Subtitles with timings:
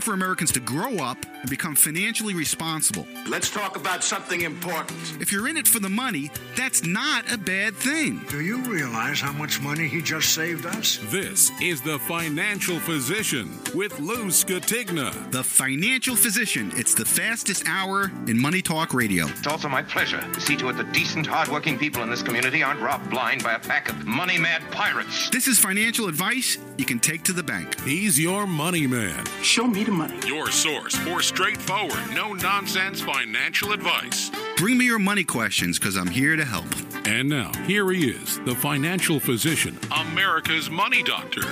[0.00, 3.06] time for Americans to grow up and become financially responsible.
[3.26, 4.98] Let's talk about something important.
[5.20, 8.22] If you're in it for the money, that's not a bad thing.
[8.28, 10.98] Do you realize how much money he just saved us?
[11.04, 15.30] This is The Financial Physician with Lou Scatigna.
[15.30, 16.72] The Financial Physician.
[16.76, 19.26] It's the fastest hour in Money Talk Radio.
[19.26, 22.62] It's also my pleasure to see to it that decent, hardworking people in this community
[22.62, 25.30] aren't robbed blind by a pack of money mad pirates.
[25.30, 27.80] This is financial advice you can take to the bank.
[27.80, 29.24] He's your money man.
[29.42, 30.18] Show me the money.
[30.26, 34.32] Your source for straightforward, no nonsense financial advice.
[34.56, 36.66] Bring me your money questions because I'm here to help.
[37.06, 41.42] And now, here he is, the financial physician, America's money doctor,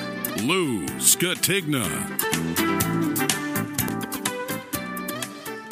[0.43, 1.87] Lou Scatigna.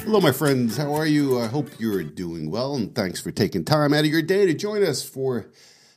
[0.02, 0.76] Hello, my friends.
[0.76, 1.40] How are you?
[1.40, 4.54] I hope you're doing well, and thanks for taking time out of your day to
[4.54, 5.48] join us for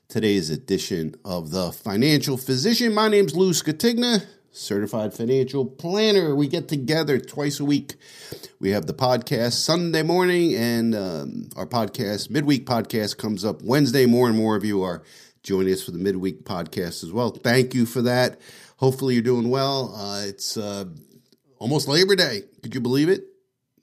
[0.07, 2.91] today's edition of The Financial Physician.
[2.91, 6.35] My name's Lou Scatigna, certified financial planner.
[6.35, 7.95] We get together twice a week.
[8.59, 14.05] We have the podcast Sunday morning, and um, our podcast, midweek podcast, comes up Wednesday.
[14.05, 15.03] More and more of you are
[15.43, 17.29] joining us for the midweek podcast as well.
[17.31, 18.39] Thank you for that.
[18.77, 19.93] Hopefully, you're doing well.
[19.95, 20.85] Uh, it's uh,
[21.57, 22.43] almost Labor Day.
[22.61, 23.23] Could you believe it?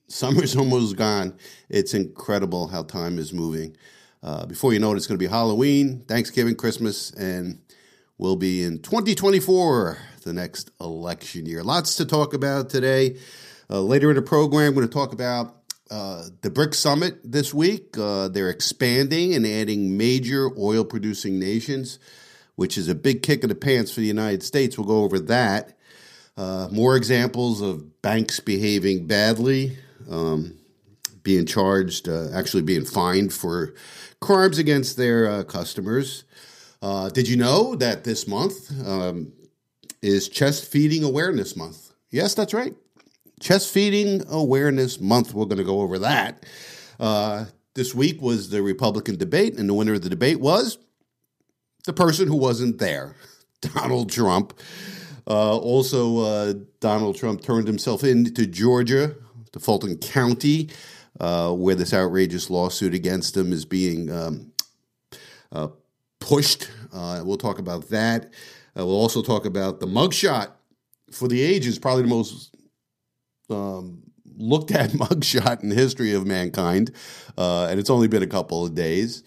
[0.09, 1.37] Summer's almost gone.
[1.69, 3.77] It's incredible how time is moving.
[4.23, 7.61] Uh, before you know it, it's going to be Halloween, Thanksgiving, Christmas, and
[8.19, 11.63] we'll be in 2024, the next election year.
[11.63, 13.17] Lots to talk about today.
[13.71, 15.55] Uh, later in the program, we're going to talk about
[15.91, 17.97] uh, the BRICS Summit this week.
[17.97, 21.99] Uh, they're expanding and adding major oil producing nations,
[22.57, 24.77] which is a big kick in the pants for the United States.
[24.77, 25.79] We'll go over that.
[26.37, 29.79] Uh, more examples of banks behaving badly,
[30.11, 30.59] um,
[31.23, 33.75] being charged, uh, actually being fined for
[34.21, 36.25] crimes against their uh, customers.
[37.15, 39.33] Did you know that this month um,
[40.03, 41.93] is Chest Feeding Awareness Month?
[42.11, 42.75] Yes, that's right.
[43.41, 45.35] Chest Feeding Awareness Month.
[45.35, 46.45] We're going to go over that.
[46.99, 50.79] Uh, this week was the Republican debate, and the winner of the debate was
[51.85, 53.15] the person who wasn't there,
[53.61, 54.59] Donald Trump.
[55.29, 59.15] Uh, also, uh, Donald Trump turned himself into Georgia,
[59.53, 60.71] to Fulton County,
[61.19, 64.53] uh, where this outrageous lawsuit against him is being um,
[65.53, 65.69] uh,
[66.21, 66.71] pushed.
[66.93, 68.33] Uh, we'll talk about that.
[68.77, 70.51] Uh, we'll also talk about the mugshot
[71.11, 72.55] for the ages, probably the most
[73.49, 74.03] um,
[74.37, 76.93] looked at mugshot in the history of mankind,
[77.39, 79.23] uh, and it's only been a couple of days.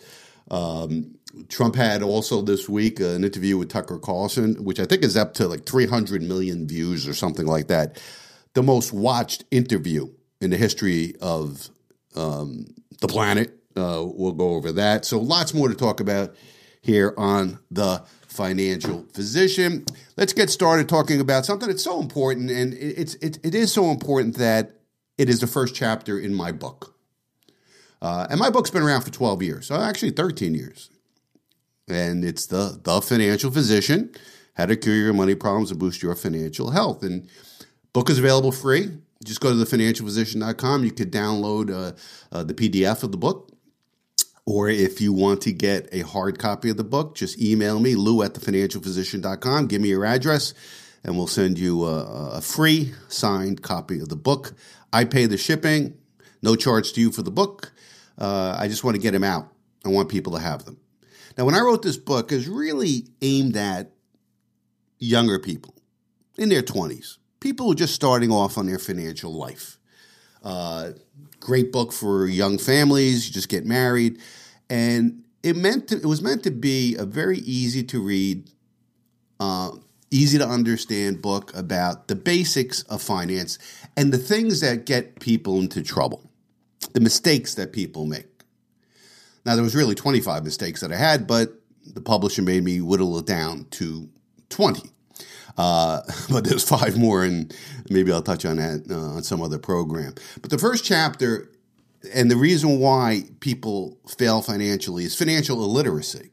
[0.51, 1.15] Um,
[1.47, 5.33] Trump had also this week an interview with Tucker Carlson, which I think is up
[5.35, 8.01] to like 300 million views or something like that.
[8.53, 10.09] The most watched interview
[10.41, 11.69] in the history of
[12.15, 12.65] um,
[12.99, 13.55] the planet.
[13.75, 15.05] Uh, we'll go over that.
[15.05, 16.35] So, lots more to talk about
[16.81, 18.03] here on the
[18.39, 19.83] financial physician.
[20.15, 23.91] Let's get started talking about something that's so important, and it's it, it is so
[23.91, 24.71] important that
[25.17, 26.95] it is the first chapter in my book.
[28.01, 30.89] Uh, and my book's been around for 12 years, actually 13 years.
[31.89, 34.11] And it's the The Financial Physician,
[34.53, 37.03] How to Cure Your Money Problems and Boost Your Financial Health.
[37.03, 37.27] And
[37.91, 38.89] book is available free.
[39.25, 40.85] Just go to thefinancialphysician.com.
[40.85, 41.91] You could download uh,
[42.31, 43.51] uh, the PDF of the book.
[44.45, 47.95] Or if you want to get a hard copy of the book, just email me,
[47.95, 49.67] lou at thefinancialphysician.com.
[49.67, 50.53] Give me your address,
[51.03, 54.53] and we'll send you a, a free signed copy of the book.
[54.91, 55.97] I pay the shipping,
[56.41, 57.71] no charge to you for the book.
[58.17, 59.51] Uh, I just want to get them out.
[59.85, 60.77] I want people to have them.
[61.37, 63.91] Now, when I wrote this book, is really aimed at
[64.97, 65.75] younger people
[66.37, 69.78] in their 20s, people who are just starting off on their financial life.
[70.43, 70.91] Uh,
[71.39, 73.27] great book for young families.
[73.27, 74.19] You just get married,
[74.69, 78.49] and it meant to, it was meant to be a very easy to read,
[79.39, 79.71] uh,
[80.11, 83.57] easy to understand book about the basics of finance
[83.95, 86.29] and the things that get people into trouble,
[86.93, 88.25] the mistakes that people make.
[89.45, 91.53] Now there was really 25 mistakes that I had, but
[91.85, 94.09] the publisher made me whittle it down to
[94.49, 94.91] 20.
[95.59, 96.01] Uh,
[96.31, 97.53] but there's five more, and
[97.89, 100.15] maybe I'll touch on that uh, on some other program.
[100.41, 101.51] But the first chapter,
[102.15, 106.31] and the reason why people fail financially is financial illiteracy.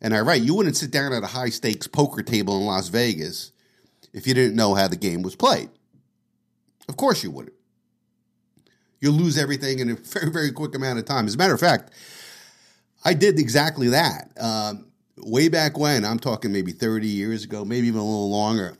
[0.00, 2.88] And I write, you wouldn't sit down at a high stakes poker table in Las
[2.88, 3.52] Vegas
[4.12, 5.68] if you didn't know how the game was played.
[6.88, 7.56] Of course you wouldn't.
[9.00, 11.26] You'll lose everything in a very, very quick amount of time.
[11.26, 11.90] As a matter of fact,
[13.04, 14.30] I did exactly that.
[14.38, 14.86] Um,
[15.18, 18.76] way back when, I'm talking maybe 30 years ago, maybe even a little longer.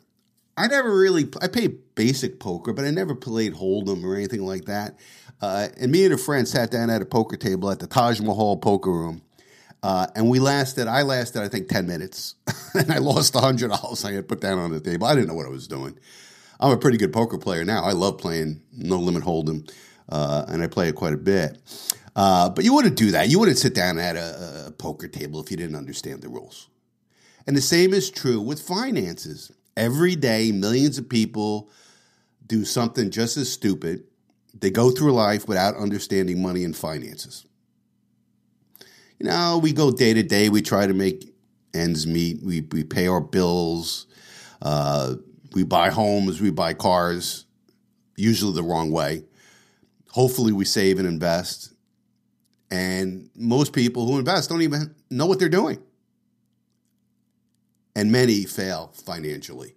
[0.57, 4.65] I never really, I played basic poker, but I never played Hold'em or anything like
[4.65, 4.99] that.
[5.41, 8.21] Uh, and me and a friend sat down at a poker table at the Taj
[8.21, 9.23] Mahal poker room.
[9.83, 12.37] Uh, and we lasted, I lasted, I think, 10 minutes.
[12.75, 15.07] and I lost $100 I had put down on the table.
[15.07, 15.99] I didn't know what I was doing.
[16.59, 17.85] I'm a pretty good poker player now.
[17.85, 19.71] I love playing No Limit Hold'em,
[20.09, 21.59] uh, and I play it quite a bit.
[22.17, 23.29] Uh, but you wouldn't do that.
[23.29, 26.69] You wouldn't sit down at a, a poker table if you didn't understand the rules.
[27.47, 29.53] And the same is true with finances.
[29.77, 31.69] Every day, millions of people
[32.47, 34.05] do something just as stupid.
[34.59, 37.45] They go through life without understanding money and finances.
[39.19, 41.35] You know, we go day to day, we try to make
[41.75, 44.07] ends meet, we, we pay our bills,
[44.63, 45.17] uh,
[45.53, 47.45] we buy homes, we buy cars,
[48.17, 49.25] usually the wrong way.
[50.13, 51.76] Hopefully, we save and invest.
[52.71, 55.79] And most people who invest don't even know what they're doing.
[57.95, 59.75] And many fail financially.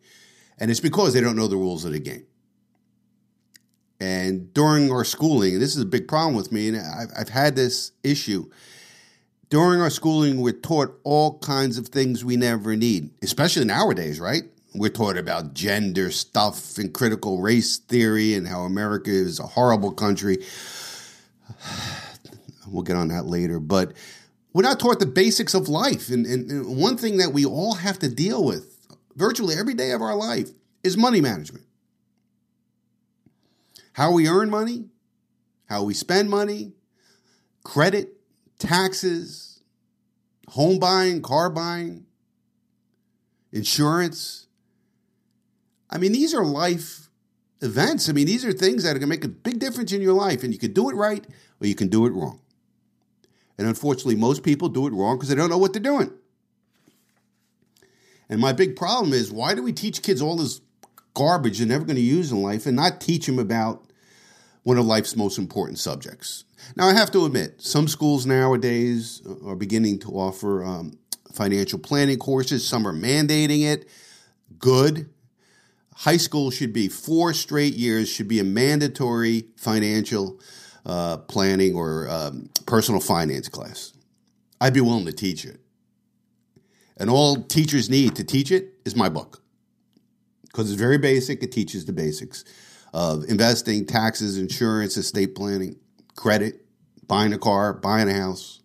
[0.57, 2.25] And it's because they don't know the rules of the game.
[3.99, 7.29] And during our schooling, and this is a big problem with me, and I've, I've
[7.29, 8.49] had this issue.
[9.49, 14.43] During our schooling, we're taught all kinds of things we never need, especially nowadays, right?
[14.73, 19.91] We're taught about gender stuff and critical race theory and how America is a horrible
[19.91, 20.37] country.
[22.71, 23.59] We'll get on that later.
[23.59, 23.93] But
[24.53, 26.09] we're not taught the basics of life.
[26.09, 29.91] And, and, and one thing that we all have to deal with virtually every day
[29.91, 30.49] of our life
[30.83, 31.65] is money management.
[33.93, 34.85] How we earn money,
[35.67, 36.73] how we spend money,
[37.63, 38.17] credit,
[38.57, 39.61] taxes,
[40.49, 42.05] home buying, car buying,
[43.51, 44.47] insurance.
[45.89, 47.09] I mean, these are life
[47.61, 48.09] events.
[48.09, 50.13] I mean, these are things that are going to make a big difference in your
[50.13, 51.25] life, and you can do it right
[51.59, 52.39] or you can do it wrong.
[53.59, 56.13] And unfortunately, most people do it wrong because they don't know what they're doing.
[58.29, 60.61] And my big problem is why do we teach kids all this
[61.13, 63.83] garbage they're never going to use in life and not teach them about
[64.63, 66.45] one of life's most important subjects?
[66.77, 70.93] Now, I have to admit, some schools nowadays are beginning to offer um,
[71.33, 73.89] financial planning courses, some are mandating it.
[74.57, 75.09] Good.
[75.95, 80.39] High school should be four straight years, should be a mandatory financial
[80.85, 83.93] uh, planning or um, personal finance class.
[84.61, 85.59] I'd be willing to teach it.
[86.97, 89.41] And all teachers need to teach it is my book
[90.43, 91.41] because it's very basic.
[91.41, 92.43] It teaches the basics
[92.93, 95.77] of investing, taxes, insurance, estate planning,
[96.15, 96.65] credit,
[97.07, 98.61] buying a car, buying a house.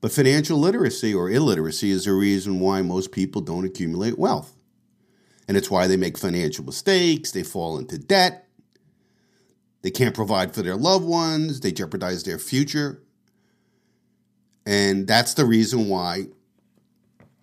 [0.00, 4.52] But financial literacy or illiteracy is the reason why most people don't accumulate wealth.
[5.48, 8.45] And it's why they make financial mistakes, they fall into debt,
[9.86, 13.00] they can't provide for their loved ones, they jeopardize their future.
[14.66, 16.24] And that's the reason why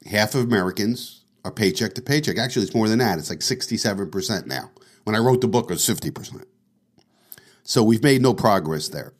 [0.05, 2.37] half of Americans are paycheck to paycheck.
[2.37, 3.17] Actually, it's more than that.
[3.17, 4.71] It's like 67% now.
[5.05, 6.43] When I wrote the book, it was 50%.
[7.63, 9.13] So we've made no progress there.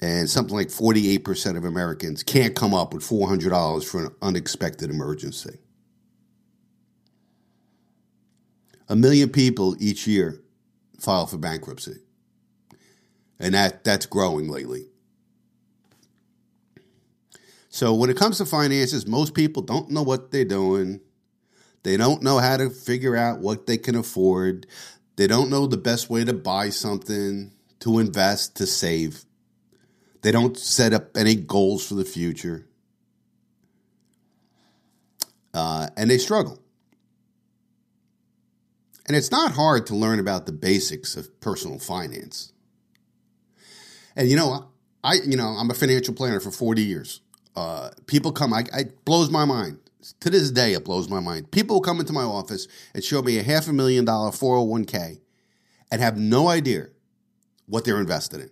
[0.00, 5.58] And something like 48% of Americans can't come up with $400 for an unexpected emergency.
[8.92, 10.42] A million people each year
[11.00, 11.96] file for bankruptcy.
[13.40, 14.84] And that, that's growing lately.
[17.70, 21.00] So when it comes to finances, most people don't know what they're doing.
[21.84, 24.66] They don't know how to figure out what they can afford.
[25.16, 29.24] They don't know the best way to buy something, to invest, to save.
[30.20, 32.66] They don't set up any goals for the future.
[35.54, 36.61] Uh, and they struggle.
[39.06, 42.52] And it's not hard to learn about the basics of personal finance.
[44.14, 44.68] And you know,
[45.02, 47.20] I you know I'm a financial planner for 40 years.
[47.54, 49.78] Uh, people come, I, it blows my mind.
[50.20, 51.50] To this day, it blows my mind.
[51.50, 55.20] People come into my office and show me a half a million dollar 401k
[55.90, 56.86] and have no idea
[57.66, 58.50] what they're invested in.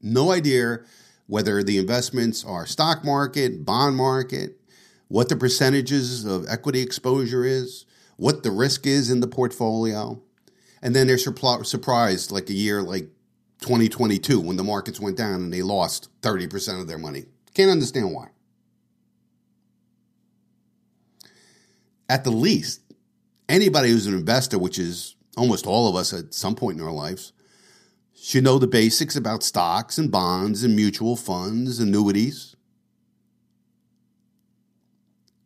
[0.00, 0.78] No idea
[1.26, 4.58] whether the investments are stock market, bond market,
[5.08, 7.84] what the percentages of equity exposure is,
[8.20, 10.20] what the risk is in the portfolio.
[10.82, 13.08] And then they're surprised like a year like
[13.60, 17.24] 2022 when the markets went down and they lost 30% of their money.
[17.54, 18.28] Can't understand why.
[22.10, 22.82] At the least,
[23.48, 26.92] anybody who's an investor, which is almost all of us at some point in our
[26.92, 27.32] lives,
[28.14, 32.49] should know the basics about stocks and bonds and mutual funds, annuities.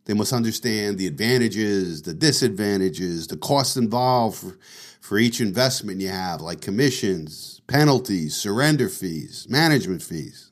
[0.05, 4.57] They must understand the advantages, the disadvantages, the costs involved for,
[5.01, 10.51] for each investment you have, like commissions, penalties, surrender fees, management fees.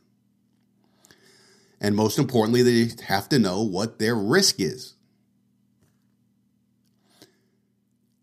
[1.79, 4.95] And most importantly, they have to know what their risk is.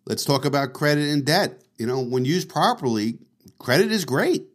[0.07, 1.63] Let's talk about credit and debt.
[1.79, 3.19] You know, when used properly,
[3.59, 4.47] credit is great.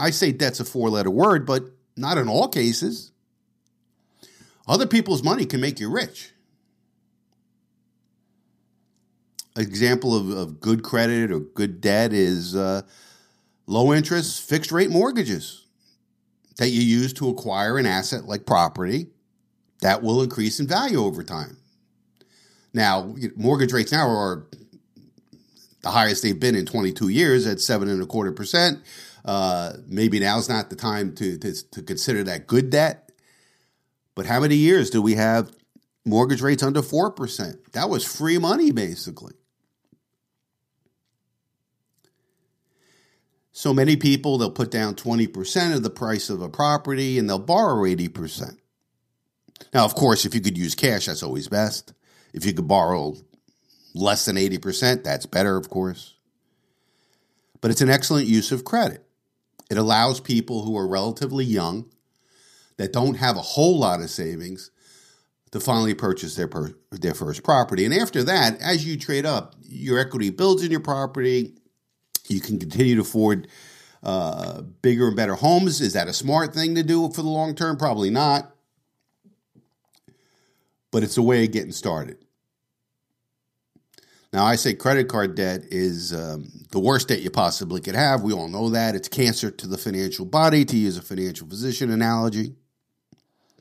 [0.00, 1.64] I say debt's a four letter word, but
[1.96, 3.11] not in all cases.
[4.66, 6.30] Other people's money can make you rich.
[9.56, 12.82] Example of, of good credit or good debt is uh,
[13.66, 15.66] low interest fixed rate mortgages
[16.56, 19.08] that you use to acquire an asset like property
[19.80, 21.56] that will increase in value over time.
[22.72, 24.46] Now, mortgage rates now are
[25.82, 28.80] the highest they've been in 22 years at seven and a quarter percent.
[29.24, 33.11] Uh, maybe now's not the time to, to, to consider that good debt.
[34.14, 35.50] But how many years do we have
[36.04, 37.72] mortgage rates under 4%?
[37.72, 39.34] That was free money, basically.
[43.52, 47.38] So many people, they'll put down 20% of the price of a property and they'll
[47.38, 48.56] borrow 80%.
[49.72, 51.92] Now, of course, if you could use cash, that's always best.
[52.32, 53.14] If you could borrow
[53.94, 56.14] less than 80%, that's better, of course.
[57.60, 59.06] But it's an excellent use of credit.
[59.70, 61.86] It allows people who are relatively young,
[62.82, 64.70] that don't have a whole lot of savings,
[65.52, 67.84] to finally purchase their, per- their first property.
[67.84, 71.54] And after that, as you trade up, your equity builds in your property.
[72.26, 73.48] You can continue to afford
[74.02, 75.80] uh, bigger and better homes.
[75.80, 77.76] Is that a smart thing to do for the long term?
[77.76, 78.54] Probably not.
[80.90, 82.16] But it's a way of getting started.
[84.32, 88.22] Now, I say credit card debt is um, the worst debt you possibly could have.
[88.22, 88.94] We all know that.
[88.94, 92.54] It's cancer to the financial body, to use a financial physician analogy,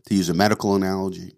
[0.05, 1.33] to use a medical analogy.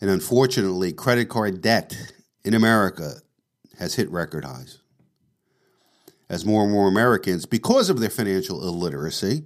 [0.00, 1.96] And unfortunately, credit card debt
[2.44, 3.16] in America
[3.78, 4.78] has hit record highs.
[6.28, 9.44] As more and more Americans, because of their financial illiteracy,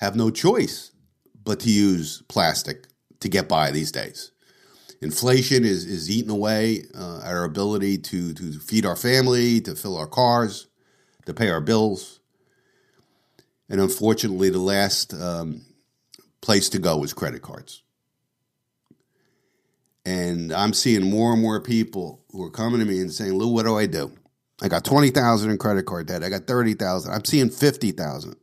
[0.00, 0.92] have no choice
[1.42, 2.86] but to use plastic
[3.20, 4.32] to get by these days
[5.00, 9.96] inflation is is eating away uh, our ability to to feed our family, to fill
[9.96, 10.68] our cars,
[11.26, 12.20] to pay our bills,
[13.68, 15.62] and unfortunately, the last um,
[16.40, 17.82] place to go is credit cards.
[20.04, 23.48] And I'm seeing more and more people who are coming to me and saying, "Lou,
[23.48, 24.12] what do I do?
[24.62, 26.22] I got twenty thousand in credit card debt.
[26.22, 27.12] I got thirty thousand.
[27.12, 28.36] I'm seeing fifty thousand.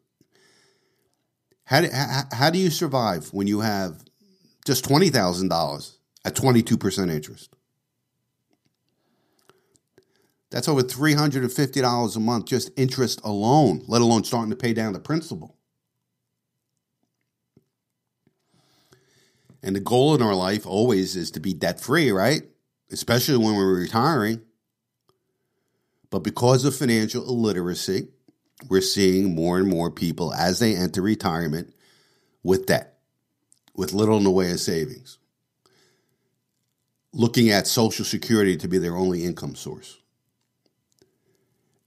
[1.66, 4.04] How do, how, how do you survive when you have
[4.66, 7.56] just twenty thousand dollars at 22% interest.
[10.54, 15.00] That's over $350 a month, just interest alone, let alone starting to pay down the
[15.00, 15.58] principal.
[19.64, 22.44] And the goal in our life always is to be debt free, right?
[22.92, 24.42] Especially when we're retiring.
[26.12, 28.10] But because of financial illiteracy,
[28.70, 31.74] we're seeing more and more people as they enter retirement
[32.44, 33.00] with debt,
[33.74, 35.18] with little in the way of savings
[37.14, 40.03] looking at Social Security to be their only income source.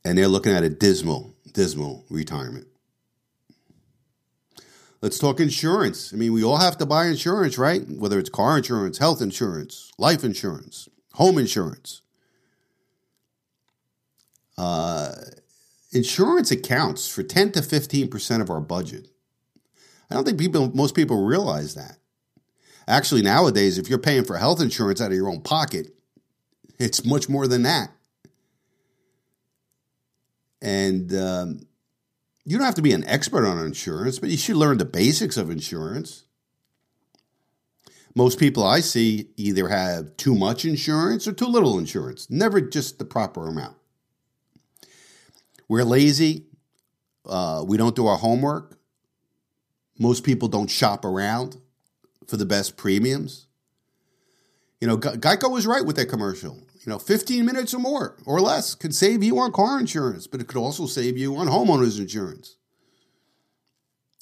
[0.06, 2.68] And they're looking at a dismal, dismal retirement.
[5.02, 6.12] Let's talk insurance.
[6.12, 7.82] I mean, we all have to buy insurance, right?
[7.88, 12.02] Whether it's car insurance, health insurance, life insurance, home insurance.
[14.56, 15.10] Uh,
[15.90, 19.08] insurance accounts for 10 to 15% of our budget.
[20.08, 21.98] I don't think people, most people realize that.
[22.86, 25.88] Actually, nowadays, if you're paying for health insurance out of your own pocket,
[26.78, 27.90] it's much more than that.
[30.66, 31.60] And um,
[32.44, 35.36] you don't have to be an expert on insurance, but you should learn the basics
[35.36, 36.24] of insurance.
[38.16, 42.98] Most people I see either have too much insurance or too little insurance, never just
[42.98, 43.76] the proper amount.
[45.68, 46.46] We're lazy.
[47.24, 48.76] Uh, we don't do our homework.
[50.00, 51.58] Most people don't shop around
[52.26, 53.46] for the best premiums.
[54.80, 56.65] You know, Geico was right with that commercial.
[56.86, 60.40] You know, 15 minutes or more or less could save you on car insurance, but
[60.40, 62.56] it could also save you on homeowners insurance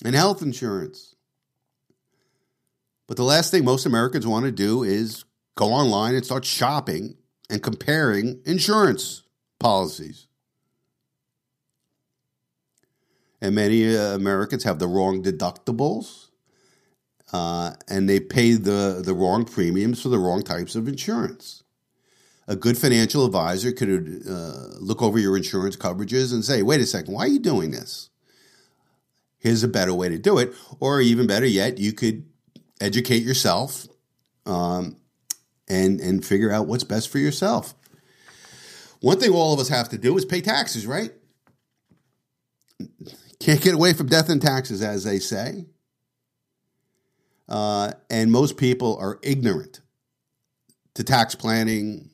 [0.03, 1.15] and health insurance.
[3.07, 7.19] But the last thing most Americans want to do is go online and start shopping
[7.51, 9.25] and comparing insurance
[9.61, 10.27] policies.
[13.43, 16.29] And many uh, Americans have the wrong deductibles
[17.31, 21.64] uh, and they pay the, the wrong premiums for the wrong types of insurance.
[22.47, 26.87] A good financial advisor could uh, look over your insurance coverages and say, wait a
[26.87, 28.11] second, why are you doing this?
[29.39, 30.55] Here's a better way to do it.
[30.81, 32.27] Or even better yet, you could
[32.81, 33.87] educate yourself
[34.47, 34.97] um,
[35.69, 37.75] and, and figure out what's best for yourself.
[39.01, 41.11] One thing all of us have to do is pay taxes, right?
[43.39, 45.67] Can't get away from death and taxes, as they say.
[47.47, 49.83] Uh, and most people are ignorant
[50.95, 52.11] to tax planning,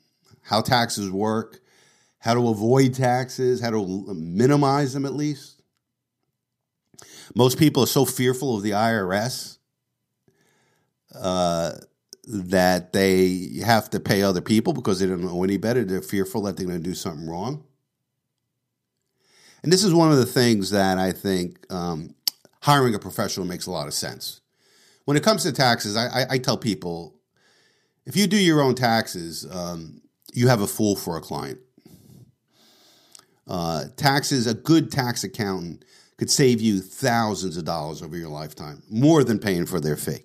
[0.51, 1.61] how taxes work,
[2.19, 5.63] how to avoid taxes, how to minimize them at least.
[7.37, 9.59] Most people are so fearful of the IRS
[11.15, 11.75] uh,
[12.27, 15.85] that they have to pay other people because they don't know any better.
[15.85, 17.63] They're fearful that they're going to do something wrong.
[19.63, 22.17] And this is one of the things that I think um,
[22.61, 24.41] hiring a professional makes a lot of sense.
[25.05, 27.15] When it comes to taxes, I, I, I tell people
[28.05, 30.01] if you do your own taxes, um,
[30.35, 31.59] you have a fool for a client.
[33.47, 35.85] Uh, taxes, a good tax accountant
[36.19, 40.23] could save you thousands of dollars over your lifetime, more than paying for their fee.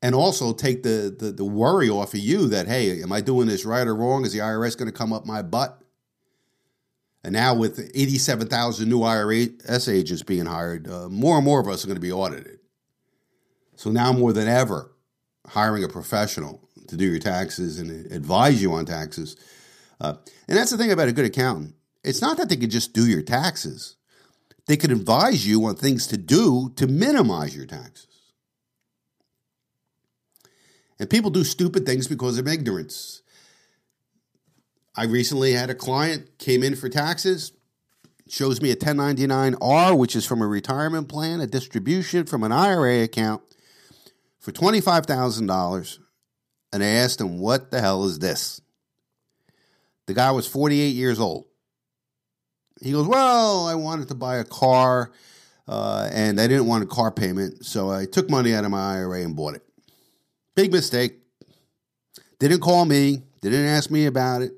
[0.00, 3.46] And also take the, the, the worry off of you that, hey, am I doing
[3.46, 4.24] this right or wrong?
[4.24, 5.78] Is the IRS going to come up my butt?
[7.22, 11.84] And now, with 87,000 new IRS agents being hired, uh, more and more of us
[11.84, 12.58] are going to be audited.
[13.76, 14.90] So now, more than ever,
[15.46, 19.34] hiring a professional to do your taxes and advise you on taxes.
[19.98, 20.14] Uh,
[20.46, 21.74] and that's the thing about a good accountant.
[22.04, 23.96] It's not that they could just do your taxes,
[24.66, 28.06] they could advise you on things to do to minimize your taxes.
[31.00, 33.22] And people do stupid things because of ignorance.
[34.94, 37.52] I recently had a client came in for taxes,
[38.28, 43.02] shows me a 1099R, which is from a retirement plan, a distribution from an IRA
[43.02, 43.42] account
[44.38, 46.01] for $25,000.
[46.72, 48.60] And I asked him, What the hell is this?
[50.06, 51.46] The guy was 48 years old.
[52.80, 55.12] He goes, Well, I wanted to buy a car
[55.68, 57.64] uh, and I didn't want a car payment.
[57.64, 59.62] So I took money out of my IRA and bought it.
[60.54, 61.18] Big mistake.
[62.38, 64.52] Didn't call me, didn't ask me about it.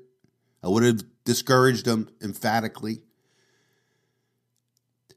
[0.63, 3.03] I would have discouraged him emphatically.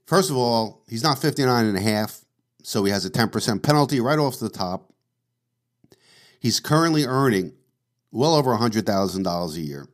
[0.07, 2.21] First of all, he's not 59 and a half,
[2.63, 4.88] so he has a 10% penalty right off the top.
[6.39, 7.53] He's currently earning
[8.11, 9.89] well over $100,000 a year.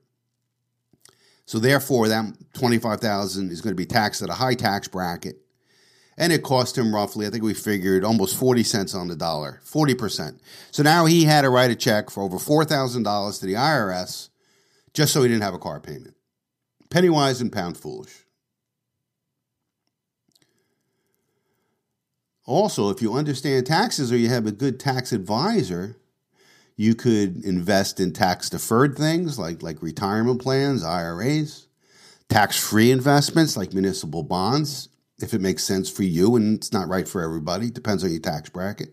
[1.46, 5.36] So therefore, that 25,000 is going to be taxed at a high tax bracket.
[6.16, 9.60] And it cost him roughly, I think we figured almost 40 cents on the dollar,
[9.66, 10.38] 40%.
[10.70, 14.28] So now he had to write a check for over $4,000 to the IRS
[14.92, 16.14] just so he didn't have a car payment.
[16.88, 18.24] Penny wise and pound foolish.
[22.46, 25.96] Also, if you understand taxes or you have a good tax advisor,
[26.76, 31.68] you could invest in tax deferred things like, like retirement plans, IRAs,
[32.28, 36.88] tax free investments like municipal bonds, if it makes sense for you and it's not
[36.88, 37.70] right for everybody.
[37.70, 38.88] Depends on your tax bracket.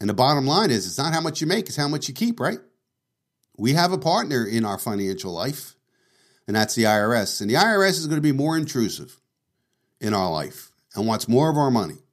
[0.00, 2.14] And the bottom line is it's not how much you make, it's how much you
[2.14, 2.58] keep, right?
[3.56, 5.76] We have a partner in our financial life,
[6.46, 7.40] and that's the IRS.
[7.40, 9.20] And the IRS is going to be more intrusive
[10.00, 12.03] in our life and wants more of our money.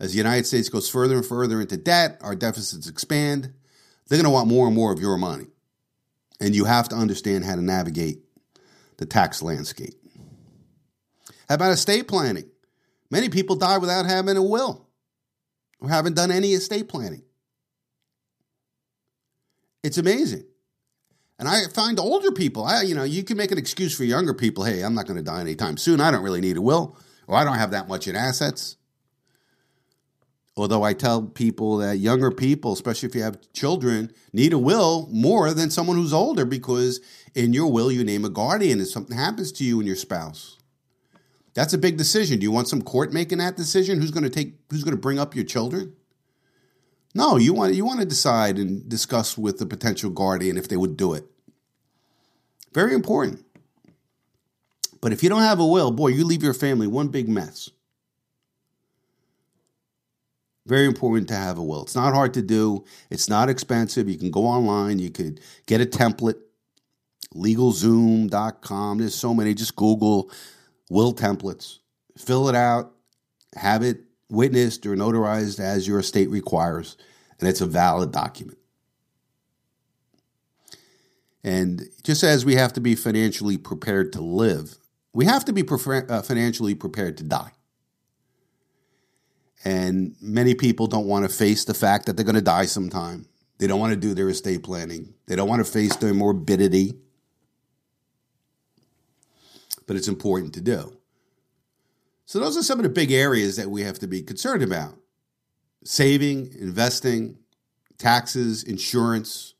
[0.00, 3.52] As the United States goes further and further into debt, our deficits expand.
[4.06, 5.46] They're going to want more and more of your money.
[6.40, 8.20] And you have to understand how to navigate
[8.96, 9.94] the tax landscape.
[11.48, 12.48] How about estate planning?
[13.10, 14.86] Many people die without having a will
[15.80, 17.22] or haven't done any estate planning.
[19.82, 20.44] It's amazing.
[21.38, 24.34] And I find older people, I, you know, you can make an excuse for younger
[24.34, 24.64] people.
[24.64, 26.00] Hey, I'm not going to die anytime soon.
[26.00, 26.96] I don't really need a will,
[27.28, 28.76] or I don't have that much in assets.
[30.58, 35.08] Although I tell people that younger people, especially if you have children, need a will
[35.12, 37.00] more than someone who's older because
[37.34, 40.58] in your will you name a guardian if something happens to you and your spouse.
[41.54, 42.38] That's a big decision.
[42.38, 44.00] Do you want some court making that decision?
[44.00, 45.94] Who's going to take who's going to bring up your children?
[47.14, 50.76] No, you want you want to decide and discuss with the potential guardian if they
[50.76, 51.24] would do it.
[52.74, 53.44] Very important.
[55.00, 57.70] But if you don't have a will, boy, you leave your family one big mess.
[60.68, 61.82] Very important to have a will.
[61.82, 62.84] It's not hard to do.
[63.08, 64.06] It's not expensive.
[64.06, 64.98] You can go online.
[64.98, 66.36] You could get a template.
[67.34, 68.98] LegalZoom.com.
[68.98, 69.54] There's so many.
[69.54, 70.30] Just Google
[70.90, 71.78] will templates.
[72.18, 72.92] Fill it out.
[73.56, 76.98] Have it witnessed or notarized as your estate requires,
[77.40, 78.58] and it's a valid document.
[81.42, 84.76] And just as we have to be financially prepared to live,
[85.14, 87.52] we have to be prefer- uh, financially prepared to die.
[89.64, 93.26] And many people don't want to face the fact that they're going to die sometime.
[93.58, 95.14] They don't want to do their estate planning.
[95.26, 96.94] They don't want to face their morbidity.
[99.86, 100.96] But it's important to do.
[102.26, 104.94] So, those are some of the big areas that we have to be concerned about
[105.82, 107.38] saving, investing,
[107.96, 109.54] taxes, insurance.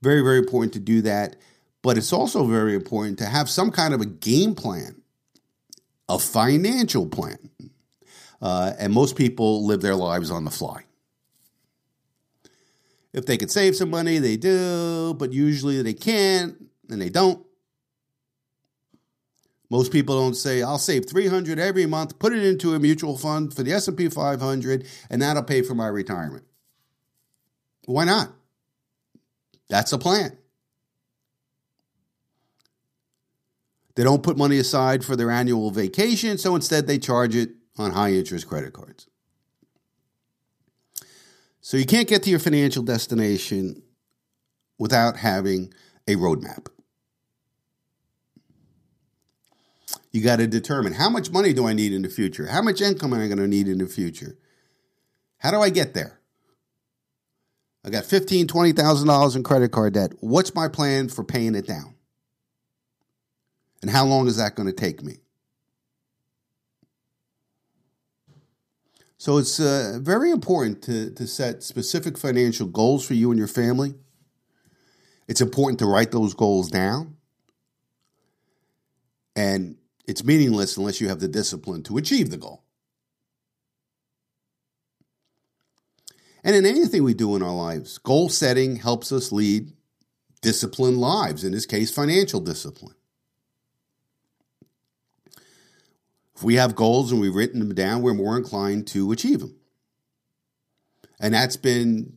[0.00, 1.36] Very, very important to do that.
[1.82, 5.02] But it's also very important to have some kind of a game plan,
[6.08, 7.50] a financial plan.
[8.40, 10.84] Uh, and most people live their lives on the fly.
[13.12, 16.56] If they could save some money, they do, but usually they can't
[16.88, 17.44] and they don't.
[19.70, 23.54] Most people don't say, I'll save 300 every month, put it into a mutual fund
[23.54, 26.44] for the S&P 500, and that'll pay for my retirement.
[27.84, 28.32] Why not?
[29.68, 30.38] That's a plan.
[33.94, 37.92] They don't put money aside for their annual vacation, so instead they charge it on
[37.92, 39.08] high interest credit cards.
[41.60, 43.82] So you can't get to your financial destination
[44.78, 45.72] without having
[46.06, 46.68] a roadmap.
[50.10, 52.46] You got to determine how much money do I need in the future?
[52.46, 54.38] How much income am I going to need in the future?
[55.38, 56.18] How do I get there?
[57.84, 60.12] I got fifteen, twenty thousand dollars in credit card debt.
[60.20, 61.94] What's my plan for paying it down?
[63.82, 65.18] And how long is that going to take me?
[69.18, 73.48] So it's uh, very important to, to set specific financial goals for you and your
[73.48, 73.94] family.
[75.26, 77.16] It's important to write those goals down.
[79.34, 79.76] And
[80.06, 82.62] it's meaningless unless you have the discipline to achieve the goal.
[86.44, 89.72] And in anything we do in our lives, goal setting helps us lead
[90.40, 92.94] disciplined lives, in this case, financial discipline.
[96.38, 99.56] If we have goals and we've written them down, we're more inclined to achieve them.
[101.18, 102.12] And that's been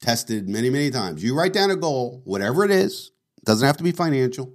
[0.00, 1.22] tested many, many times.
[1.22, 3.10] You write down a goal, whatever it is,
[3.44, 4.50] doesn't have to be financial,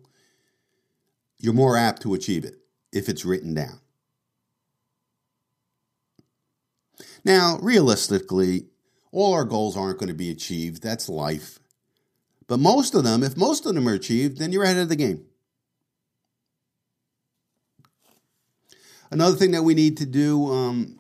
[1.38, 2.56] you're more apt to achieve it
[2.92, 3.80] if it's written down.
[7.24, 8.70] Now, realistically,
[9.12, 10.82] all our goals aren't going to be achieved.
[10.82, 11.60] That's life.
[12.48, 14.96] But most of them, if most of them are achieved, then you're ahead of the
[14.96, 15.28] game.
[19.12, 21.00] Another thing that we need to do um,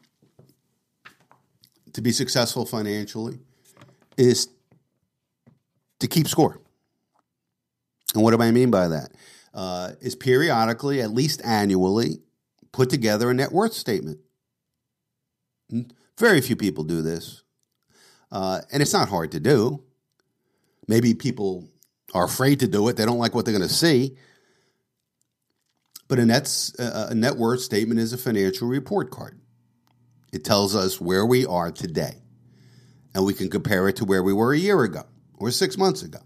[1.93, 3.39] to be successful financially
[4.17, 4.50] is
[6.00, 6.60] to keep score.
[8.13, 9.12] And what do I mean by that?
[9.54, 12.19] Uh, is periodically, at least annually,
[12.71, 14.19] put together a net worth statement.
[15.69, 15.84] Hmm?
[16.17, 17.43] Very few people do this.
[18.32, 19.84] Uh, and it's not hard to do.
[20.88, 21.69] Maybe people
[22.13, 24.17] are afraid to do it, they don't like what they're going to see.
[26.12, 29.39] But a, net's, uh, uh, a net worth statement is a financial report card.
[30.34, 32.15] It tells us where we are today,
[33.15, 35.04] and we can compare it to where we were a year ago
[35.38, 36.19] or six months ago.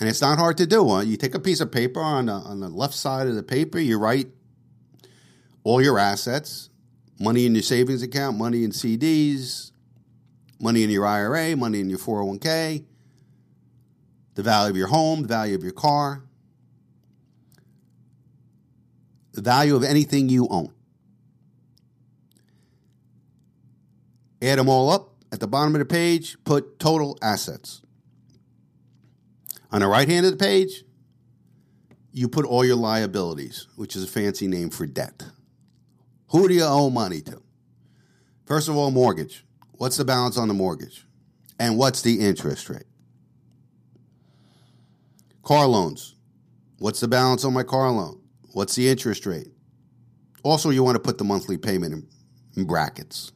[0.00, 1.00] And it's not hard to do.
[1.06, 3.78] You take a piece of paper on the, on the left side of the paper,
[3.78, 4.26] you write
[5.62, 6.70] all your assets,
[7.20, 9.70] money in your savings account, money in CDs,
[10.58, 12.84] money in your IRA, money in your 401k,
[14.34, 16.24] the value of your home, the value of your car,
[19.32, 20.72] the value of anything you own.
[24.40, 25.08] Add them all up.
[25.30, 27.80] At the bottom of the page, put total assets.
[29.70, 30.84] On the right hand of the page,
[32.12, 35.24] you put all your liabilities, which is a fancy name for debt.
[36.28, 37.40] Who do you owe money to?
[38.44, 39.44] First of all, mortgage.
[39.72, 41.06] What's the balance on the mortgage?
[41.58, 42.84] And what's the interest rate?
[45.42, 46.14] Car loans.
[46.78, 48.21] What's the balance on my car loan?
[48.52, 49.48] What's the interest rate?
[50.42, 52.06] Also, you want to put the monthly payment
[52.56, 53.32] in, brackets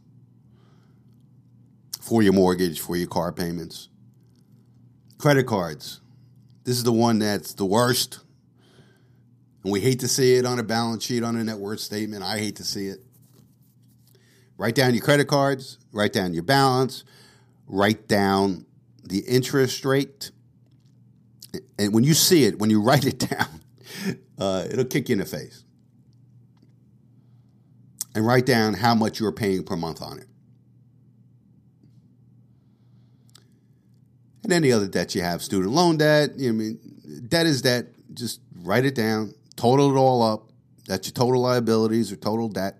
[2.00, 3.88] for your mortgage, for your car payments.
[5.18, 6.00] Credit cards.
[6.64, 8.20] This is the one that's the worst.
[9.62, 12.22] And we hate to see it on a balance sheet, on a net worth statement.
[12.22, 13.00] I hate to see it.
[14.58, 17.04] Write down your credit cards, write down your balance,
[17.66, 18.66] write down
[19.04, 20.30] the interest rate.
[21.78, 23.60] And when you see it, when you write it down,
[24.38, 25.64] uh, it'll kick you in the face.
[28.14, 30.26] And write down how much you're paying per month on it.
[34.42, 37.62] And any other debt you have, student loan debt, you know, I mean, debt is
[37.62, 37.86] debt.
[38.14, 40.50] Just write it down, total it all up.
[40.86, 42.78] That's your total liabilities or total debt.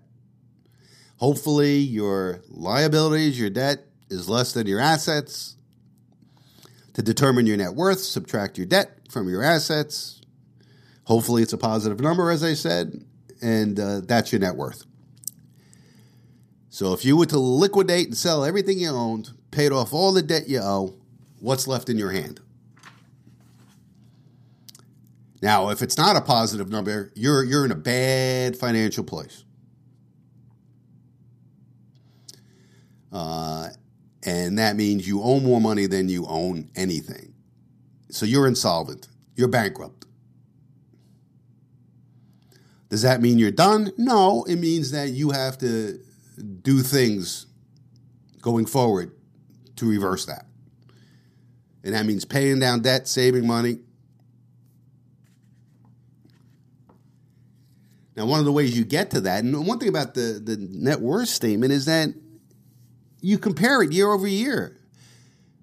[1.17, 5.55] Hopefully, your liabilities, your debt is less than your assets.
[6.93, 10.16] To determine your net worth, subtract your debt from your assets.
[11.07, 13.05] Hopefully, it's a positive number, as I said,
[13.41, 14.83] and uh, that's your net worth.
[16.69, 20.21] So, if you were to liquidate and sell everything you owned, paid off all the
[20.21, 20.95] debt you owe,
[21.39, 22.41] what's left in your hand?
[25.41, 29.45] Now, if it's not a positive number, you're you're in a bad financial place.
[33.13, 33.69] Uh,
[34.23, 37.33] and that means you owe more money than you own anything.
[38.09, 39.07] So you're insolvent.
[39.37, 40.06] You're bankrupt.
[42.89, 43.91] Does that mean you're done?
[43.97, 45.99] No, it means that you have to
[46.61, 47.47] do things
[48.41, 49.11] going forward
[49.75, 50.45] to reverse that.
[51.83, 53.79] And that means paying down debt, saving money,
[58.17, 60.57] Now, one of the ways you get to that, and one thing about the, the
[60.57, 62.09] net worth statement is that
[63.21, 64.75] you compare it year over year.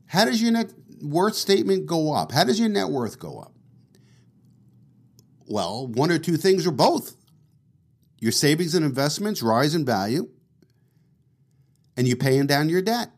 [0.06, 2.30] How does your net worth statement go up?
[2.30, 3.53] How does your net worth go up?
[5.46, 7.16] Well, one or two things or both.
[8.20, 10.30] Your savings and investments rise in value,
[11.96, 13.10] and you're paying down your debt.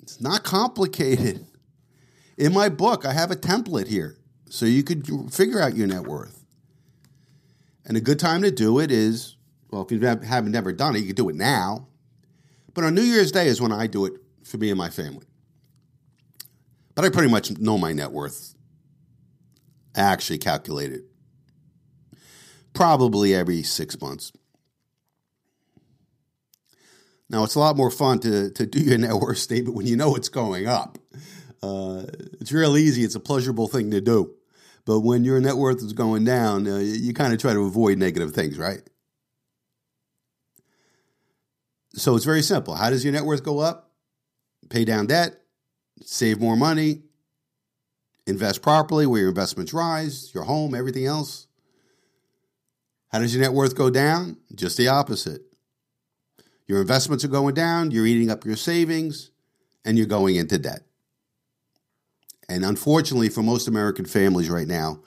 [0.00, 1.46] It's not complicated.
[2.38, 4.16] In my book, I have a template here
[4.48, 6.44] so you could figure out your net worth.
[7.84, 9.36] And a good time to do it is,
[9.70, 11.88] well, if you haven't never done it, you can do it now.
[12.74, 15.26] But on New Year's Day is when I do it for me and my family.
[16.94, 18.54] But I pretty much know my net worth.
[19.94, 21.04] I actually calculate it
[22.72, 24.32] probably every six months.
[27.28, 29.96] Now, it's a lot more fun to, to do your net worth statement when you
[29.96, 30.98] know it's going up.
[31.62, 32.04] Uh,
[32.40, 34.34] it's real easy, it's a pleasurable thing to do.
[34.84, 37.98] But when your net worth is going down, uh, you kind of try to avoid
[37.98, 38.82] negative things, right?
[41.94, 42.74] So it's very simple.
[42.74, 43.92] How does your net worth go up?
[44.70, 45.40] Pay down debt,
[46.02, 47.02] save more money,
[48.26, 51.46] invest properly where your investments rise, your home, everything else.
[53.12, 54.38] How does your net worth go down?
[54.54, 55.42] Just the opposite.
[56.66, 59.30] Your investments are going down, you're eating up your savings,
[59.84, 60.82] and you're going into debt.
[62.48, 65.00] And unfortunately, for most American families right now,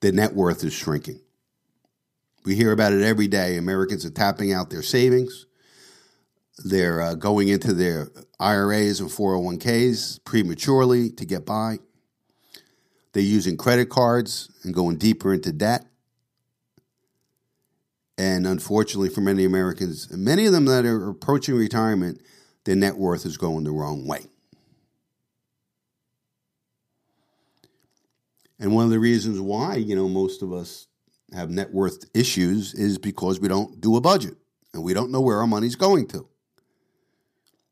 [0.00, 1.20] their net worth is shrinking.
[2.44, 3.56] We hear about it every day.
[3.56, 5.46] Americans are tapping out their savings.
[6.64, 11.78] They're uh, going into their IRAs and 401ks prematurely to get by.
[13.12, 15.86] They're using credit cards and going deeper into debt.
[18.18, 22.20] And unfortunately, for many Americans, many of them that are approaching retirement,
[22.64, 24.26] their net worth is going the wrong way.
[28.58, 30.88] And one of the reasons why, you know, most of us
[31.32, 34.34] have net worth issues is because we don't do a budget
[34.74, 36.28] and we don't know where our money's going to.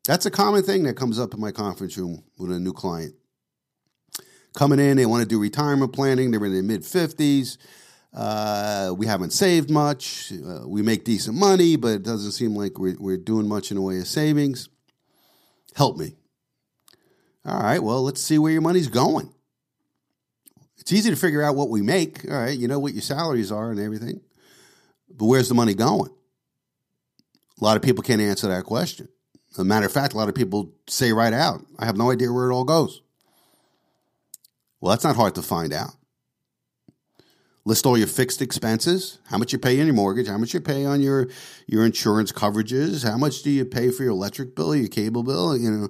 [0.05, 3.15] That's a common thing that comes up in my conference room with a new client.
[4.55, 7.57] Coming in, they want to do retirement planning, they're in their mid 50s
[8.17, 10.33] uh, we haven't saved much.
[10.33, 13.75] Uh, we make decent money, but it doesn't seem like we're, we're doing much in
[13.75, 14.69] the way of savings.
[15.75, 16.15] Help me.
[17.45, 19.31] All right, well, let's see where your money's going.
[20.79, 22.25] It's easy to figure out what we make.
[22.27, 24.21] All right, you know what your salaries are and everything.
[25.09, 26.09] But where's the money going?
[27.61, 29.09] A lot of people can't answer that question.
[29.51, 32.09] As a matter of fact, a lot of people say right out, I have no
[32.09, 32.99] idea where it all goes.
[34.81, 35.96] Well, that's not hard to find out.
[37.67, 40.61] List all your fixed expenses, how much you pay on your mortgage, how much you
[40.61, 41.27] pay on your
[41.67, 45.57] your insurance coverages, how much do you pay for your electric bill, your cable bill,
[45.57, 45.89] you know,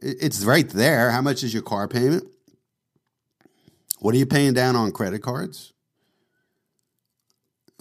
[0.00, 1.10] it's right there.
[1.10, 2.24] How much is your car payment?
[3.98, 5.74] What are you paying down on credit cards?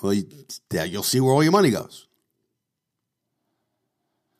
[0.01, 0.25] Well, you,
[0.69, 2.05] you'll see where all your money goes.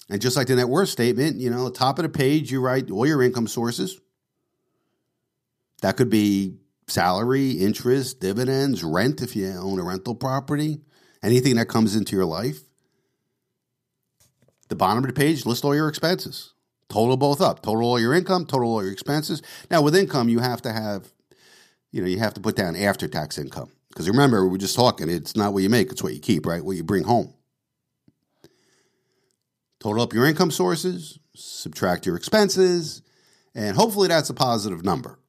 [0.09, 2.91] And just like the net worth statement, you know, top of the page, you write
[2.91, 4.01] all your income sources.
[5.81, 10.81] That could be salary, interest, dividends, rent if you own a rental property,
[11.21, 12.59] anything that comes into your life.
[14.69, 16.53] The bottom of the page, list all your expenses.
[16.89, 17.61] Total both up.
[17.61, 19.41] Total all your income, total all your expenses.
[19.69, 21.11] Now, with income, you have to have,
[21.91, 23.71] you know, you have to put down after tax income.
[23.89, 26.45] Because remember, we were just talking, it's not what you make, it's what you keep,
[26.45, 26.63] right?
[26.63, 27.33] What you bring home.
[29.79, 33.01] Total up your income sources, subtract your expenses,
[33.55, 35.19] and hopefully that's a positive number.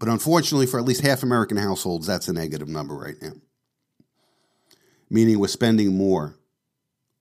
[0.00, 3.34] But unfortunately, for at least half American households, that's a negative number right now.
[5.10, 6.36] Meaning we're spending more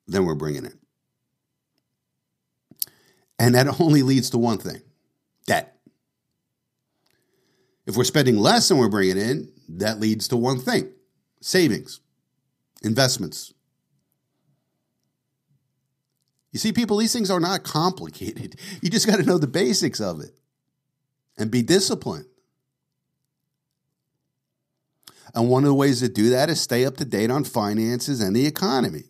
[0.07, 0.79] than we're bringing in.
[3.37, 4.81] And that only leads to one thing
[5.45, 5.77] debt.
[7.85, 10.89] If we're spending less than we're bringing in, that leads to one thing
[11.41, 11.99] savings,
[12.81, 13.53] investments.
[16.53, 18.55] You see, people, these things are not complicated.
[18.81, 20.33] You just got to know the basics of it
[21.37, 22.28] and be disciplined.
[25.35, 28.21] And one of the ways to do that is stay up to date on finances
[28.21, 29.03] and the economy.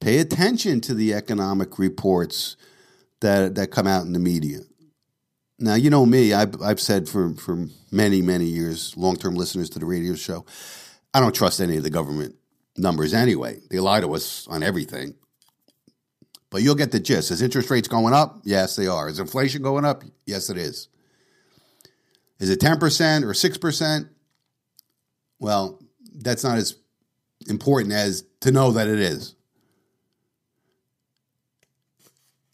[0.00, 2.56] Pay attention to the economic reports
[3.20, 4.60] that, that come out in the media.
[5.58, 9.70] Now, you know me, I've, I've said for, for many, many years, long term listeners
[9.70, 10.44] to the radio show,
[11.14, 12.36] I don't trust any of the government
[12.76, 13.60] numbers anyway.
[13.70, 15.14] They lie to us on everything.
[16.50, 17.30] But you'll get the gist.
[17.30, 18.40] Is interest rates going up?
[18.44, 19.08] Yes, they are.
[19.08, 20.04] Is inflation going up?
[20.26, 20.88] Yes, it is.
[22.38, 24.08] Is it 10% or 6%?
[25.38, 25.80] Well,
[26.14, 26.76] that's not as
[27.48, 29.34] important as to know that it is.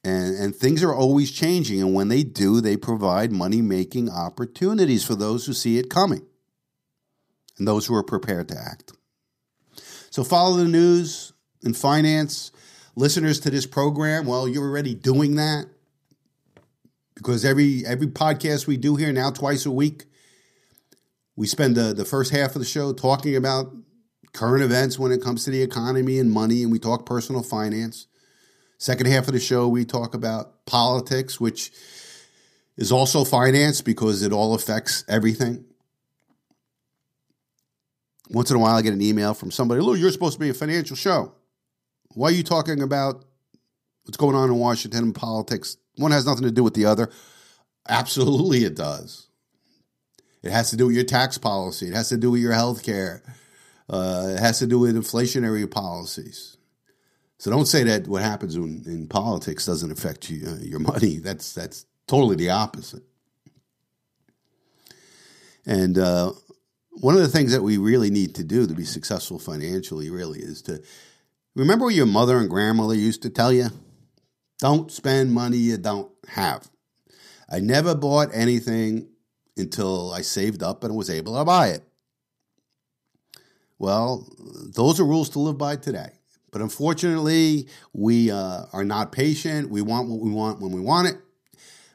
[0.05, 1.81] And, and things are always changing.
[1.81, 6.27] And when they do, they provide money making opportunities for those who see it coming
[7.59, 8.93] and those who are prepared to act.
[10.11, 12.51] So follow the news and finance.
[12.97, 15.67] Listeners to this program, well, you're already doing that
[17.23, 20.07] because every every podcast we do here now twice a week,
[21.37, 23.73] we spend the, the first half of the show talking about
[24.33, 28.07] current events when it comes to the economy and money, and we talk personal finance.
[28.79, 31.71] Second half of the show, we talk about politics, which
[32.77, 35.65] is also finance because it all affects everything.
[38.31, 40.49] Once in a while, I get an email from somebody, Lou, you're supposed to be
[40.49, 41.35] a financial show.
[42.15, 43.25] Why are you talking about
[44.05, 45.77] what's going on in Washington and politics?
[45.97, 47.11] One has nothing to do with the other.
[47.89, 49.29] Absolutely, it does.
[50.43, 51.89] It has to do with your tax policy.
[51.89, 53.23] It has to do with your health care.
[53.89, 56.57] Uh, it has to do with inflationary policies.
[57.39, 61.19] So don't say that what happens in, in politics doesn't affect you, uh, your money.
[61.23, 63.03] That's that's totally the opposite.
[65.67, 66.33] And uh,
[67.01, 70.41] one of the things that we really need to do to be successful financially, really,
[70.41, 70.83] is to
[71.55, 73.69] remember what your mother and grandmother used to tell you.
[74.63, 76.71] Don't spend money you don't have.
[77.51, 79.09] I never bought anything
[79.57, 81.83] until I saved up and was able to buy it.
[83.81, 84.25] Well,
[84.73, 86.11] those are rules to live by today.
[86.53, 89.69] But unfortunately, we uh, are not patient.
[89.69, 91.17] We want what we want when we want it.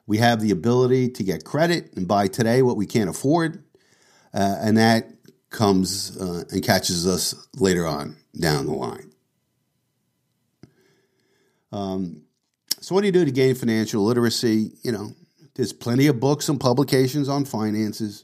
[0.06, 3.64] We have the ability to get credit and buy today what we can't afford.
[4.34, 5.10] Uh, and that
[5.52, 9.14] comes uh, and catches us later on down the line.
[11.72, 12.27] Um,
[12.88, 14.71] so, what do you do to gain financial literacy?
[14.82, 15.12] You know,
[15.56, 18.23] there's plenty of books and publications on finances.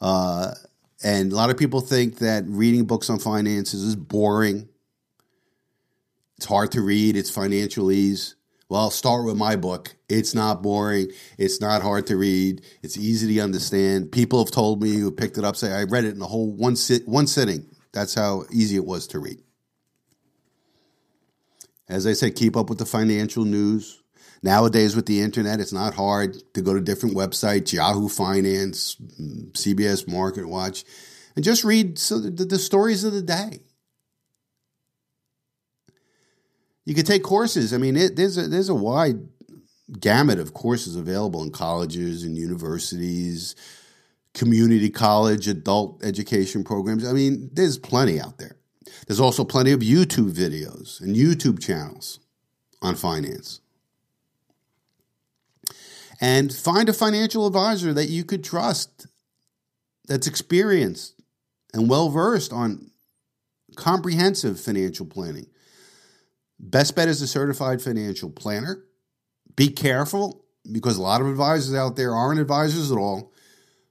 [0.00, 0.52] Uh,
[1.02, 4.68] and a lot of people think that reading books on finances is boring.
[6.36, 8.34] It's hard to read, it's financialese.
[8.68, 9.96] Well, I'll start with my book.
[10.08, 11.08] It's not boring.
[11.38, 12.62] It's not hard to read.
[12.84, 14.12] It's easy to understand.
[14.12, 16.52] People have told me who picked it up say I read it in a whole
[16.52, 17.66] one sit one sitting.
[17.92, 19.42] That's how easy it was to read.
[21.88, 24.02] As I said, keep up with the financial news.
[24.42, 28.96] Nowadays, with the internet, it's not hard to go to different websites, Yahoo Finance,
[29.52, 30.84] CBS Market Watch,
[31.34, 33.60] and just read the, stories of the day.
[36.84, 37.72] You could take courses.
[37.72, 39.26] I mean, it, there's a there's a wide
[39.98, 43.56] gamut of courses available in colleges and universities,
[44.34, 47.06] community college, adult education programs.
[47.06, 48.55] I mean, there's plenty out there.
[49.06, 52.20] There's also plenty of YouTube videos and YouTube channels
[52.82, 53.60] on finance.
[56.20, 59.06] And find a financial advisor that you could trust,
[60.06, 61.14] that's experienced
[61.74, 62.90] and well versed on
[63.76, 65.46] comprehensive financial planning.
[66.58, 68.84] Best bet is a certified financial planner.
[69.56, 73.32] Be careful because a lot of advisors out there aren't advisors at all.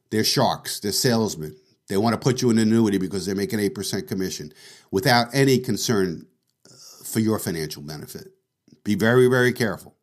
[0.10, 1.56] They're sharks, they're salesmen.
[1.88, 4.52] They want to put you in an annuity because they're making 8% commission
[4.92, 6.26] without any concern
[6.66, 8.30] uh, for your financial benefit.
[8.84, 9.96] Be very, very careful.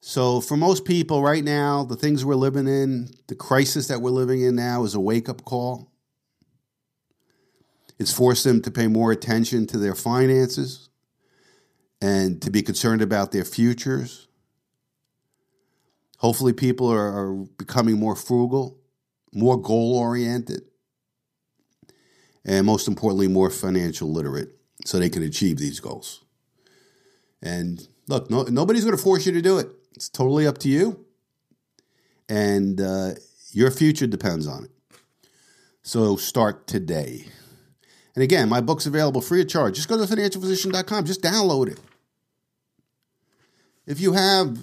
[0.00, 4.10] So, for most people right now, the things we're living in, the crisis that we're
[4.10, 5.92] living in now is a wake up call.
[7.98, 10.88] It's forced them to pay more attention to their finances
[12.00, 14.26] and to be concerned about their futures.
[16.20, 18.78] Hopefully, people are, are becoming more frugal,
[19.32, 20.62] more goal oriented,
[22.44, 24.50] and most importantly, more financial literate
[24.84, 26.22] so they can achieve these goals.
[27.40, 29.68] And look, no, nobody's going to force you to do it.
[29.94, 31.06] It's totally up to you.
[32.28, 33.12] And uh,
[33.52, 34.70] your future depends on it.
[35.82, 37.24] So start today.
[38.14, 39.76] And again, my book's available free of charge.
[39.76, 41.80] Just go to financialphysician.com, just download it.
[43.86, 44.58] If you have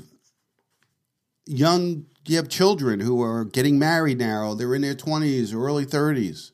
[1.47, 5.85] young, you have children who are getting married now, they're in their 20s or early
[5.85, 6.51] 30s,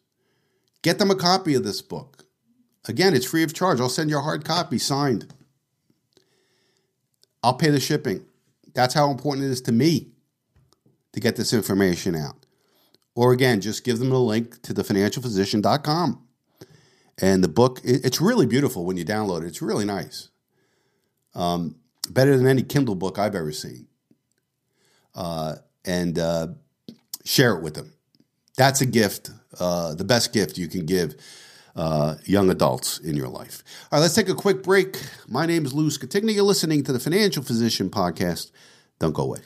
[0.81, 2.25] get them a copy of this book.
[2.85, 3.79] Again, it's free of charge.
[3.79, 5.33] I'll send you a hard copy signed.
[7.41, 8.25] I'll pay the shipping.
[8.73, 10.11] That's how important it is to me
[11.13, 12.45] to get this information out.
[13.15, 16.27] Or again, just give them a link to thefinancialphysician.com.
[17.21, 19.47] And the book, it's really beautiful when you download it.
[19.47, 20.29] It's really nice.
[21.35, 21.75] Um,
[22.09, 23.87] better than any Kindle book I've ever seen.
[25.15, 25.55] Uh,
[25.85, 26.47] and uh,
[27.25, 27.93] share it with them.
[28.57, 31.15] That's a gift, uh, the best gift you can give
[31.75, 33.63] uh, young adults in your life.
[33.91, 35.01] All right, let's take a quick break.
[35.27, 36.33] My name is Lou Scatigna.
[36.33, 38.51] You're listening to the Financial Physician Podcast.
[38.99, 39.39] Don't go away.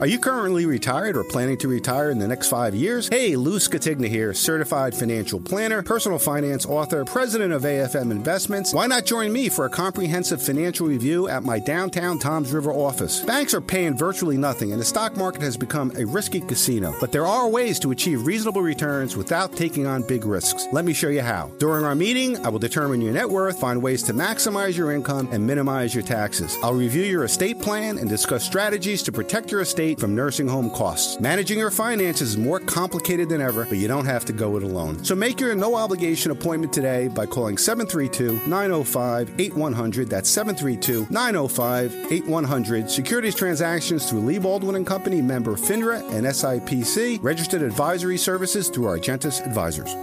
[0.00, 3.08] Are you currently retired or planning to retire in the next five years?
[3.08, 8.74] Hey, Lou Scatigna here, certified financial planner, personal finance author, president of AFM Investments.
[8.74, 13.20] Why not join me for a comprehensive financial review at my downtown Toms River office?
[13.20, 16.92] Banks are paying virtually nothing, and the stock market has become a risky casino.
[16.98, 20.66] But there are ways to achieve reasonable returns without taking on big risks.
[20.72, 21.52] Let me show you how.
[21.58, 25.28] During our meeting, I will determine your net worth, find ways to maximize your income,
[25.30, 26.56] and minimize your taxes.
[26.64, 30.70] I'll review your estate plan and discuss strategies to protect your estate from nursing home
[30.70, 31.20] costs.
[31.20, 34.62] Managing your finances is more complicated than ever, but you don't have to go it
[34.62, 35.04] alone.
[35.04, 40.08] So make your no obligation appointment today by calling 732 905 8100.
[40.08, 42.90] That's 732 905 8100.
[42.90, 48.86] Securities transactions through Lee Baldwin and Company, member FINRA and SIPC, registered advisory services through
[48.86, 49.94] Argentus Advisors.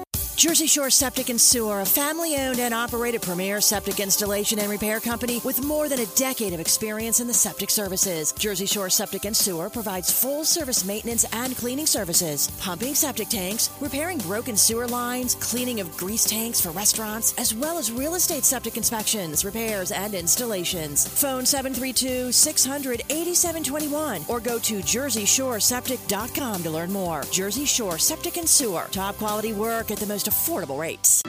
[0.42, 5.00] Jersey Shore Septic and Sewer, a family owned and operated premier septic installation and repair
[5.00, 8.32] company with more than a decade of experience in the septic services.
[8.32, 13.70] Jersey Shore Septic and Sewer provides full service maintenance and cleaning services, pumping septic tanks,
[13.80, 18.44] repairing broken sewer lines, cleaning of grease tanks for restaurants, as well as real estate
[18.44, 21.08] septic inspections, repairs, and installations.
[21.08, 27.22] Phone 732 600 8721 or go to jerseyshoreseptic.com to learn more.
[27.32, 31.22] Jersey Shore Septic and Sewer, top quality work at the most affordable rates.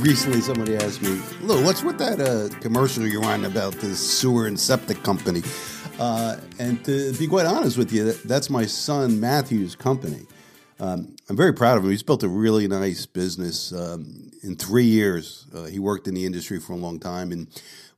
[0.00, 4.46] Recently, somebody asked me, "Lou, what's with that uh, commercial you're on about this sewer
[4.46, 5.42] and septic company?"
[5.98, 10.26] Uh, and to be quite honest with you, that's my son Matthew's company.
[10.80, 11.90] Um, I'm very proud of him.
[11.90, 13.70] He's built a really nice business.
[13.70, 17.46] Um, in three years, uh, he worked in the industry for a long time and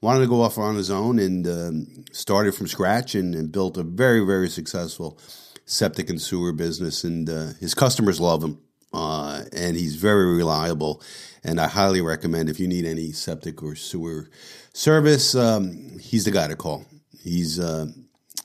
[0.02, 3.78] wanted to go off on his own and um, started from scratch and, and, built
[3.78, 5.18] a very, very successful
[5.64, 7.04] septic and sewer business.
[7.04, 8.58] And uh, his customers love him.
[8.92, 11.02] Uh, and he's very reliable.
[11.44, 14.28] And I highly recommend if you need any septic or sewer
[14.74, 16.84] service, um, he's the guy to call.
[17.22, 17.86] He's, uh,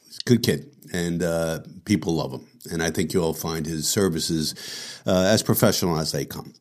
[0.06, 2.48] he's a good kid, and uh, people love him.
[2.72, 4.56] And I think you'll find his services
[5.06, 6.54] uh, as professional as they come.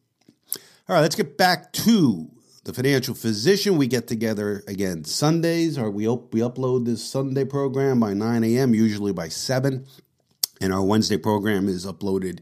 [0.89, 2.31] All right, let's get back to
[2.67, 3.77] the financial physician.
[3.77, 8.45] We get together again Sundays, or we op- we upload this Sunday program by 9
[8.45, 9.87] a.m., usually by 7.
[10.61, 12.41] And our Wednesday program is uploaded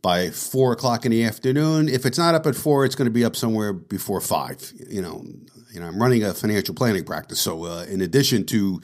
[0.00, 1.88] by 4 o'clock in the afternoon.
[1.88, 4.72] If it's not up at 4, it's going to be up somewhere before 5.
[4.88, 5.24] You know,
[5.72, 7.40] you know I'm running a financial planning practice.
[7.40, 8.80] So, uh, in addition to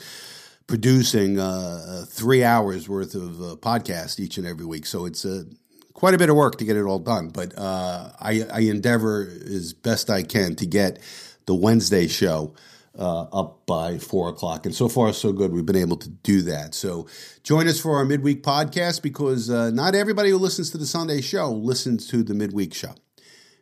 [0.67, 4.87] producing uh, three hours worth of uh, podcast each and every week.
[4.87, 5.45] So it's a
[5.99, 9.29] quite a bit of work to get it all done, but uh, I, I, endeavor
[9.47, 11.01] as best I can to get
[11.47, 12.55] the Wednesday show
[12.97, 14.65] uh, up by four o'clock.
[14.65, 15.53] And so far, so good.
[15.53, 16.77] We've been able to do that.
[16.77, 17.09] So
[17.43, 21.21] join us for our midweek podcast because uh, not everybody who listens to the Sunday
[21.21, 22.95] show listens to the midweek show.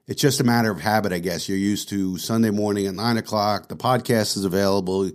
[0.06, 1.48] It's just a matter of habit, I guess.
[1.48, 3.70] You're used to Sunday morning at nine o'clock.
[3.70, 5.10] The podcast is available.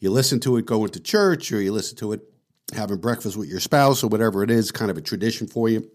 [0.00, 2.22] You listen to it going to church, or you listen to it
[2.74, 5.88] having breakfast with your spouse, or whatever it is, kind of a tradition for you.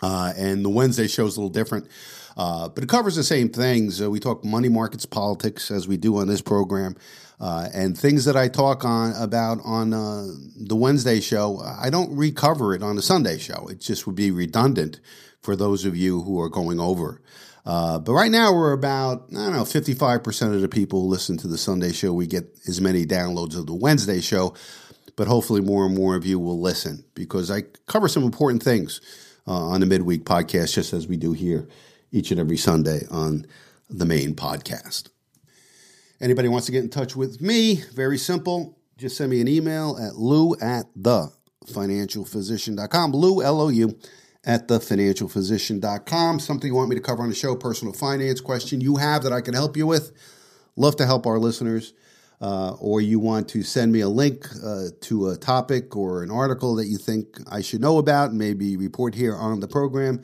[0.00, 1.88] Uh, and the Wednesday show is a little different,
[2.36, 4.00] uh, but it covers the same things.
[4.00, 6.96] Uh, we talk money markets, politics, as we do on this program,
[7.40, 11.60] uh, and things that I talk on about on uh, the Wednesday show.
[11.60, 13.66] I don't recover it on the Sunday show.
[13.68, 15.00] It just would be redundant
[15.42, 17.20] for those of you who are going over.
[17.64, 21.02] Uh, but right now we're about I don't know fifty five percent of the people
[21.02, 22.12] who listen to the Sunday show.
[22.12, 24.54] We get as many downloads of the Wednesday show,
[25.16, 29.00] but hopefully more and more of you will listen because I cover some important things
[29.48, 31.66] uh, on the midweek podcast, just as we do here
[32.12, 33.46] each and every Sunday on
[33.88, 35.08] the main podcast.
[36.20, 38.78] Anybody wants to get in touch with me, very simple.
[38.98, 41.32] Just send me an email at lou at the
[41.66, 43.12] financialphysician.com.
[43.12, 43.98] Lou, L O U,
[44.44, 46.40] at thefinancialphysician.com.
[46.40, 49.32] Something you want me to cover on the show, personal finance question you have that
[49.32, 50.12] I can help you with.
[50.76, 51.92] Love to help our listeners
[52.40, 56.30] uh, or you want to send me a link uh, to a topic or an
[56.30, 60.22] article that you think I should know about maybe report here on the program,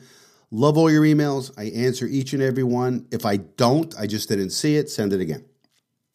[0.51, 1.51] love all your emails.
[1.57, 3.07] I answer each and every one.
[3.11, 5.45] If I don't, I just didn't see it, send it again.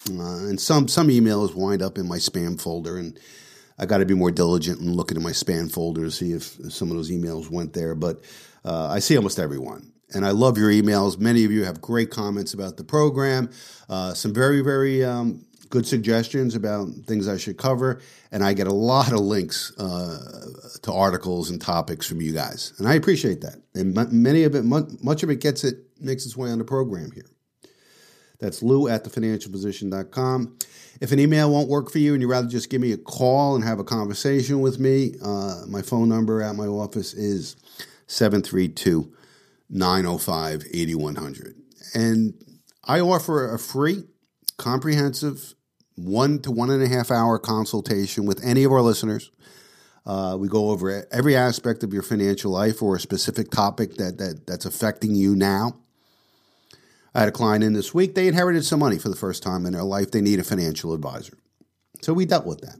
[0.09, 3.20] Uh, and some some emails wind up in my spam folder, and
[3.78, 6.59] I got to be more diligent and looking in my spam folder to see if,
[6.61, 7.94] if some of those emails went there.
[7.94, 8.22] But
[8.64, 11.18] uh, I see almost everyone and I love your emails.
[11.18, 13.51] Many of you have great comments about the program.
[13.88, 18.00] Uh, some very, very um, good suggestions about things I should cover,
[18.30, 22.74] and I get a lot of links uh, to articles and topics from you guys,
[22.78, 23.56] and I appreciate that.
[23.74, 27.12] And many of it, much of it, gets it makes its way on the program
[27.12, 27.30] here.
[28.40, 30.56] That's Lou at thefinancialphysician.com.
[31.00, 33.54] If an email won't work for you and you'd rather just give me a call
[33.54, 37.56] and have a conversation with me, uh, my phone number at my office is
[38.06, 39.12] 732
[39.68, 41.54] 905 8100.
[41.94, 42.34] And
[42.84, 44.04] I offer a free
[44.56, 45.54] comprehensive
[46.05, 49.30] one to one and a half hour consultation with any of our listeners.
[50.07, 54.18] Uh, we go over every aspect of your financial life or a specific topic that,
[54.18, 55.74] that that's affecting you now.
[57.14, 58.14] I had a client in this week.
[58.14, 60.11] They inherited some money for the first time in their life.
[60.11, 61.36] They need a financial advisor.
[62.03, 62.76] So we dealt with that.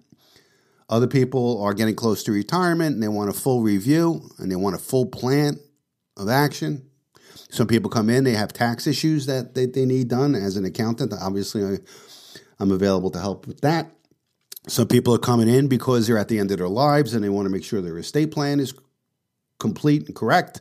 [0.89, 4.57] Other people are getting close to retirement and they want a full review and they
[4.57, 5.61] want a full plan
[6.17, 6.91] of action.
[7.51, 10.65] Some people come in, they have tax issues that they, they need done as an
[10.65, 11.13] accountant.
[11.13, 11.79] Obviously, I,
[12.61, 13.91] I'm available to help with that.
[14.69, 17.31] Some people are coming in because they're at the end of their lives and they
[17.31, 18.75] want to make sure their estate plan is
[19.59, 20.61] complete and correct.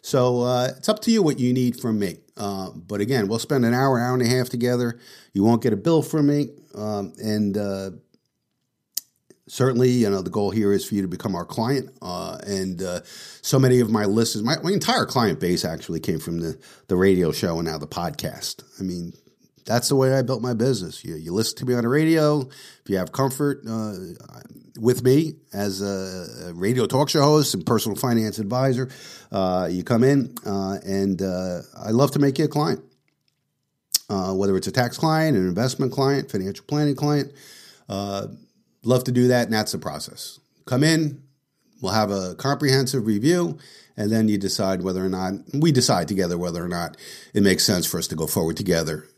[0.00, 2.16] So uh, it's up to you what you need from me.
[2.36, 4.98] Uh, but again, we'll spend an hour, hour and a half together.
[5.32, 6.48] You won't get a bill from me.
[6.74, 7.90] Um, and uh,
[9.46, 11.90] certainly, you know, the goal here is for you to become our client.
[12.02, 16.18] Uh, and uh, so many of my listeners, my, my entire client base actually came
[16.18, 18.62] from the, the radio show and now the podcast.
[18.80, 19.12] I mean,
[19.64, 21.04] that's the way I built my business.
[21.04, 22.40] You, you listen to me on the radio.
[22.40, 23.94] If you have comfort uh,
[24.78, 28.90] with me as a, radio talk show host and personal finance advisor,
[29.32, 32.82] uh, you come in, uh, and uh, I love to make you a client.
[34.10, 37.32] Uh, whether it's a tax client, an investment client, financial planning client,
[37.88, 38.26] uh,
[38.82, 40.38] love to do that, and that's the process.
[40.66, 41.22] Come in,
[41.80, 43.56] we'll have a comprehensive review,
[43.96, 46.98] and then you decide whether or not we decide together whether or not
[47.32, 49.08] it makes sense for us to go forward together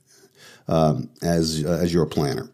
[0.69, 2.51] um, as uh, as your planner.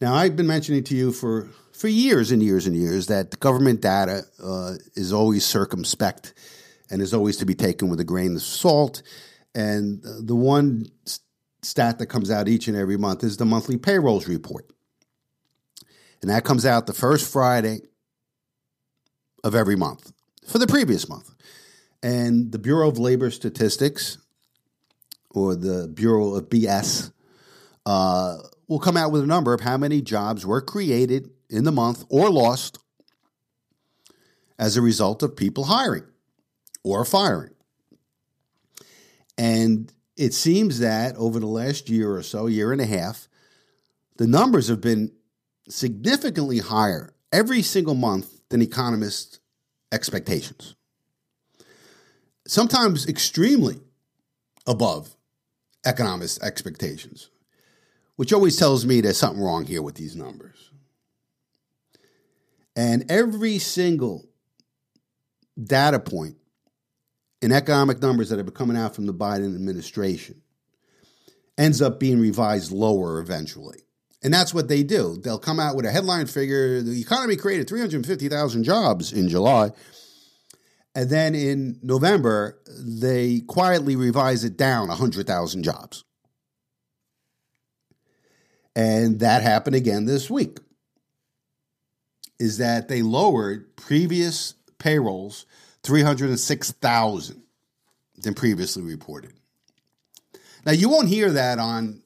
[0.00, 3.36] Now, I've been mentioning to you for for years and years and years that the
[3.36, 6.34] government data uh, is always circumspect
[6.90, 9.02] and is always to be taken with a grain of salt.
[9.54, 10.86] And the one
[11.62, 14.66] stat that comes out each and every month is the monthly payrolls report.
[16.20, 17.80] And that comes out the first Friday
[19.42, 20.12] of every month
[20.46, 21.34] for the previous month.
[22.02, 24.18] And the Bureau of Labor Statistics
[25.30, 27.12] or the Bureau of BS
[27.86, 31.72] uh, will come out with a number of how many jobs were created in the
[31.72, 32.78] month or lost
[34.58, 36.04] as a result of people hiring
[36.84, 37.52] or firing.
[39.38, 43.28] And it seems that over the last year or so, year and a half,
[44.18, 45.12] the numbers have been
[45.68, 49.40] significantly higher every single month than economists'
[49.92, 50.74] expectations.
[52.46, 53.80] Sometimes extremely
[54.66, 55.16] above
[55.84, 57.30] economists' expectations,
[58.16, 60.70] which always tells me there's something wrong here with these numbers.
[62.76, 64.26] And every single
[65.62, 66.36] data point
[67.42, 70.40] in economic numbers that been coming out from the Biden administration
[71.58, 73.80] ends up being revised lower eventually.
[74.22, 75.16] And that's what they do.
[75.16, 79.70] They'll come out with a headline figure the economy created 350,000 jobs in July.
[80.94, 86.04] And then in November, they quietly revise it down 100,000 jobs.
[88.74, 90.58] And that happened again this week.
[92.38, 95.46] Is that they lowered previous payrolls
[95.84, 97.42] 306,000
[98.16, 99.32] than previously reported.
[100.64, 102.02] Now, you won't hear that on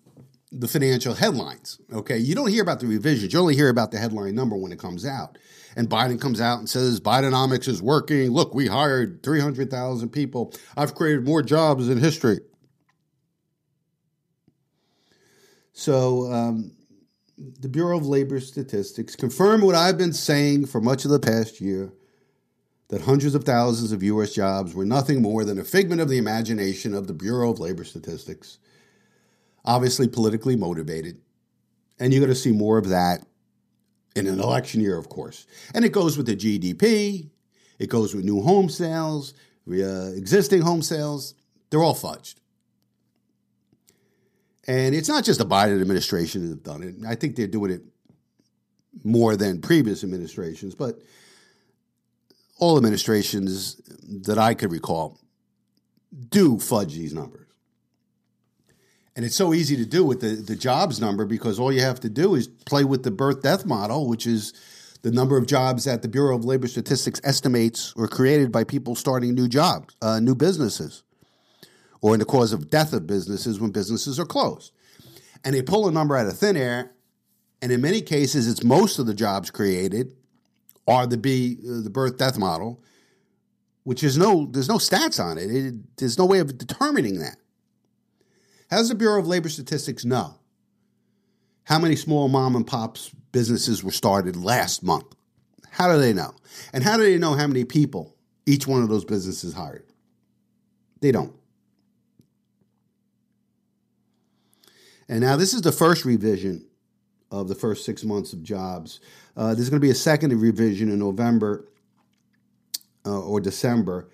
[0.53, 2.19] the financial headlines, okay?
[2.19, 3.33] You don't hear about the revisions.
[3.33, 5.39] You only hear about the headline number when it comes out
[5.77, 8.31] and Biden comes out and says Bidenomics is working.
[8.31, 10.53] Look, we hired 300,000 people.
[10.77, 12.41] I've created more jobs in history.
[15.73, 16.73] So, um,
[17.37, 21.61] the Bureau of Labor Statistics confirmed what I've been saying for much of the past
[21.61, 21.93] year
[22.89, 24.33] that hundreds of thousands of U.S.
[24.33, 27.83] jobs were nothing more than a figment of the imagination of the Bureau of Labor
[27.83, 28.59] Statistics,
[29.65, 31.21] obviously politically motivated.
[31.99, 33.25] And you're going to see more of that
[34.15, 35.47] in an election year, of course.
[35.75, 37.31] And it goes with the GDP,
[37.79, 39.35] it goes with new home sales,
[39.69, 41.35] uh, existing home sales.
[41.71, 42.37] They're all fudged.
[44.67, 46.95] And it's not just the Biden administration that have done it.
[47.07, 47.83] I think they're doing it
[49.03, 51.01] more than previous administrations, but
[52.59, 53.77] all administrations
[54.27, 55.19] that I could recall
[56.31, 57.44] do fudge these numbers.
[59.17, 62.01] And it's so easy to do with the, the jobs number because all you have
[62.01, 64.53] to do is play with the birth death model, which is
[65.03, 68.95] the number of jobs that the Bureau of Labor Statistics estimates were created by people
[68.95, 71.05] starting new jobs, uh, new businesses,
[72.01, 74.73] or in the cause of death of businesses when businesses are closed.
[75.45, 76.93] And they pull a number out of thin air,
[77.63, 80.15] and in many cases, it's most of the jobs created
[80.87, 82.83] are the B, uh, the birth death model,
[83.85, 85.51] which is no, there's no stats on it.
[85.51, 85.97] it.
[85.97, 87.37] There's no way of determining that.
[88.71, 90.35] How does the Bureau of Labor Statistics know
[91.65, 95.15] how many small mom and pops businesses were started last month?
[95.71, 96.35] How do they know?
[96.73, 99.85] And how do they know how many people each one of those businesses hired?
[101.01, 101.35] They don't.
[105.09, 106.67] And now this is the first revision
[107.31, 109.01] of the first six months of jobs.
[109.37, 111.69] Uh, there's going to be a second revision in November
[113.05, 114.09] uh, or December,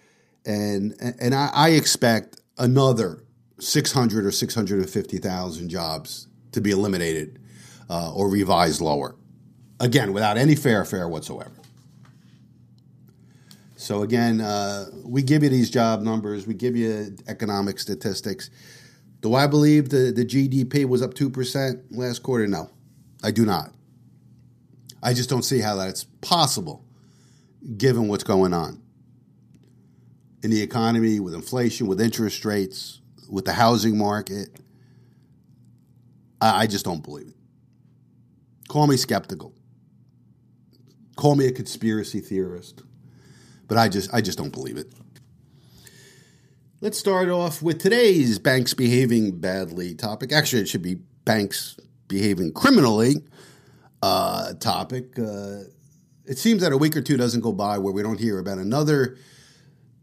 [0.44, 3.22] and and I, I expect another
[3.60, 7.38] 600 or 650,000 jobs to be eliminated
[7.88, 9.16] uh, or revised lower.
[9.78, 11.52] Again, without any fair fare whatsoever.
[13.76, 18.50] So again, uh, we give you these job numbers, we give you economic statistics.
[19.20, 22.46] Do I believe the, the GDP was up 2% last quarter?
[22.46, 22.70] No,
[23.22, 23.72] I do not.
[25.02, 26.84] I just don't see how that's possible
[27.76, 28.82] given what's going on
[30.42, 32.99] in the economy with inflation, with interest rates,
[33.30, 34.48] with the housing market.
[36.40, 37.34] I, I just don't believe it.
[38.68, 39.54] Call me skeptical.
[41.16, 42.82] Call me a conspiracy theorist.
[43.68, 44.92] But I just I just don't believe it.
[46.80, 50.32] Let's start off with today's banks behaving badly topic.
[50.32, 51.78] Actually, it should be banks
[52.08, 53.16] behaving criminally
[54.02, 55.18] uh, topic.
[55.18, 55.64] Uh,
[56.24, 58.58] it seems that a week or two doesn't go by where we don't hear about
[58.58, 59.18] another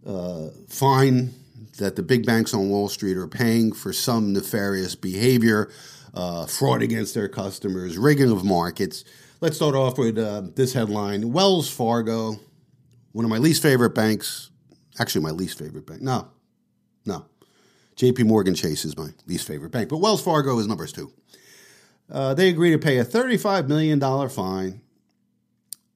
[0.05, 1.33] uh, fine
[1.77, 5.71] that the big banks on Wall Street are paying for some nefarious behavior,
[6.13, 9.03] uh, fraud against their customers, rigging of markets.
[9.41, 12.39] Let's start off with uh, this headline Wells Fargo,
[13.11, 14.49] one of my least favorite banks,
[14.99, 16.01] actually, my least favorite bank.
[16.01, 16.27] No,
[17.05, 17.25] no.
[17.95, 21.11] JP Morgan Chase is my least favorite bank, but Wells Fargo is numbers two.
[22.09, 23.99] Uh, they agree to pay a $35 million
[24.29, 24.81] fine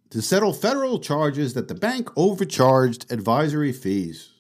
[0.10, 4.31] to settle federal charges that the bank overcharged advisory fees.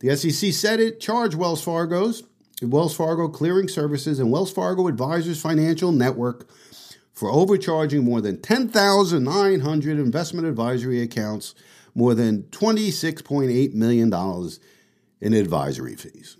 [0.00, 2.24] The SEC said it charged Wells Fargo's
[2.62, 6.48] Wells Fargo Clearing Services and Wells Fargo Advisors Financial Network
[7.12, 11.54] for overcharging more than 10,900 investment advisory accounts,
[11.94, 14.12] more than $26.8 million
[15.20, 16.36] in advisory fees.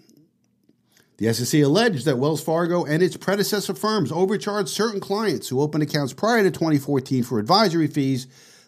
[1.18, 5.84] The SEC alleged that Wells Fargo and its predecessor firms overcharged certain clients who opened
[5.84, 8.26] accounts prior to 2014 for advisory fees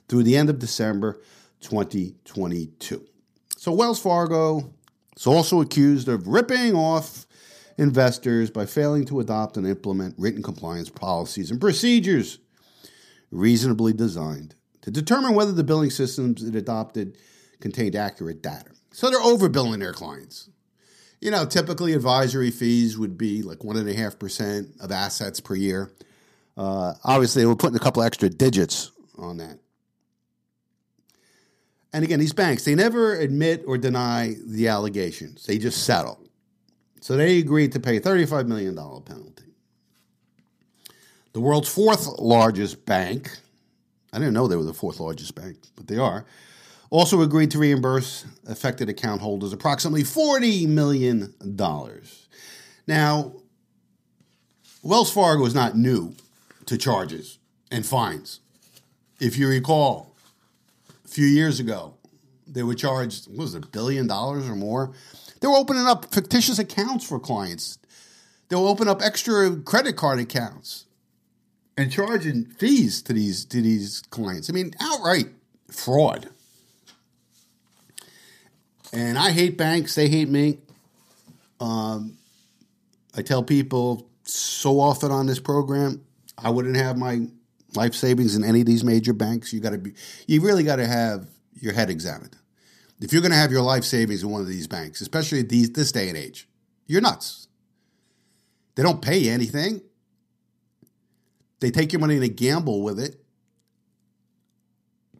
[0.09, 1.21] through the end of December
[1.61, 3.05] 2022.
[3.57, 4.73] So Wells Fargo
[5.17, 7.27] is also accused of ripping off
[7.79, 12.39] investors by failing to adopt and implement written compliance policies and procedures
[13.31, 17.19] reasonably designed to determine whether the billing systems it adopted
[17.61, 18.71] contained accurate data.
[18.93, 20.49] So they're overbilling their clients.
[21.21, 25.41] You know, typically advisory fees would be like one and a half percent of assets
[25.41, 25.91] per year.
[26.57, 29.59] Uh, obviously, we're putting a couple extra digits on that.
[31.97, 35.47] And again, these banks, they never admit or deny the allegations.
[35.47, 36.21] They just settle.
[37.01, 39.45] So they agreed to pay a $35 million penalty.
[41.33, 43.31] The world's fourth largest bank,
[44.13, 46.27] I didn't know they were the fourth largest bank, but they are,
[46.91, 51.33] also agreed to reimburse affected account holders approximately $40 million.
[52.87, 53.33] Now,
[54.83, 56.15] Wells Fargo is not new
[56.67, 57.39] to charges
[57.71, 58.41] and fines.
[59.19, 60.15] If you recall,
[61.17, 61.95] few years ago,
[62.47, 64.93] they were charged, what was it, a billion dollars or more?
[65.41, 67.79] They were opening up fictitious accounts for clients.
[68.51, 70.85] They will open up extra credit card accounts
[71.75, 74.51] and charging fees to these to these clients.
[74.51, 75.29] I mean, outright
[75.71, 76.29] fraud.
[78.93, 80.59] And I hate banks; they hate me.
[81.61, 82.19] Um,
[83.17, 86.05] I tell people so often on this program,
[86.37, 87.27] I wouldn't have my
[87.77, 89.53] life savings in any of these major banks.
[89.53, 89.93] You got to be,
[90.27, 92.37] you really got to have your head examined.
[93.01, 95.71] If you're going to have your life savings in one of these banks, especially these,
[95.71, 96.49] this day and age,
[96.87, 97.49] you're nuts.
[98.75, 99.83] They don't pay you anything.
[101.61, 103.17] They take your money and they gamble with it,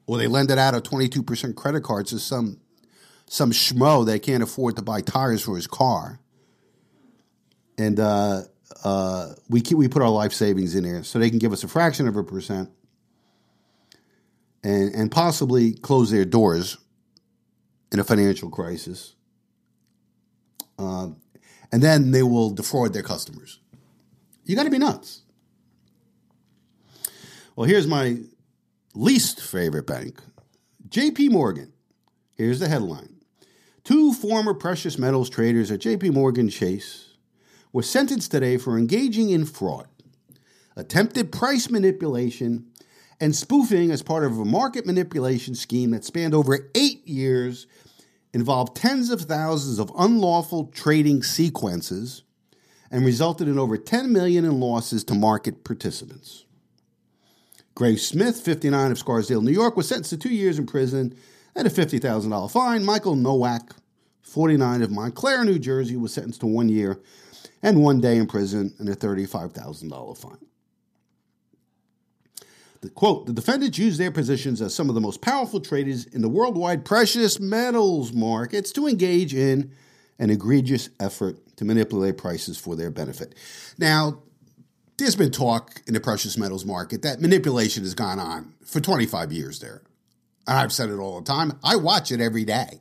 [0.07, 2.61] or they lend it out at 22% credit cards to some
[3.29, 6.21] some schmo that can't afford to buy tires for his car.
[7.77, 8.43] And uh,
[8.85, 11.65] uh, we keep, we put our life savings in there so they can give us
[11.65, 12.71] a fraction of a percent
[14.63, 16.79] and and possibly close their doors
[17.93, 19.15] in a financial crisis.
[20.79, 21.09] Uh,
[21.73, 23.61] and then they will defraud their customers.
[24.45, 25.23] You got to be nuts.
[27.55, 28.19] Well, here's my
[28.95, 30.21] least favorite bank
[30.89, 31.73] JP Morgan.
[32.37, 33.17] Here's the headline
[33.85, 37.06] Two former precious metals traders at JP Morgan Chase
[37.77, 39.87] were sentenced today for engaging in fraud,
[40.77, 42.65] attempted price manipulation,
[43.21, 47.67] and spoofing as part of a market manipulation scheme that spanned over eight years,
[48.33, 52.23] involved tens of thousands of unlawful trading sequences,
[52.91, 56.47] and resulted in over 10 million in losses to market participants.
[57.75, 61.15] Greg Smith, 59 of Scarsdale, New York, was sentenced to two years in prison
[61.55, 62.87] and a $50,000 fine.
[62.87, 63.77] Michael Nowak,
[64.23, 67.03] 49 of Montclair, New Jersey, was sentenced to one year
[67.67, 70.39] and one day in prison and a $35,000 fine.
[72.81, 76.23] The quote, the defendants used their positions as some of the most powerful traders in
[76.23, 79.73] the worldwide precious metals markets to engage in
[80.21, 83.35] an egregious effort to manipulate prices for their benefit.
[83.79, 84.23] Now,
[84.97, 89.33] there's been talk in the precious metals market that manipulation has gone on for 25
[89.33, 89.83] years there.
[90.47, 91.59] And I've said it all the time.
[91.65, 92.81] I watch it every day.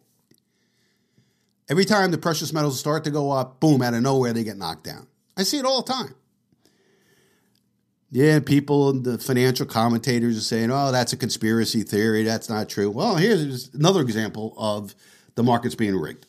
[1.67, 4.57] Every time the precious metals start to go up, boom, out of nowhere, they get
[4.57, 5.07] knocked down.
[5.35, 6.15] I see it all the time.
[8.11, 12.23] Yeah, people, the financial commentators are saying, oh, that's a conspiracy theory.
[12.23, 12.89] That's not true.
[12.89, 14.95] Well, here's another example of
[15.33, 16.25] the markets being rigged.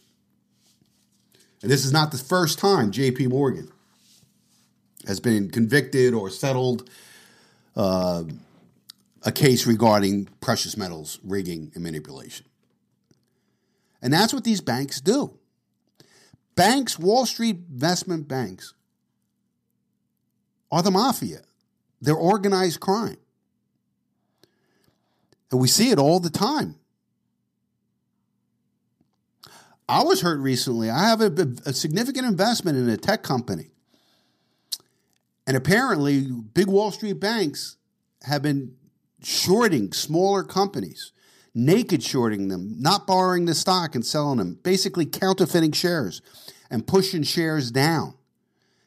[1.62, 3.70] And this is not the first time JP Morgan
[5.06, 6.90] has been convicted or settled
[7.76, 8.24] uh,
[9.22, 12.46] a case regarding precious metals rigging and manipulation.
[14.02, 15.38] And that's what these banks do.
[16.54, 18.74] Banks, Wall Street investment banks,
[20.70, 21.42] are the mafia.
[22.00, 23.18] They're organized crime.
[25.50, 26.76] And we see it all the time.
[29.88, 30.90] I was hurt recently.
[30.90, 31.30] I have a,
[31.64, 33.70] a, significant investment in a tech company.
[35.46, 37.76] And apparently, big Wall Street banks
[38.22, 38.74] have been
[39.22, 41.12] shorting smaller companies,
[41.56, 46.20] naked shorting them, not borrowing the stock and selling them, basically counterfeiting shares
[46.70, 48.14] and pushing shares down.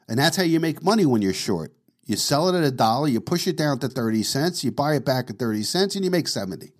[0.07, 1.73] And that's how you make money when you're short.
[2.05, 4.95] You sell it at a dollar, you push it down to 30 cents, you buy
[4.95, 6.71] it back at 30 cents, and you make 70.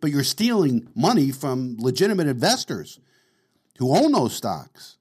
[0.00, 2.98] But you're stealing money from legitimate investors
[3.78, 4.96] who own those stocks.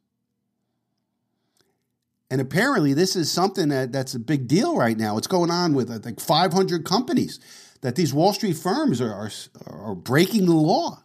[2.30, 5.18] And apparently, this is something that, that's a big deal right now.
[5.18, 7.40] It's going on with, I think, 500 companies
[7.84, 9.32] that these Wall Street firms are, are,
[9.68, 11.04] are breaking the law.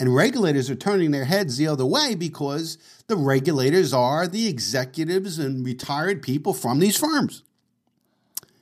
[0.00, 5.38] And regulators are turning their heads the other way because the regulators are the executives
[5.38, 7.44] and retired people from these firms.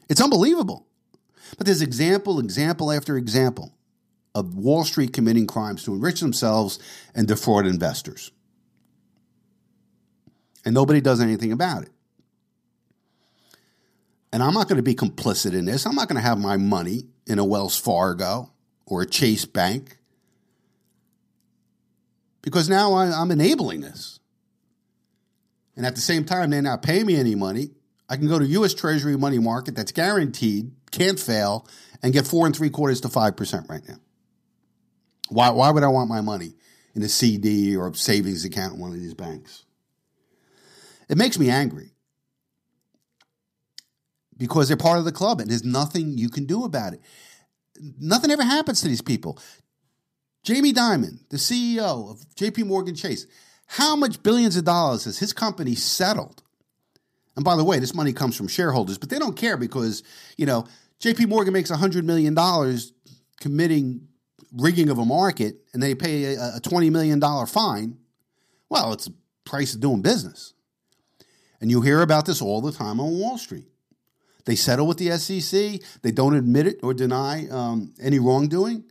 [0.09, 0.87] It's unbelievable.
[1.57, 3.75] But there's example, example after example
[4.35, 6.79] of Wall Street committing crimes to enrich themselves
[7.15, 8.33] and defraud investors.
[10.65, 11.91] And nobody does anything about it.
[14.31, 15.87] And I'm not going to be complicit in this.
[15.87, 18.53] I'm not going to have my money in a Wells Fargo
[18.87, 19.99] or a Chase Bank
[22.47, 24.21] because now I'm enabling this.
[25.77, 27.71] And at the same time, they're not paying me any money.
[28.09, 28.73] I can go to U.S.
[28.73, 31.67] Treasury money market that's guaranteed, can't fail,
[32.05, 33.97] and get four and three quarters to five percent right now.
[35.29, 35.51] Why?
[35.51, 36.55] Why would I want my money
[36.95, 39.65] in a CD or a savings account in one of these banks?
[41.09, 41.96] It makes me angry
[44.37, 47.01] because they're part of the club, and there's nothing you can do about it.
[47.99, 49.39] Nothing ever happens to these people.
[50.43, 53.27] Jamie Dimon, the CEO of JP Morgan Chase,
[53.67, 56.43] how much billions of dollars has his company settled
[57.37, 60.03] and by the way, this money comes from shareholders, but they don't care because,
[60.39, 60.67] you know,
[61.01, 62.35] JP Morgan makes $100 million
[63.41, 64.09] committing
[64.53, 67.99] rigging of a market and they pay a, $20 million fine.
[68.71, 69.15] Well, it's the
[69.45, 70.55] price of doing business.
[71.61, 73.69] And you hear about this all the time on Wall Street.
[74.47, 78.85] They settle with the SEC, they don't admit it or deny um, any wrongdoing.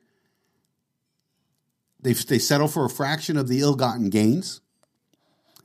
[2.01, 4.61] They, they settle for a fraction of the ill gotten gains.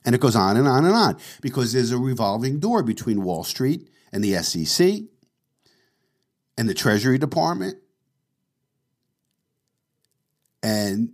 [0.03, 3.43] And it goes on and on and on because there's a revolving door between Wall
[3.43, 5.01] Street and the SEC
[6.57, 7.77] and the Treasury Department.
[10.63, 11.11] And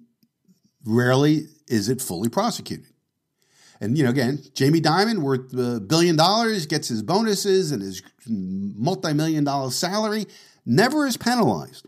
[0.86, 2.94] rarely is it fully prosecuted.
[3.80, 8.02] And, you know, again, Jamie Dimon, worth a billion dollars, gets his bonuses and his
[8.30, 10.26] multi million dollar salary,
[10.66, 11.86] never is penalized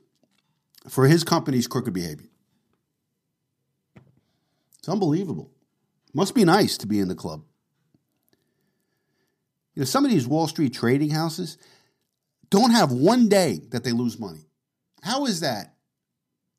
[0.88, 2.30] for his company's crooked behavior.
[4.80, 5.52] It's unbelievable.
[6.14, 7.44] Must be nice to be in the club.
[9.76, 11.58] You know, some of these Wall Street trading houses
[12.50, 14.46] don't have one day that they lose money.
[15.04, 15.76] How is that?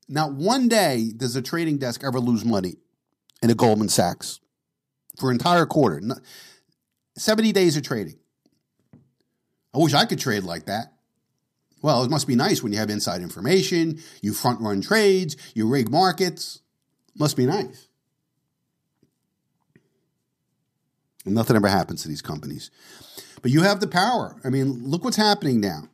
[0.09, 2.77] Not one day does a trading desk ever lose money
[3.43, 4.41] in a Goldman Sachs
[5.19, 6.01] for an entire quarter.
[7.17, 8.19] 70 days of trading.
[9.75, 10.93] I wish I could trade like that.
[11.83, 15.67] Well, it must be nice when you have inside information, you front run trades, you
[15.67, 16.61] rig markets.
[17.19, 17.89] Must be nice.
[21.25, 22.71] And nothing ever happens to these companies.
[23.43, 24.37] But you have the power.
[24.45, 25.85] I mean, look what's happening now.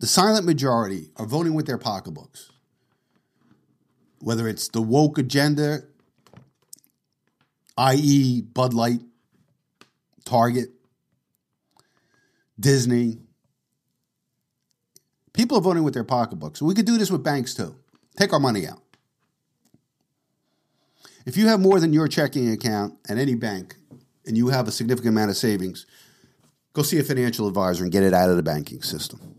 [0.00, 2.50] The silent majority are voting with their pocketbooks.
[4.18, 5.84] Whether it's the woke agenda,
[7.76, 9.00] i.e., Bud Light,
[10.24, 10.70] Target,
[12.62, 13.18] Disney.
[15.34, 16.62] People are voting with their pocketbooks.
[16.62, 17.74] We could do this with banks too.
[18.16, 18.80] Take our money out.
[21.26, 23.76] If you have more than your checking account at any bank,
[24.26, 25.86] and you have a significant amount of savings,
[26.72, 29.34] go see a financial advisor and get it out of the banking system.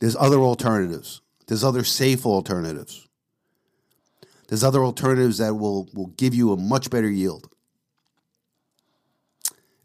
[0.00, 1.20] There's other alternatives.
[1.46, 3.06] There's other safe alternatives.
[4.48, 7.48] There's other alternatives that will, will give you a much better yield.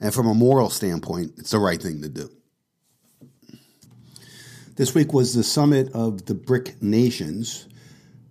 [0.02, 2.30] And from a moral standpoint, it's the right thing to do.
[4.76, 7.68] This week was the summit of the BRIC nations,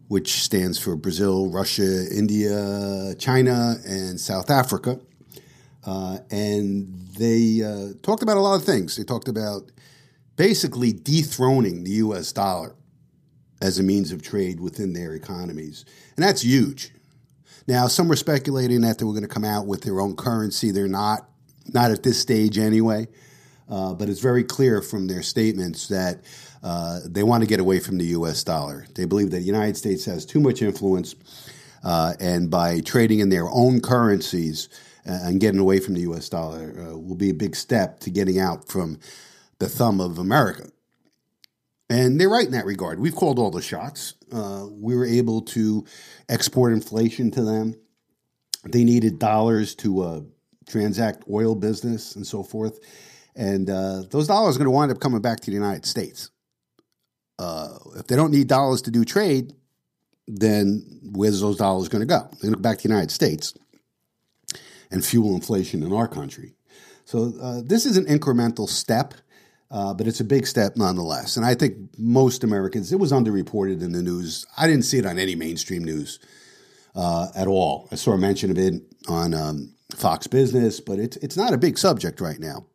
[0.08, 4.98] which stands for Brazil, Russia, India, China, and South Africa.
[5.84, 8.96] Uh, and they uh, talked about a lot of things.
[8.96, 9.70] They talked about
[10.36, 12.74] basically dethroning the US dollar
[13.62, 15.84] as a means of trade within their economies.
[16.16, 16.92] And that's huge.
[17.68, 20.72] Now, some were speculating that they were going to come out with their own currency.
[20.72, 21.29] They're not,
[21.72, 23.08] not at this stage anyway.
[23.70, 26.18] Uh, but it's very clear from their statements that
[26.62, 28.42] uh, they want to get away from the U.S.
[28.42, 28.84] dollar.
[28.96, 31.14] They believe that the United States has too much influence,
[31.84, 34.68] uh, and by trading in their own currencies
[35.06, 36.28] uh, and getting away from the U.S.
[36.28, 38.98] dollar uh, will be a big step to getting out from
[39.60, 40.68] the thumb of America.
[41.88, 43.00] And they're right in that regard.
[43.00, 44.14] We've called all the shots.
[44.32, 45.84] Uh, we were able to
[46.28, 47.74] export inflation to them.
[48.64, 50.28] They needed dollars to
[50.70, 52.78] transact oil business and so forth
[53.36, 56.30] and uh, those dollars are going to wind up coming back to the United States.
[57.38, 59.54] Uh, if they don't need dollars to do trade,
[60.26, 62.20] then where's those dollars going to go?
[62.32, 63.54] They're going to go back to the United States
[64.90, 66.54] and fuel inflation in our country.
[67.04, 69.14] So uh, this is an incremental step,
[69.70, 71.36] uh, but it's a big step nonetheless.
[71.36, 74.46] And I think most Americans, it was underreported in the news.
[74.58, 76.18] I didn't see it on any mainstream news
[76.94, 77.88] uh, at all.
[77.90, 78.74] I saw a mention of it
[79.08, 82.66] on um, Fox Business, but it's it's not a big subject right now.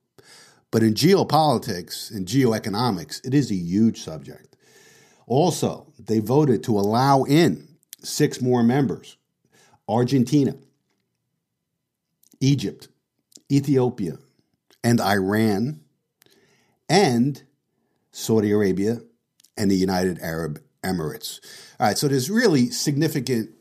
[0.71, 4.55] But in geopolitics and geoeconomics, it is a huge subject.
[5.27, 7.67] Also, they voted to allow in
[8.03, 9.17] six more members
[9.87, 10.55] Argentina,
[12.39, 12.89] Egypt,
[13.51, 14.17] Ethiopia,
[14.83, 15.81] and Iran,
[16.89, 17.43] and
[18.11, 18.99] Saudi Arabia
[19.57, 21.39] and the United Arab Emirates.
[21.79, 23.54] All right, so there's really significant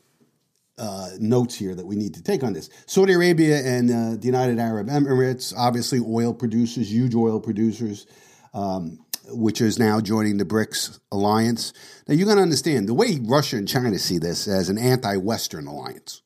[0.78, 2.70] uh, notes here that we need to take on this.
[2.86, 8.06] Saudi Arabia and uh, the United Arab Emirates, obviously oil producers, huge oil producers,
[8.52, 8.98] um,
[9.28, 11.72] which is now joining the BRICS alliance.
[12.06, 15.16] Now, you're going to understand the way Russia and China see this as an anti
[15.16, 16.22] Western alliance.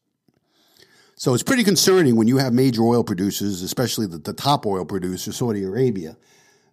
[1.14, 4.84] So it's pretty concerning when you have major oil producers, especially the, the top oil
[4.84, 6.16] producer, Saudi Arabia,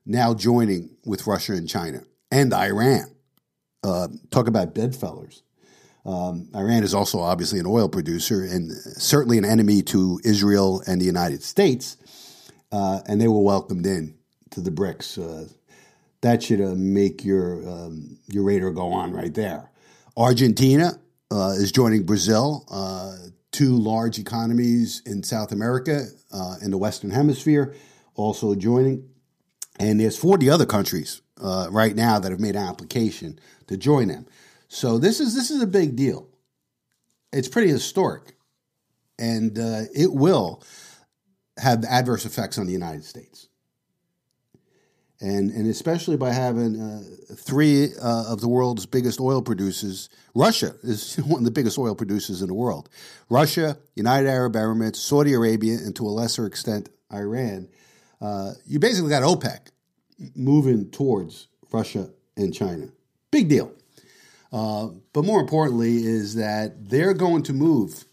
[0.05, 3.15] now joining with Russia and China and Iran.
[3.83, 5.41] Uh, talk about bedfellows.
[6.05, 11.01] Um, Iran is also obviously an oil producer and certainly an enemy to Israel and
[11.01, 11.97] the United States,
[12.71, 14.15] uh, and they were welcomed in
[14.51, 15.17] to the BRICS.
[15.17, 15.49] Uh,
[16.21, 19.71] that should uh, make your um, your radar go on right there.
[20.15, 20.99] Argentina
[21.31, 23.15] uh, is joining Brazil, uh,
[23.51, 27.75] two large economies in South America uh, in the Western Hemisphere,
[28.13, 29.09] also joining.
[29.77, 33.37] And there's 40 other countries right now that have made an application
[33.67, 34.25] to join them.
[34.75, 36.27] So this is this is a big deal.
[37.31, 38.35] It's pretty historic,
[39.17, 40.63] and uh, it will
[41.57, 43.47] have adverse effects on the United States,
[45.21, 47.03] and and especially by having uh,
[47.35, 50.09] three uh, of the world's biggest oil producers.
[50.35, 52.89] Russia is one of the biggest oil producers in the world.
[53.29, 57.69] Russia, United Arab Emirates, Saudi Arabia, and to a lesser extent Iran.
[58.19, 59.71] Uh, you basically got OPEC
[60.35, 62.89] moving towards Russia and China.
[63.31, 63.71] Big deal.
[64.51, 68.05] Uh, but more importantly, is that they're going to move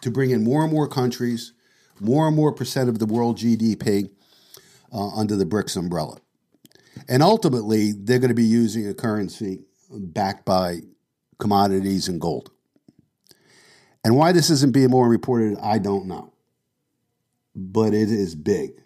[0.00, 1.52] to bring in more and more countries,
[2.00, 4.10] more and more percent of the world GDP
[4.92, 6.18] uh, under the BRICS umbrella.
[7.08, 10.80] And ultimately, they're going to be using a currency backed by
[11.38, 12.50] commodities and gold.
[14.04, 16.32] And why this isn't being more reported, I don't know.
[17.54, 18.82] But it is big.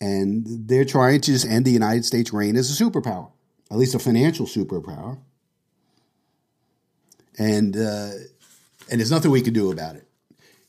[0.00, 3.30] And they're trying to just end the United States' reign as a superpower,
[3.70, 5.18] at least a financial superpower
[7.38, 8.10] and uh,
[8.90, 10.06] and there's nothing we can do about it.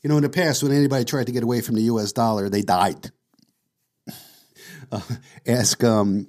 [0.02, 2.12] You know, in the past, when anybody tried to get away from the U.S.
[2.12, 3.10] dollar, they died.
[4.90, 5.02] Uh,
[5.46, 6.28] ask um,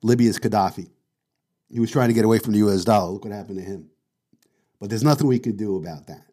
[0.00, 0.88] Libya's Gaddafi.
[1.68, 2.84] He was trying to get away from the U.S.
[2.84, 3.10] dollar.
[3.10, 3.90] Look what happened to him.
[4.78, 6.24] But there's nothing we can do about that.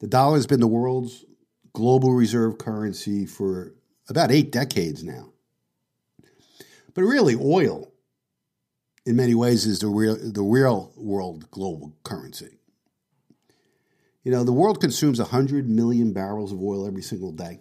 [0.00, 1.24] The dollar has been the world's
[1.72, 3.72] global reserve currency for
[4.08, 5.32] about eight decades now.
[6.92, 7.89] But really, oil
[9.10, 12.60] in many ways is the real the real world global currency.
[14.22, 17.58] You know, the world consumes 100 million barrels of oil every single day.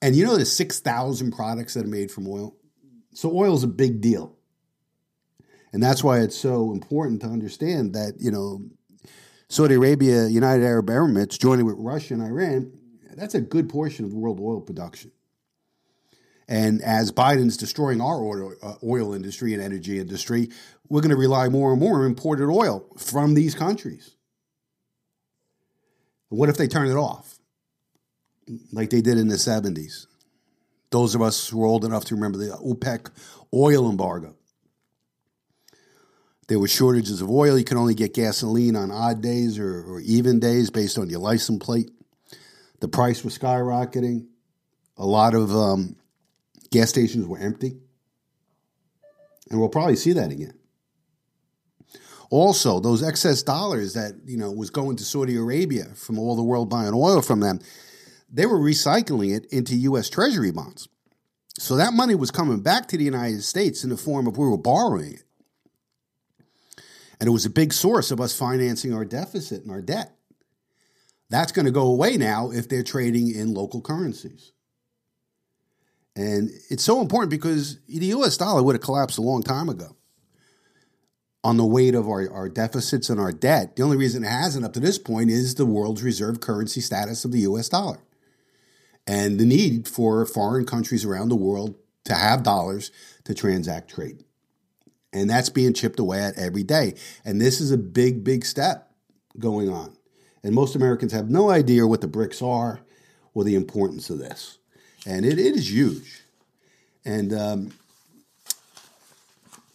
[0.00, 2.56] And you know there's 6,000 products that are made from oil.
[3.14, 4.36] So oil is a big deal.
[5.72, 8.62] And that's why it's so important to understand that, you know,
[9.48, 12.72] Saudi Arabia, United Arab Emirates joining with Russia and Iran,
[13.16, 15.10] that's a good portion of world oil production.
[16.48, 20.50] And as Biden's destroying our oil, uh, oil industry and energy industry,
[20.88, 24.14] we're going to rely more and more on imported oil from these countries.
[26.28, 27.38] What if they turn it off,
[28.72, 30.06] like they did in the 70s?
[30.90, 33.10] Those of us who are old enough to remember the OPEC
[33.52, 34.36] oil embargo.
[36.48, 37.58] There were shortages of oil.
[37.58, 41.18] You could only get gasoline on odd days or, or even days based on your
[41.18, 41.90] license plate.
[42.80, 44.26] The price was skyrocketing.
[44.96, 45.96] A lot of um,
[46.70, 47.76] gas stations were empty.
[49.50, 50.54] And we'll probably see that again.
[52.30, 56.42] Also, those excess dollars that, you know, was going to Saudi Arabia from all the
[56.42, 57.60] world buying oil from them,
[58.28, 60.88] they were recycling it into US Treasury bonds.
[61.58, 64.46] So that money was coming back to the United States in the form of we
[64.46, 65.22] were borrowing it.
[67.18, 70.16] And it was a big source of us financing our deficit and our debt.
[71.30, 74.52] That's going to go away now if they're trading in local currencies.
[76.16, 79.94] And it's so important because the US dollar would have collapsed a long time ago
[81.44, 83.76] on the weight of our, our deficits and our debt.
[83.76, 87.24] The only reason it hasn't up to this point is the world's reserve currency status
[87.24, 87.98] of the US dollar
[89.06, 92.90] and the need for foreign countries around the world to have dollars
[93.24, 94.24] to transact trade.
[95.12, 96.94] And that's being chipped away at every day.
[97.24, 98.90] And this is a big, big step
[99.38, 99.96] going on.
[100.42, 102.80] And most Americans have no idea what the BRICS are
[103.34, 104.58] or the importance of this.
[105.06, 106.22] And it, it is huge.
[107.04, 107.72] And um,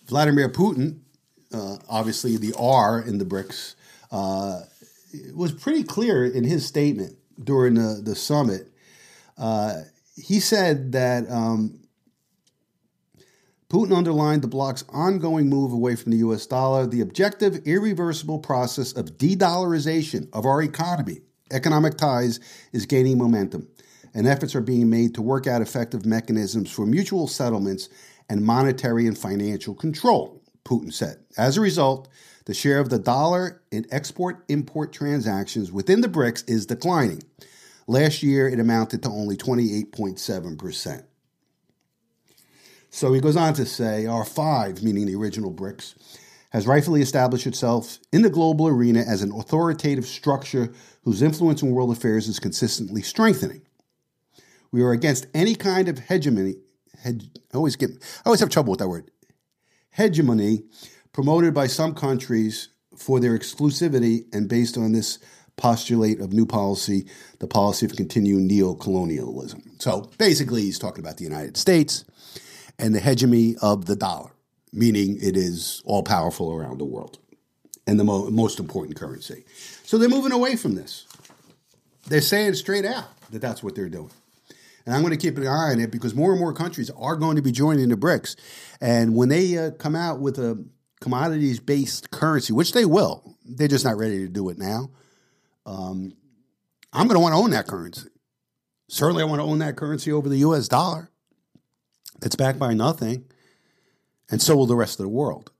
[0.08, 1.00] Vladimir Putin,
[1.54, 3.76] uh, obviously the R in the BRICS,
[4.12, 4.62] uh,
[5.34, 8.68] was pretty clear in his statement during the, the summit.
[9.38, 9.82] Uh,
[10.16, 11.80] he said that um,
[13.70, 18.92] Putin underlined the bloc's ongoing move away from the US dollar, the objective, irreversible process
[18.92, 21.22] of de dollarization of our economy.
[21.52, 22.42] Economic ties
[22.74, 23.68] is gaining momentum,
[24.14, 27.90] and efforts are being made to work out effective mechanisms for mutual settlements
[28.30, 31.18] and monetary and financial control, Putin said.
[31.38, 32.08] As a result,
[32.46, 37.24] the share of the dollar in export import transactions within the BRICS is declining.
[37.88, 41.04] Last year, it amounted to only 28.7%.
[42.90, 45.96] So he goes on to say R5, meaning the original BRICS,
[46.52, 51.72] has rightfully established itself in the global arena as an authoritative structure whose influence in
[51.72, 53.62] world affairs is consistently strengthening.
[54.72, 56.56] We are against any kind of hegemony.
[57.04, 59.12] Heg, I always get, I always have trouble with that word.
[59.92, 60.64] Hegemony
[61.12, 65.20] promoted by some countries for their exclusivity and based on this
[65.58, 67.06] postulate of new policy,
[67.40, 69.62] the policy of continued neo-colonialism.
[69.80, 72.06] So basically, he's talking about the United States
[72.80, 74.32] and the hegemony of the dollar,
[74.72, 77.20] meaning it is all powerful around the world
[77.86, 79.44] and the mo- most important currency.
[79.84, 81.06] So they're moving away from this.
[82.08, 84.12] They're saying straight out that that's what they're doing.
[84.86, 87.16] And I'm going to keep an eye on it because more and more countries are
[87.16, 88.36] going to be joining the BRICS.
[88.80, 90.64] And when they uh, come out with a
[91.02, 94.92] commodities based currency, which they will, they're just not ready to do it now.
[95.66, 96.14] Um,
[96.94, 98.10] I'm going to want to own that currency.
[98.90, 101.10] Certainly, I want to own that currency over the US dollar
[102.20, 103.26] that's backed by nothing,
[104.30, 105.52] and so will the rest of the world.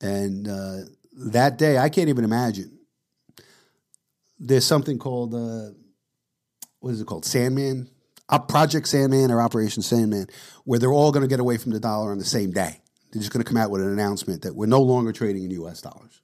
[0.00, 0.78] And uh,
[1.12, 2.78] that day, I can't even imagine.
[4.38, 5.70] There's something called, uh,
[6.86, 7.24] what is it called?
[7.24, 7.90] Sandman?
[8.48, 10.28] Project Sandman or Operation Sandman,
[10.64, 12.80] where they're all going to get away from the dollar on the same day.
[13.12, 15.50] They're just going to come out with an announcement that we're no longer trading in
[15.62, 16.20] US dollars.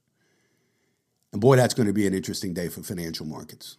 [1.33, 3.77] And boy, that's going to be an interesting day for financial markets.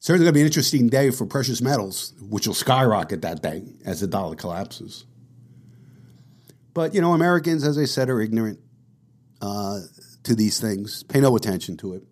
[0.00, 3.62] Certainly going to be an interesting day for precious metals, which will skyrocket that day
[3.86, 5.06] as the dollar collapses.
[6.74, 8.60] But, you know, Americans, as I said, are ignorant
[9.40, 9.80] uh,
[10.24, 12.02] to these things, pay no attention to it.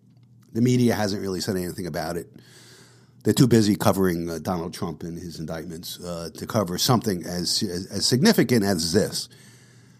[0.53, 2.27] The media hasn't really said anything about it.
[3.25, 7.63] They're too busy covering uh, Donald Trump and his indictments uh, to cover something as,
[7.63, 9.29] as, as significant as this,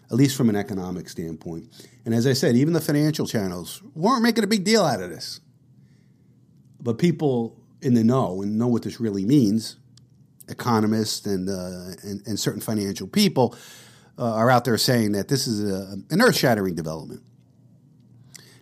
[0.08, 1.66] at least from an economic standpoint.
[2.04, 5.10] And as I said, even the financial channels weren't making a big deal out of
[5.10, 5.40] this.
[6.80, 9.76] But people in the know and know what this really means,
[10.48, 13.56] economists and, uh, and, and, certain financial people
[14.18, 17.22] uh, are out there saying that this is a, an earth shattering development.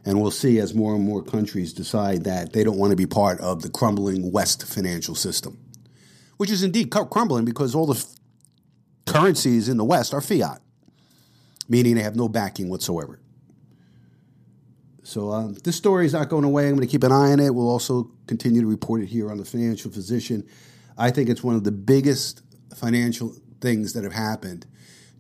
[0.05, 3.07] And we'll see as more and more countries decide that they don't want to be
[3.07, 5.59] part of the crumbling West financial system,
[6.37, 8.07] which is indeed crumbling because all the f-
[9.07, 10.61] currencies in the West are fiat,
[11.69, 13.19] meaning they have no backing whatsoever.
[15.05, 16.67] So um, this story is not going away.
[16.67, 17.55] I'm going to keep an eye on it.
[17.55, 20.47] We'll also continue to report it here on the Financial Physician.
[20.97, 22.43] I think it's one of the biggest
[22.75, 24.67] financial things that have happened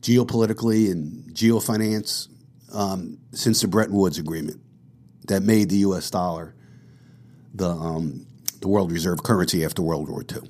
[0.00, 2.28] geopolitically and geofinance
[2.72, 4.60] um, since the Bretton Woods Agreement.
[5.26, 6.10] That made the U.S.
[6.10, 6.54] dollar
[7.54, 8.26] the um,
[8.60, 10.48] the world reserve currency after World War II.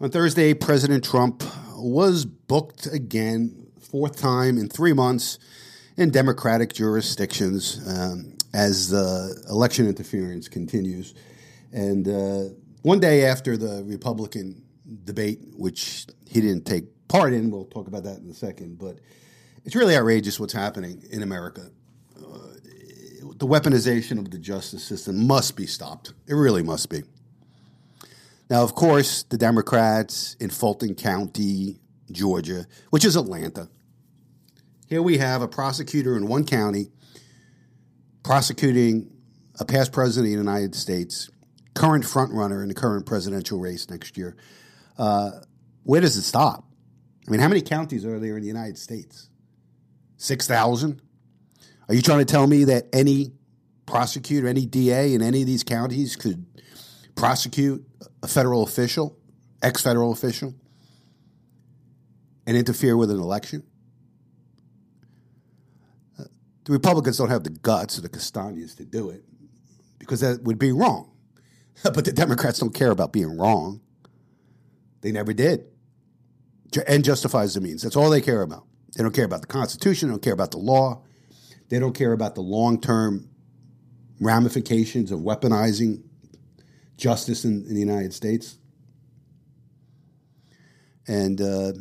[0.00, 1.42] On Thursday, President Trump
[1.76, 5.38] was booked again, fourth time in three months,
[5.96, 11.14] in Democratic jurisdictions um, as the election interference continues.
[11.72, 14.62] And uh, one day after the Republican
[15.04, 18.98] debate, which he didn't take part in, we'll talk about that in a second, but
[19.64, 21.70] it's really outrageous what's happening in America.
[23.36, 26.12] The weaponization of the justice system must be stopped.
[26.26, 27.02] It really must be.
[28.48, 31.80] Now, of course, the Democrats in Fulton County,
[32.12, 33.68] Georgia, which is Atlanta,
[34.86, 36.90] here we have a prosecutor in one county
[38.22, 39.10] prosecuting
[39.58, 41.30] a past president of the United States,
[41.74, 44.36] current frontrunner in the current presidential race next year.
[44.98, 45.30] Uh,
[45.84, 46.68] where does it stop?
[47.26, 49.30] I mean, how many counties are there in the United States?
[50.18, 51.00] 6,000?
[51.88, 53.32] Are you trying to tell me that any
[53.86, 56.46] prosecutor, any DA in any of these counties could
[57.14, 57.84] prosecute
[58.22, 59.18] a federal official,
[59.62, 60.54] ex federal official,
[62.46, 63.62] and interfere with an election?
[66.16, 69.22] The Republicans don't have the guts or the castañas to do it
[69.98, 71.10] because that would be wrong.
[71.82, 73.80] but the Democrats don't care about being wrong.
[75.02, 75.66] They never did.
[76.86, 77.82] And justifies the means.
[77.82, 78.66] That's all they care about.
[78.96, 81.03] They don't care about the Constitution, they don't care about the law,
[81.68, 83.28] they don't care about the long term
[84.20, 86.02] ramifications of weaponizing
[86.96, 88.58] justice in, in the United States.
[91.06, 91.72] And uh,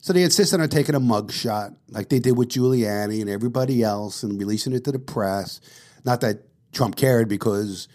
[0.00, 4.22] so they insisted on taking a mugshot like they did with Giuliani and everybody else
[4.22, 5.60] and releasing it to the press.
[6.04, 7.88] Not that Trump cared because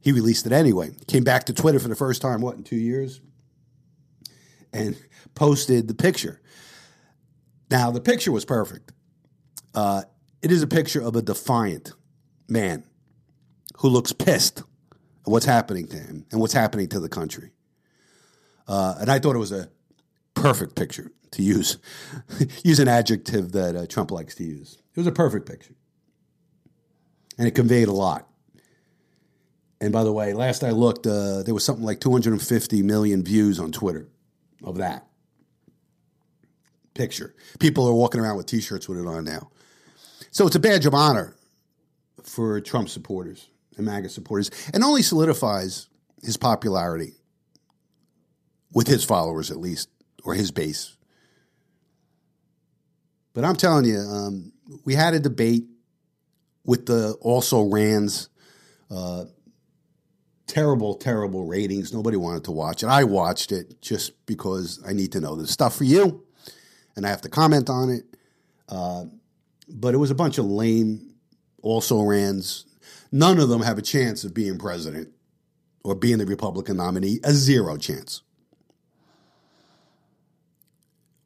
[0.00, 0.90] he released it anyway.
[1.06, 3.20] Came back to Twitter for the first time, what, in two years?
[4.72, 4.96] And
[5.34, 6.40] posted the picture.
[7.70, 8.92] Now, the picture was perfect.
[9.74, 10.02] Uh,
[10.42, 11.92] it is a picture of a defiant
[12.48, 12.84] man
[13.78, 17.52] who looks pissed at what's happening to him and what's happening to the country.
[18.66, 19.70] Uh, and I thought it was a
[20.34, 21.78] perfect picture to use,
[22.64, 24.78] use an adjective that uh, Trump likes to use.
[24.94, 25.74] It was a perfect picture.
[27.38, 28.28] And it conveyed a lot.
[29.80, 33.58] And by the way, last I looked, uh, there was something like 250 million views
[33.58, 34.08] on Twitter
[34.62, 35.06] of that
[36.94, 37.34] picture.
[37.58, 39.50] People are walking around with t shirts with it on now.
[40.32, 41.36] So it's a badge of honor
[42.22, 45.88] for Trump supporters and MAGA supporters, and only solidifies
[46.22, 47.12] his popularity
[48.72, 49.88] with his followers, at least,
[50.24, 50.96] or his base.
[53.34, 54.52] But I'm telling you, um,
[54.84, 55.64] we had a debate
[56.64, 58.28] with the also Rans.
[58.90, 59.24] Uh,
[60.46, 61.94] terrible, terrible ratings.
[61.94, 62.86] Nobody wanted to watch it.
[62.86, 66.24] I watched it just because I need to know the stuff for you,
[66.94, 68.04] and I have to comment on it.
[68.68, 69.04] Uh,
[69.72, 71.14] but it was a bunch of lame
[71.62, 72.66] also rans.
[73.10, 75.08] None of them have a chance of being president
[75.84, 77.20] or being the Republican nominee.
[77.24, 78.22] A zero chance.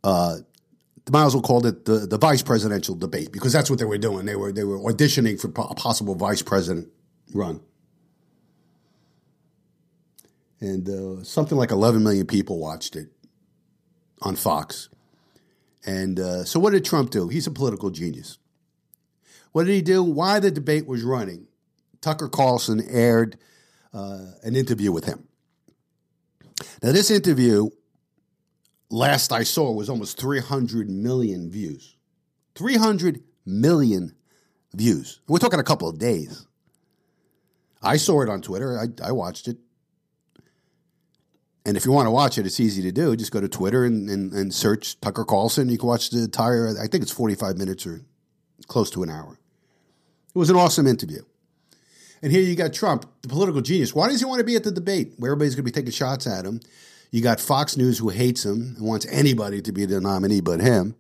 [0.03, 0.39] Uh,
[1.11, 3.99] might as well called it the, the vice presidential debate because that's what they were
[3.99, 4.27] doing.
[4.27, 6.89] They were they were auditioning for a possible vice president
[7.33, 7.61] run
[10.61, 13.09] and uh, something like 11 million people watched it
[14.23, 14.89] on Fox.
[15.87, 17.29] And uh, so, what did Trump do?
[17.29, 18.39] He's a political genius.
[19.53, 20.03] What did he do?
[20.03, 21.47] Why the debate was running?
[22.01, 23.39] Tucker Carlson aired
[23.95, 25.27] uh, an interview with him.
[26.83, 27.71] Now, this interview,
[28.91, 31.97] last I saw, was almost 300 million views.
[32.57, 34.15] 300 million
[34.75, 35.21] views.
[35.29, 36.47] We're talking a couple of days.
[37.83, 38.79] I saw it on Twitter.
[38.79, 39.59] I, I watched it.
[41.67, 43.17] And if you want to watch it, it's easy to do.
[43.17, 45.69] Just go to Twitter and, and, and, search Tucker Carlson.
[45.69, 48.03] You can watch the entire, I think it's 45 minutes or
[48.69, 49.37] close to an hour.
[50.33, 51.23] It was an awesome interview.
[52.23, 53.93] And here you got Trump, the political genius.
[53.93, 55.91] Why does he want to be at the debate where everybody's going to be taking
[55.91, 56.61] shots at him?
[57.11, 60.61] You got Fox News who hates him and wants anybody to be the nominee but
[60.61, 60.95] him.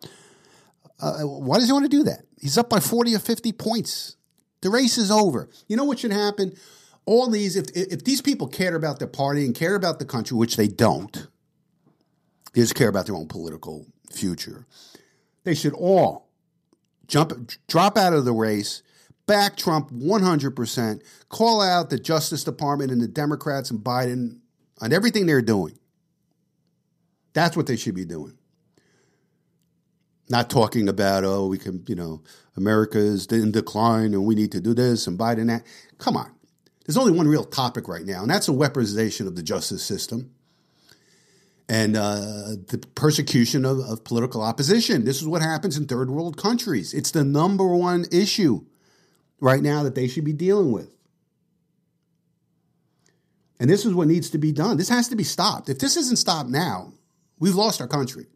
[1.00, 2.22] Uh, why does he want to do that?
[2.40, 4.16] He's up by 40 or 50 points.
[4.62, 5.48] The race is over.
[5.68, 6.56] You know what should happen?
[7.06, 10.36] All these, if, if these people cared about their party and cared about the country,
[10.36, 11.28] which they don't,
[12.52, 14.66] they just care about their own political future,
[15.44, 16.28] they should all
[17.06, 18.82] jump, drop out of the race,
[19.26, 24.40] back Trump 100%, call out the Justice Department and the Democrats and Biden
[24.80, 25.78] on everything they're doing.
[27.32, 28.36] That's what they should be doing.
[30.28, 32.22] Not talking about, oh, we can, you know,
[32.56, 35.64] America is in decline and we need to do this and Biden that.
[35.98, 36.35] Come on.
[36.86, 40.30] There's only one real topic right now, and that's a weaponization of the justice system
[41.68, 45.04] and uh, the persecution of, of, political opposition.
[45.04, 46.94] This is what happens in third world countries.
[46.94, 48.64] It's the number one issue
[49.40, 50.94] right now that they should be dealing with.
[53.58, 54.76] And this is what needs to be done.
[54.76, 55.68] This has to be stopped.
[55.68, 56.92] If this isn't stopped now,
[57.40, 58.26] we've lost our country.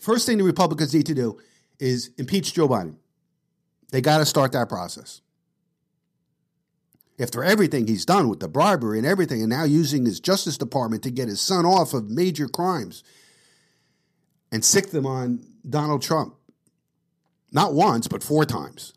[0.00, 1.38] First thing the Republicans need to do
[1.78, 2.96] is impeach Joe Biden.
[3.90, 5.20] They got to start that process.
[7.20, 11.02] After everything he's done with the bribery and everything, and now using his Justice Department
[11.02, 13.02] to get his son off of major crimes
[14.52, 16.34] and sic them on Donald Trump.
[17.50, 18.92] Not once, but four times.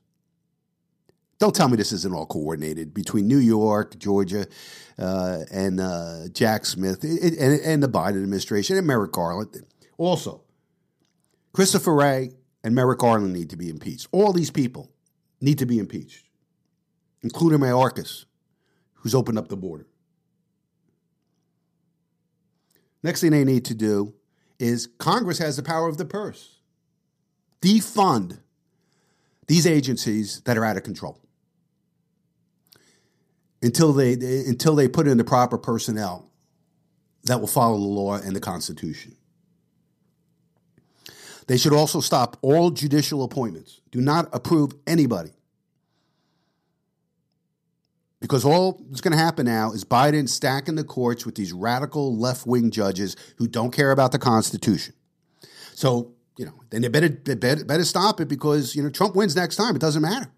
[1.40, 4.46] Don't tell me this isn't all coordinated between New York, Georgia,
[5.00, 9.66] uh, and uh, Jack Smith, and, and, the Biden administration, and Merrick Garland.
[9.98, 10.44] Also,
[11.52, 12.32] Christopher Wray
[12.64, 14.08] and Merrick Garland need to be impeached.
[14.12, 14.92] All these people
[15.40, 16.28] need to be impeached,
[17.24, 18.26] including Mayorkas,
[18.96, 19.88] who's opened up the border.
[23.04, 24.14] Next thing they need to do
[24.60, 26.58] is Congress has the power of the purse.
[27.62, 28.40] Defund
[29.48, 31.20] these agencies that are out of control
[33.62, 36.30] until they, until they put in the proper personnel
[37.24, 39.16] that will follow the law and the Constitution.
[41.48, 43.82] They should also stop all judicial appointments.
[43.92, 45.32] Do not approve anybody.
[48.22, 52.16] Because all that's going to happen now is Biden stacking the courts with these radical
[52.16, 54.94] left wing judges who don't care about the Constitution.
[55.74, 59.16] So, you know, then they better, they better, better stop it because, you know, Trump
[59.16, 59.76] wins next time.
[59.76, 60.32] It doesn't matter.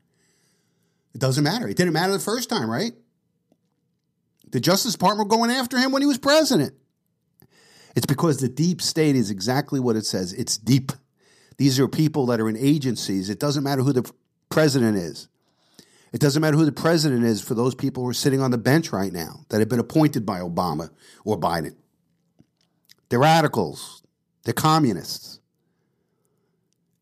[1.13, 1.67] It doesn't matter.
[1.67, 2.93] It didn't matter the first time, right?
[4.51, 6.73] The Justice Department going after him when he was president.
[7.95, 10.31] It's because the deep state is exactly what it says.
[10.33, 10.93] It's deep.
[11.57, 13.29] These are people that are in agencies.
[13.29, 14.09] It doesn't matter who the
[14.49, 15.27] president is.
[16.13, 18.57] It doesn't matter who the president is for those people who are sitting on the
[18.57, 20.91] bench right now that have been appointed by Obama
[21.25, 21.75] or Biden.
[23.09, 24.03] They're radicals.
[24.43, 25.39] They're communists.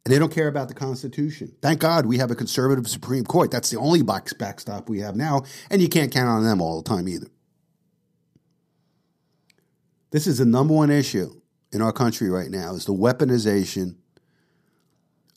[0.05, 1.53] And they don't care about the Constitution.
[1.61, 3.51] Thank God we have a conservative Supreme Court.
[3.51, 5.43] That's the only box backstop we have now.
[5.69, 7.27] And you can't count on them all the time either.
[10.11, 13.95] This is the number one issue in our country right now is the weaponization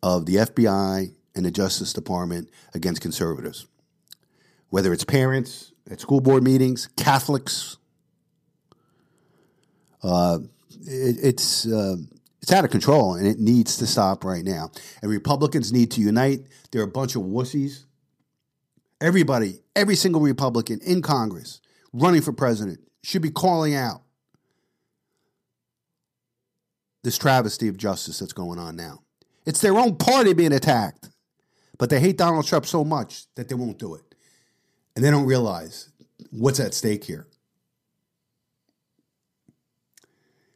[0.03, 3.67] of the FBI and the Justice Department against conservatives.
[4.71, 7.77] Whether it's parents at school board meetings, Catholics,
[10.03, 10.39] uh,
[10.87, 11.97] it, it's uh,
[12.43, 14.71] it's out of control and it needs to stop right now.
[15.01, 16.41] And Republicans need to unite.
[16.71, 17.85] They're a bunch of wussies.
[19.01, 21.61] Everybody, every single Republican in Congress
[21.93, 24.03] running for president should be calling out
[27.03, 29.01] this travesty of justice that's going on now.
[29.47, 31.11] It's their own party being attacked,
[31.79, 34.03] but they hate Donald Trump so much that they won't do it.
[34.95, 35.91] And they don't realize
[36.31, 37.27] what's at stake here.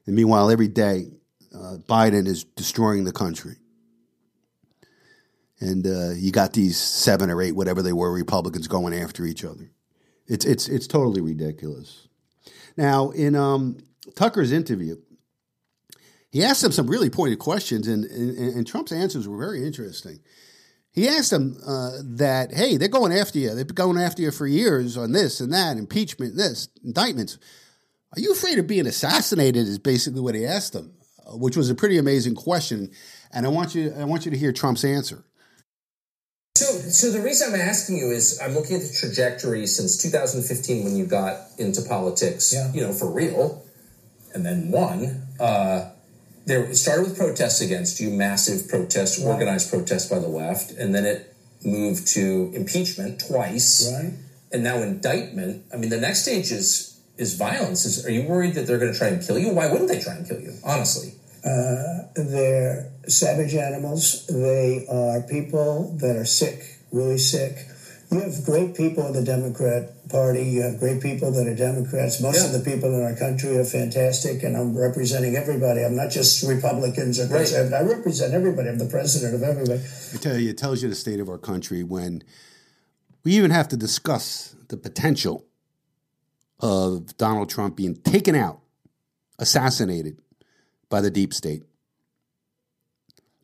[0.07, 1.11] And meanwhile, every day,
[1.55, 3.57] uh, Biden is destroying the country.
[5.61, 9.45] And uh, you got these seven or eight, whatever they were, Republicans going after each
[9.45, 9.71] other.
[10.27, 12.07] It's, it's, it's totally ridiculous.
[12.77, 13.79] Now, in um,
[14.15, 14.97] Tucker's interview,
[16.31, 20.21] he asked him some really pointed questions, and, and, and Trump's answers were very interesting.
[20.99, 23.55] He asked him uh, that, hey, they're going after you.
[23.55, 27.39] They've been going after you for years on this and that, impeachment, this, indictments.
[28.17, 29.69] Are you afraid of being assassinated?
[29.69, 30.95] Is basically what he asked him,
[31.25, 32.91] uh, which was a pretty amazing question.
[33.33, 35.23] And I want you, I want you to hear Trump's answer.
[36.57, 40.83] So, so the reason I'm asking you is I'm looking at the trajectory since 2015
[40.83, 42.73] when you got into politics, yeah.
[42.73, 43.63] you know, for real,
[44.35, 45.29] and then won.
[45.39, 45.91] Uh,
[46.49, 49.33] there it started with protests against you, massive protests, right.
[49.33, 51.35] organized protests by the left, and then it
[51.65, 54.15] moved to impeachment twice, right.
[54.51, 55.65] and now indictment.
[55.73, 57.85] I mean, the next stage is is violence.
[57.85, 59.51] Is, are you worried that they're going to try and kill you?
[59.51, 60.55] Why wouldn't they try and kill you?
[60.65, 61.13] Honestly,
[61.45, 64.27] uh, they're savage animals.
[64.27, 67.69] They are people that are sick, really sick
[68.11, 70.43] you have great people in the Democrat Party.
[70.43, 72.23] You have great people that are Democrats.
[72.23, 72.47] Most yeah.
[72.47, 75.85] of the people in our country are fantastic, and I'm representing everybody.
[75.85, 77.73] I'm not just Republicans or conservatives.
[77.73, 77.81] Right.
[77.81, 78.71] I represent everybody.
[78.71, 79.81] I'm the president of everybody.
[80.15, 82.23] I tell you, it tells you the state of our country when
[83.25, 85.45] we even have to discuss the potential
[86.61, 88.61] of Donald Trump being taken out,
[89.39, 90.21] assassinated
[90.89, 91.65] by the deep state.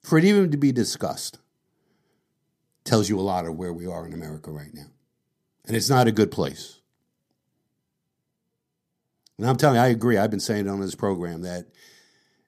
[0.02, 1.38] For it even to be discussed
[2.84, 4.86] tells you a lot of where we are in America right now.
[5.66, 6.80] And it's not a good place.
[9.38, 10.18] And I'm telling you, I agree.
[10.18, 11.66] I've been saying it on this program that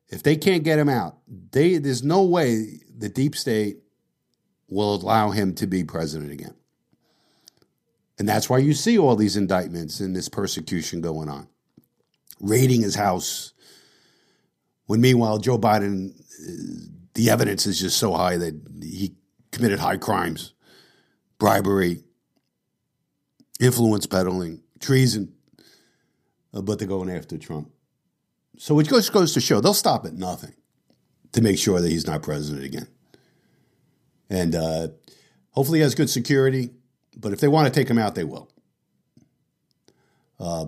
[0.09, 1.19] if they can't get him out,
[1.51, 3.79] they there's no way the deep state
[4.69, 6.55] will allow him to be president again.
[8.19, 11.49] And that's why you see all these indictments and this persecution going on.
[12.41, 13.53] Raiding his house.
[14.87, 19.15] When meanwhile, Joe Biden, uh, the evidence is just so high that he
[19.53, 20.53] committed high crimes,
[21.39, 22.03] bribery,
[23.61, 25.33] influence peddling, treason,
[26.53, 27.71] uh, but they're going after Trump.
[28.59, 30.55] So it just goes to show they'll stop at nothing
[31.33, 32.89] to make sure that he's not president again.
[34.31, 34.89] And uh,
[35.51, 36.71] hopefully he has good security,
[37.17, 38.51] but if they want to take him out, they will.
[40.41, 40.67] Uh,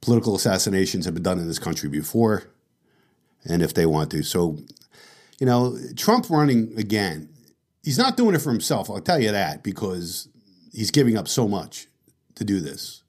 [0.00, 2.44] political assassinations have been done in this country before,
[3.44, 4.22] and if they want to.
[4.22, 4.58] So,
[5.38, 7.28] you know, Trump running again,
[7.82, 10.28] he's not doing it for himself, I'll tell you that, because
[10.72, 11.88] he's giving up so much
[12.36, 13.02] to do this.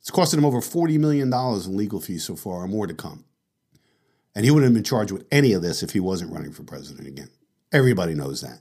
[0.00, 3.24] It's costing him over $40 million in legal fees so far, or more to come.
[4.34, 6.64] And he wouldn't have been charged with any of this if he wasn't running for
[6.64, 7.28] president again.
[7.72, 8.60] Everybody knows that.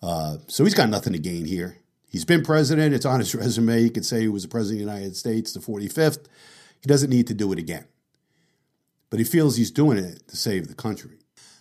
[0.00, 1.78] Uh, so he's got nothing to gain here.
[2.10, 2.94] He's been president.
[2.94, 3.80] It's on his resume.
[3.80, 6.26] He could say he was the president of the United States, the 45th.
[6.80, 7.86] He doesn't need to do it again.
[9.10, 11.17] But he feels he's doing it to save the country.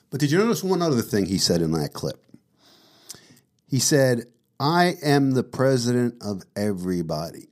[0.10, 2.24] But did you notice one other thing he said in that clip?
[3.68, 4.26] He said,
[4.60, 7.48] I am the president of everybody.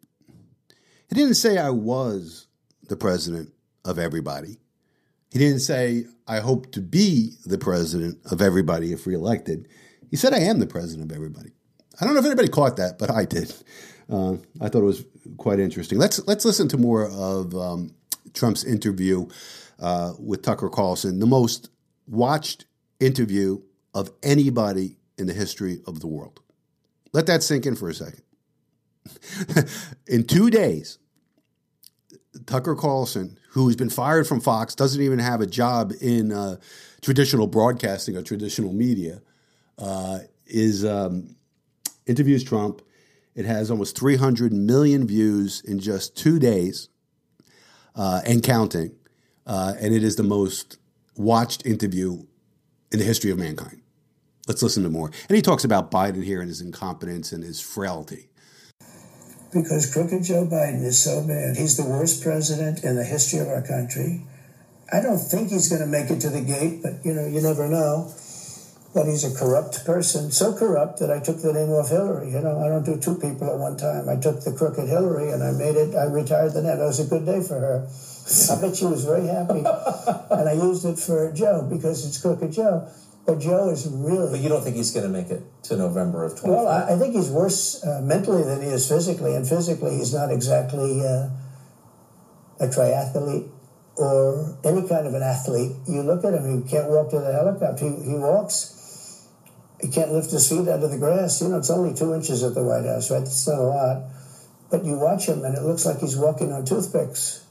[1.10, 2.48] He didn't say I was
[2.88, 3.52] the president
[3.84, 4.58] of everybody.
[5.32, 9.68] He didn't say I hope to be the president of everybody if reelected.
[10.10, 11.52] He said I am the president of everybody.
[12.00, 13.54] I don't know if anybody caught that, but I did.
[14.10, 15.04] Uh, I thought it was
[15.38, 15.98] quite interesting.
[15.98, 17.92] Let's let's listen to more of um,
[18.34, 19.28] Trump's interview
[19.80, 21.70] uh, with Tucker Carlson, the most
[22.08, 22.66] watched
[23.00, 23.62] interview
[23.94, 26.42] of anybody in the history of the world.
[27.14, 28.22] Let that sink in for a second.
[30.08, 30.98] in two days,
[32.46, 36.58] Tucker Carlson, who's been fired from Fox, doesn't even have a job in uh,
[37.02, 39.22] traditional broadcasting or traditional media,
[39.78, 41.36] uh, is um,
[42.06, 42.82] interviews Trump.
[43.36, 46.90] It has almost 300 million views in just two days
[47.96, 48.96] uh, and counting.
[49.46, 50.78] Uh, and it is the most
[51.16, 52.26] watched interview
[52.92, 53.82] in the history of mankind.
[54.48, 55.12] Let's listen to more.
[55.28, 58.30] And he talks about Biden here and his incompetence and his frailty.
[59.52, 61.56] Because crooked Joe Biden is so bad.
[61.56, 64.26] He's the worst president in the history of our country.
[64.92, 67.42] I don't think he's going to make it to the gate, but you know, you
[67.42, 68.14] never know.
[68.94, 72.32] But he's a corrupt person, so corrupt that I took the name off Hillary.
[72.32, 74.08] You know, I don't do two people at one time.
[74.08, 76.80] I took the crooked Hillary and I made it, I retired the name.
[76.80, 77.88] It was a good day for her.
[78.26, 79.60] I bet she was very happy.
[79.60, 82.90] and I used it for Joe because it's crooked Joe.
[83.26, 84.32] But Joe is really.
[84.32, 86.54] But you don't think he's going to make it to November of 20?
[86.54, 90.14] Well, I, I, think he's worse uh, mentally than he is physically, and physically he's
[90.14, 91.30] not exactly uh,
[92.60, 93.50] a triathlete
[93.96, 95.72] or any kind of an athlete.
[95.88, 97.86] You look at him; he can't walk to the helicopter.
[97.86, 99.28] He, he walks.
[99.82, 101.42] He can't lift his feet out of the grass.
[101.42, 103.22] You know, it's only two inches at the White House, right?
[103.22, 104.04] It's not a lot.
[104.70, 107.45] But you watch him, and it looks like he's walking on toothpicks.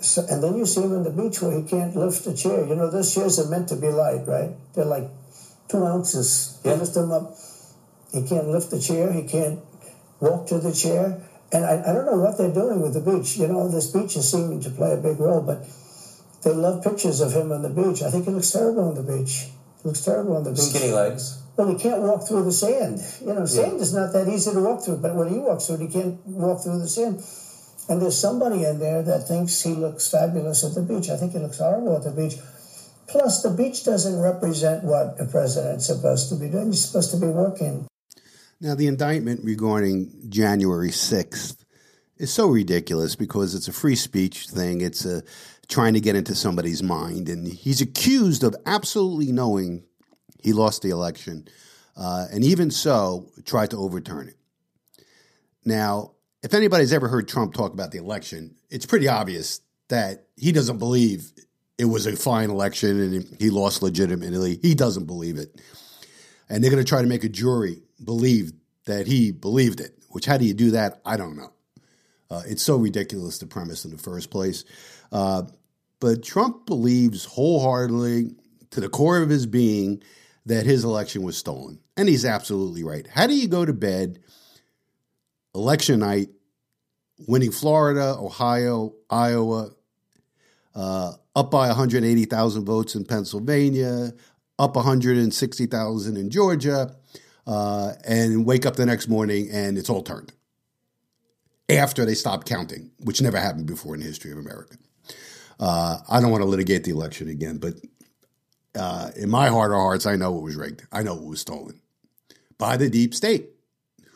[0.00, 2.66] So, and then you see him on the beach where he can't lift a chair.
[2.66, 4.50] You know, those chairs are meant to be light, right?
[4.74, 5.08] They're like
[5.68, 6.60] two ounces.
[6.64, 7.34] You lift him up.
[8.12, 9.12] He can't lift the chair.
[9.12, 9.60] He can't
[10.20, 11.20] walk to the chair.
[11.52, 13.36] And I, I don't know what they're doing with the beach.
[13.36, 15.66] You know, this beach is seeming to play a big role, but
[16.42, 18.02] they love pictures of him on the beach.
[18.02, 19.48] I think he looks terrible on the beach.
[19.82, 20.60] He looks terrible on the beach.
[20.60, 21.42] Skinny legs.
[21.56, 23.00] Well, he can't walk through the sand.
[23.20, 23.82] You know, sand yeah.
[23.82, 26.24] is not that easy to walk through, but when he walks through it, he can't
[26.26, 27.20] walk through the sand.
[27.88, 31.08] And there's somebody in there that thinks he looks fabulous at the beach.
[31.08, 32.38] I think he looks horrible at the beach.
[33.06, 36.66] Plus, the beach doesn't represent what a president's supposed to be doing.
[36.66, 37.86] He's supposed to be working.
[38.60, 41.64] Now, the indictment regarding January 6th
[42.18, 44.82] is so ridiculous because it's a free speech thing.
[44.82, 45.22] It's a
[45.68, 47.28] trying to get into somebody's mind.
[47.28, 49.84] And he's accused of absolutely knowing
[50.42, 51.48] he lost the election.
[51.96, 54.36] Uh, and even so, tried to overturn it.
[55.64, 56.12] Now,
[56.42, 60.78] if anybody's ever heard Trump talk about the election, it's pretty obvious that he doesn't
[60.78, 61.32] believe
[61.78, 64.58] it was a fine election and he lost legitimately.
[64.60, 65.60] He doesn't believe it.
[66.48, 68.52] And they're going to try to make a jury believe
[68.86, 71.00] that he believed it, which, how do you do that?
[71.04, 71.52] I don't know.
[72.30, 74.64] Uh, it's so ridiculous, the premise in the first place.
[75.12, 75.42] Uh,
[76.00, 78.34] but Trump believes wholeheartedly,
[78.70, 80.02] to the core of his being,
[80.46, 81.80] that his election was stolen.
[81.96, 83.06] And he's absolutely right.
[83.06, 84.20] How do you go to bed
[85.54, 86.28] election night,
[87.26, 89.70] winning Florida, Ohio, Iowa,
[90.74, 94.12] uh, up by 180,000 votes in Pennsylvania,
[94.58, 96.94] up 160,000 in Georgia,
[97.46, 100.32] uh, and wake up the next morning and it's all turned
[101.68, 104.76] after they stopped counting, which never happened before in the history of America.
[105.60, 107.74] Uh, I don't want to litigate the election again, but
[108.74, 110.86] uh, in my heart of hearts, I know it was rigged.
[110.92, 111.80] I know it was stolen
[112.58, 113.50] by the deep state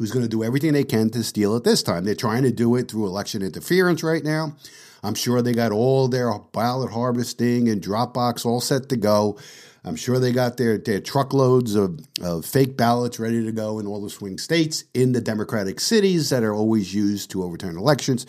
[0.03, 2.03] who's going to do everything they can to steal it this time.
[2.03, 4.57] They're trying to do it through election interference right now.
[5.05, 9.39] I'm sure they got all their ballot harvesting and Dropbox all set to go.
[9.85, 13.87] I'm sure they got their, their truckloads of, of fake ballots ready to go in
[13.87, 18.27] all the swing states in the Democratic cities that are always used to overturn elections.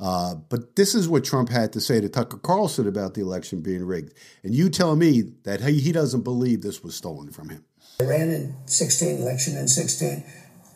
[0.00, 3.60] Uh, but this is what Trump had to say to Tucker Carlson about the election
[3.60, 4.12] being rigged.
[4.42, 7.64] And you tell me that he, he doesn't believe this was stolen from him.
[8.00, 10.24] I ran in 16, election in 16,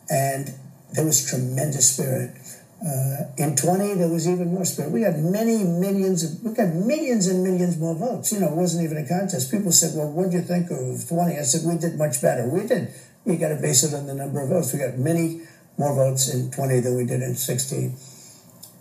[0.09, 0.53] and
[0.93, 2.35] there was tremendous spirit.
[2.79, 4.91] Uh, in 20, there was even more spirit.
[4.91, 8.31] We got many millions, of, we got millions and millions more votes.
[8.31, 9.51] You know, it wasn't even a contest.
[9.51, 11.37] People said, well, what do you think of 20?
[11.37, 12.47] I said, we did much better.
[12.47, 12.93] We did.
[13.25, 14.71] We got to base it on the number of votes.
[14.71, 15.41] We got many
[15.77, 17.97] more votes in 20 than we did in 16.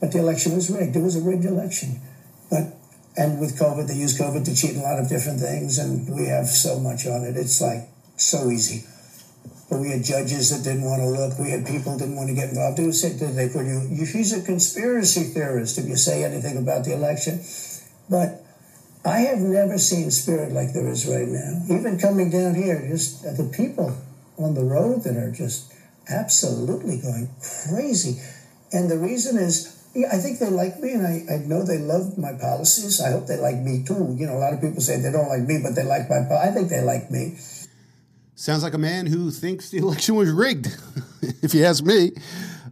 [0.00, 0.94] But the election was rigged.
[0.94, 2.00] It was a rigged election.
[2.50, 2.78] But
[3.18, 6.26] and with COVID, they use COVID to cheat a lot of different things, and we
[6.26, 7.36] have so much on it.
[7.36, 8.86] It's like so easy.
[9.70, 11.38] We had judges that didn't want to look.
[11.38, 12.78] We had people that didn't want to get involved.
[12.78, 16.84] They would say, they put you, he's a conspiracy theorist if you say anything about
[16.84, 17.44] the election.
[18.08, 18.42] But
[19.04, 21.64] I have never seen spirit like there is right now.
[21.68, 23.94] Even coming down here, just uh, the people
[24.38, 25.72] on the road that are just
[26.08, 27.28] absolutely going
[27.68, 28.20] crazy.
[28.72, 31.78] And the reason is, yeah, I think they like me, and I, I know they
[31.78, 33.00] love my policies.
[33.00, 34.14] I hope they like me too.
[34.18, 36.24] You know, a lot of people say they don't like me, but they like my.
[36.36, 37.36] I think they like me.
[38.38, 40.68] Sounds like a man who thinks the election was rigged,
[41.42, 42.12] if you ask me.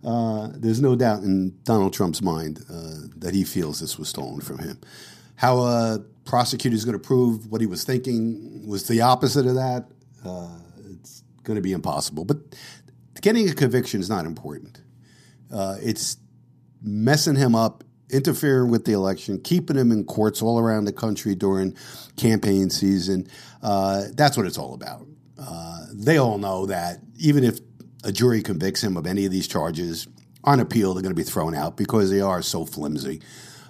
[0.07, 4.41] Uh, there's no doubt in Donald Trump's mind uh, that he feels this was stolen
[4.41, 4.79] from him.
[5.35, 9.57] How a prosecutor is going to prove what he was thinking was the opposite of
[9.57, 9.89] that,
[10.25, 10.57] uh,
[10.93, 12.25] it's going to be impossible.
[12.25, 12.37] But
[13.21, 14.81] getting a conviction is not important.
[15.53, 16.17] Uh, it's
[16.81, 21.35] messing him up, interfering with the election, keeping him in courts all around the country
[21.35, 21.77] during
[22.17, 23.27] campaign season.
[23.65, 25.09] Uh, that's what it's all about.
[25.39, 27.59] Uh, they all know that even if
[28.05, 30.07] a jury convicts him of any of these charges
[30.45, 33.21] on appeal, they're going to be thrown out because they are so flimsy.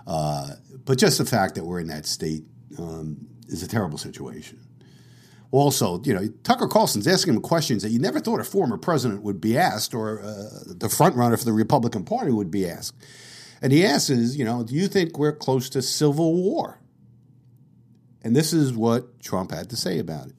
[0.06, 0.50] Uh,
[0.84, 2.44] but just the fact that we're in that state
[2.78, 4.60] um, is a terrible situation.
[5.50, 9.22] Also, you know, Tucker Carlson's asking him questions that you never thought a former president
[9.22, 12.94] would be asked or uh, the front runner for the Republican Party would be asked.
[13.62, 16.80] And he asks, you know, do you think we're close to civil war?
[18.22, 20.34] And this is what Trump had to say about it.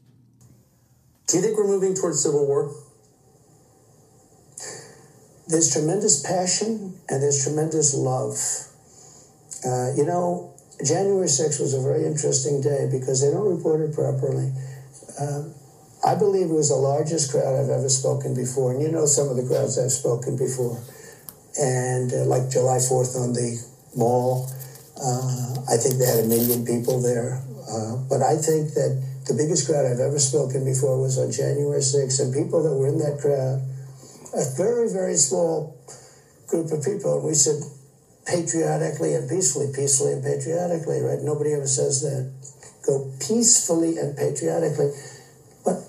[1.27, 2.73] Do you think we're moving towards civil war?
[5.49, 8.37] There's tremendous passion and there's tremendous love.
[9.65, 10.53] Uh, you know,
[10.85, 14.53] January 6th was a very interesting day because they don't report it properly.
[15.19, 15.43] Uh,
[16.05, 19.27] I believe it was the largest crowd I've ever spoken before, and you know some
[19.27, 20.79] of the crowds I've spoken before.
[21.59, 23.59] And uh, like July 4th on the
[23.95, 24.47] mall,
[24.95, 27.41] uh, I think they had a million people there.
[27.67, 31.83] Uh, but I think that the biggest crowd I've ever spoken before was on January
[31.83, 33.59] 6th, and people that were in that crowd,
[34.31, 35.75] a very, very small
[36.47, 37.59] group of people, and we said
[38.23, 41.19] patriotically and peacefully, peacefully and patriotically, right?
[41.19, 42.31] Nobody ever says that.
[42.87, 44.91] Go peacefully and patriotically.
[45.63, 45.83] But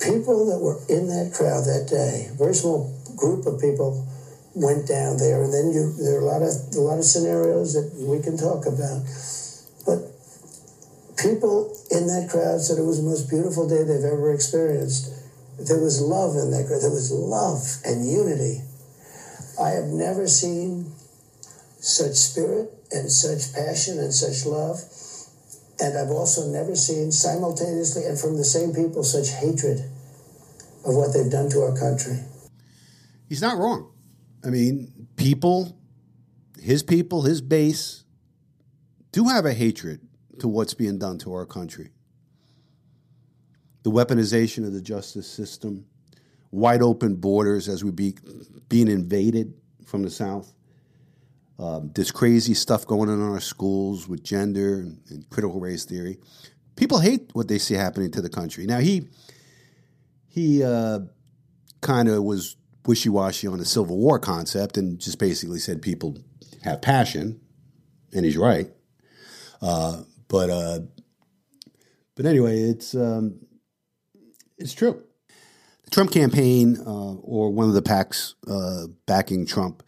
[0.00, 4.08] people that were in that crowd that day, very small group of people,
[4.54, 7.74] went down there, and then you there are a lot of a lot of scenarios
[7.74, 9.04] that we can talk about.
[11.18, 15.10] People in that crowd said it was the most beautiful day they've ever experienced.
[15.58, 16.82] There was love in that crowd.
[16.82, 18.62] There was love and unity.
[19.60, 20.92] I have never seen
[21.80, 24.78] such spirit and such passion and such love.
[25.80, 29.80] And I've also never seen simultaneously and from the same people such hatred
[30.84, 32.18] of what they've done to our country.
[33.28, 33.90] He's not wrong.
[34.44, 35.76] I mean, people,
[36.60, 38.04] his people, his base,
[39.10, 40.07] do have a hatred
[40.40, 41.90] to what's being done to our country.
[43.82, 45.86] The weaponization of the justice system,
[46.50, 48.16] wide open borders as we be
[48.68, 49.54] being invaded
[49.84, 50.52] from the south.
[51.58, 55.84] Um, this crazy stuff going on in our schools with gender and, and critical race
[55.84, 56.18] theory.
[56.76, 58.64] People hate what they see happening to the country.
[58.66, 59.08] Now he
[60.28, 61.00] he uh,
[61.80, 62.56] kind of was
[62.86, 66.16] wishy washy on the Civil War concept and just basically said people
[66.62, 67.40] have passion,
[68.12, 68.70] and he's right.
[69.60, 70.80] Uh, but uh,
[72.14, 73.40] but anyway, it's um,
[74.58, 75.02] it's true.
[75.84, 79.82] The Trump campaign, uh, or one of the PACs uh, backing Trump,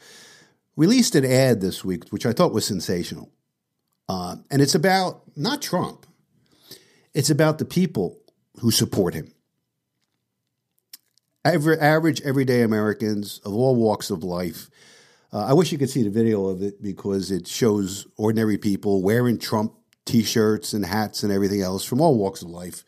[0.76, 3.30] released an ad this week, which I thought was sensational.
[4.08, 6.06] Uh, and it's about not Trump,
[7.14, 8.18] it's about the people
[8.60, 9.32] who support him.
[11.44, 14.68] Every, average, everyday Americans of all walks of life.
[15.32, 19.02] Uh, I wish you could see the video of it because it shows ordinary people
[19.02, 19.74] wearing Trump
[20.06, 22.84] T-shirts and hats and everything else from all walks of life.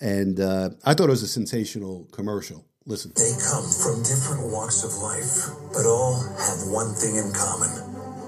[0.00, 2.64] And uh, I thought it was a sensational commercial.
[2.86, 3.12] Listen.
[3.16, 7.72] They come from different walks of life, but all have one thing in common.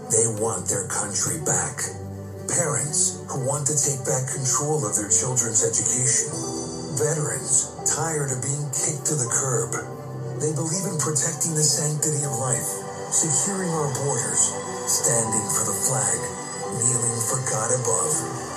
[0.09, 1.85] They want their country back.
[2.49, 6.33] Parents who want to take back control of their children's education.
[6.97, 9.77] Veterans tired of being kicked to the curb.
[10.41, 12.65] They believe in protecting the sanctity of life,
[13.13, 14.41] securing our borders,
[14.89, 16.17] standing for the flag,
[16.79, 18.13] kneeling for God above,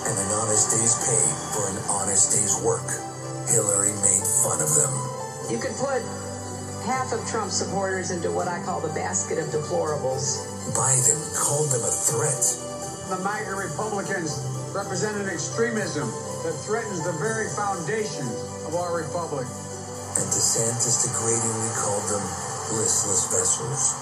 [0.07, 1.25] and an honest day's pay
[1.55, 2.85] for an honest day's work.
[3.47, 4.93] Hillary made fun of them.
[5.49, 6.03] You could put
[6.85, 10.45] half of Trump supporters into what I call the basket of deplorables.
[10.77, 12.43] Biden called them a threat.
[13.09, 14.37] The MAGA Republicans
[14.69, 16.05] represent an extremism
[16.45, 18.25] that threatens the very foundation
[18.69, 19.49] of our republic.
[20.17, 22.25] And DeSantis degradingly called them
[22.77, 23.97] listless vessels.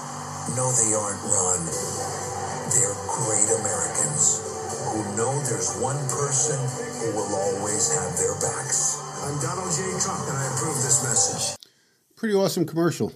[0.56, 1.60] No, they aren't, Ron.
[2.68, 4.44] They're great Americans
[4.92, 6.60] who know there's one person
[7.00, 9.00] who will always have their backs.
[9.24, 9.82] I'm Donald J.
[10.04, 11.56] Trump, and I approve this message.
[12.14, 13.10] Pretty awesome commercial,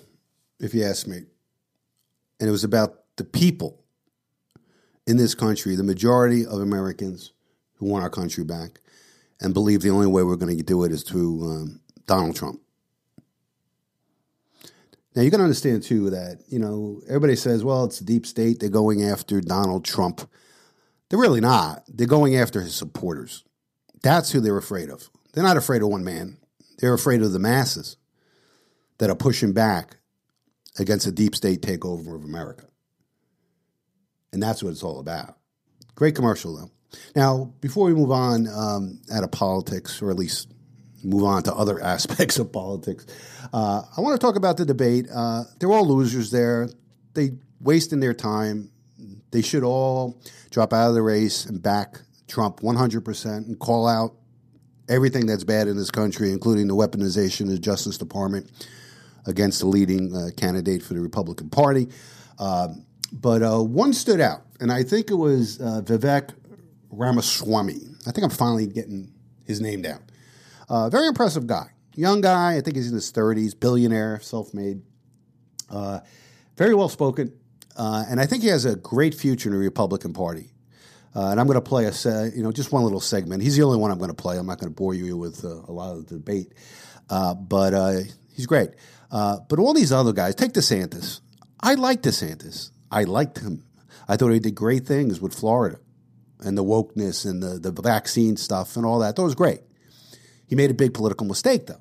[0.58, 1.18] if you ask me.
[2.40, 3.84] And it was about the people
[5.06, 7.32] in this country, the majority of Americans
[7.74, 8.80] who want our country back
[9.42, 12.58] and believe the only way we're going to do it is through um, Donald Trump.
[15.14, 18.60] Now, you to understand, too, that, you know, everybody says, well, it's deep state.
[18.60, 20.22] They're going after Donald Trump.
[21.09, 21.84] They're really not.
[21.89, 23.44] They're going after his supporters.
[24.02, 25.10] That's who they're afraid of.
[25.32, 26.39] They're not afraid of one man,
[26.78, 27.97] they're afraid of the masses
[28.98, 29.97] that are pushing back
[30.78, 32.66] against a deep state takeover of America.
[34.32, 35.36] And that's what it's all about.
[35.94, 36.70] Great commercial, though.
[37.14, 40.51] Now, before we move on um, out of politics, or at least
[41.02, 43.06] move on to other aspects of politics,
[43.52, 45.06] uh, I want to talk about the debate.
[45.12, 46.68] Uh, they're all losers there.
[47.14, 48.70] They wasting their time.
[49.30, 50.20] They should all
[50.50, 54.14] drop out of the race and back Trump 100% and call out
[54.88, 58.50] everything that's bad in this country, including the weaponization of the Justice Department
[59.26, 61.88] against the leading uh, candidate for the Republican Party.
[62.38, 66.30] Um, but uh, one stood out, and I think it was uh, Vivek
[66.90, 67.80] Ramaswamy.
[68.06, 69.12] I think I'm finally getting
[69.46, 70.00] his name down.
[70.72, 71.66] Uh, very impressive guy.
[71.94, 74.80] Young guy, I think he's in his 30s, billionaire, self made.
[75.68, 76.00] Uh,
[76.56, 77.30] very well spoken.
[77.76, 80.50] Uh, and I think he has a great future in the Republican Party.
[81.14, 83.42] Uh, and I'm going to play a, se- you know, just one little segment.
[83.42, 84.38] He's the only one I'm going to play.
[84.38, 86.54] I'm not going to bore you with uh, a lot of the debate,
[87.10, 88.70] uh, but he's great.
[89.10, 91.20] But all these other guys, take DeSantis.
[91.60, 92.70] I like DeSantis.
[92.90, 93.66] I liked him.
[94.08, 95.80] I thought he did great things with Florida
[96.40, 99.16] and the wokeness and the, the vaccine stuff and all that.
[99.16, 99.60] That was great.
[100.52, 101.80] He made a big political mistake, though.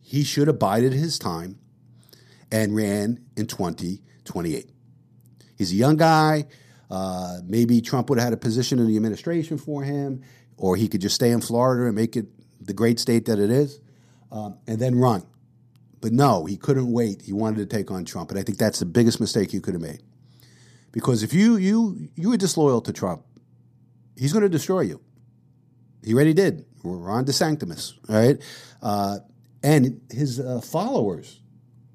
[0.00, 1.60] He should have bided his time
[2.50, 4.68] and ran in 2028.
[5.56, 6.46] He's a young guy.
[6.90, 10.22] Uh, maybe Trump would have had a position in the administration for him,
[10.56, 12.26] or he could just stay in Florida and make it
[12.60, 13.78] the great state that it is,
[14.32, 15.24] um, and then run.
[16.00, 17.22] But no, he couldn't wait.
[17.22, 19.74] He wanted to take on Trump, and I think that's the biggest mistake you could
[19.74, 20.02] have made.
[20.90, 23.22] Because if you you you were disloyal to Trump,
[24.16, 25.00] he's going to destroy you.
[26.04, 26.66] He already did.
[26.82, 28.40] Ron DeSantis, right?
[28.82, 29.18] Uh,
[29.62, 31.40] and his uh, followers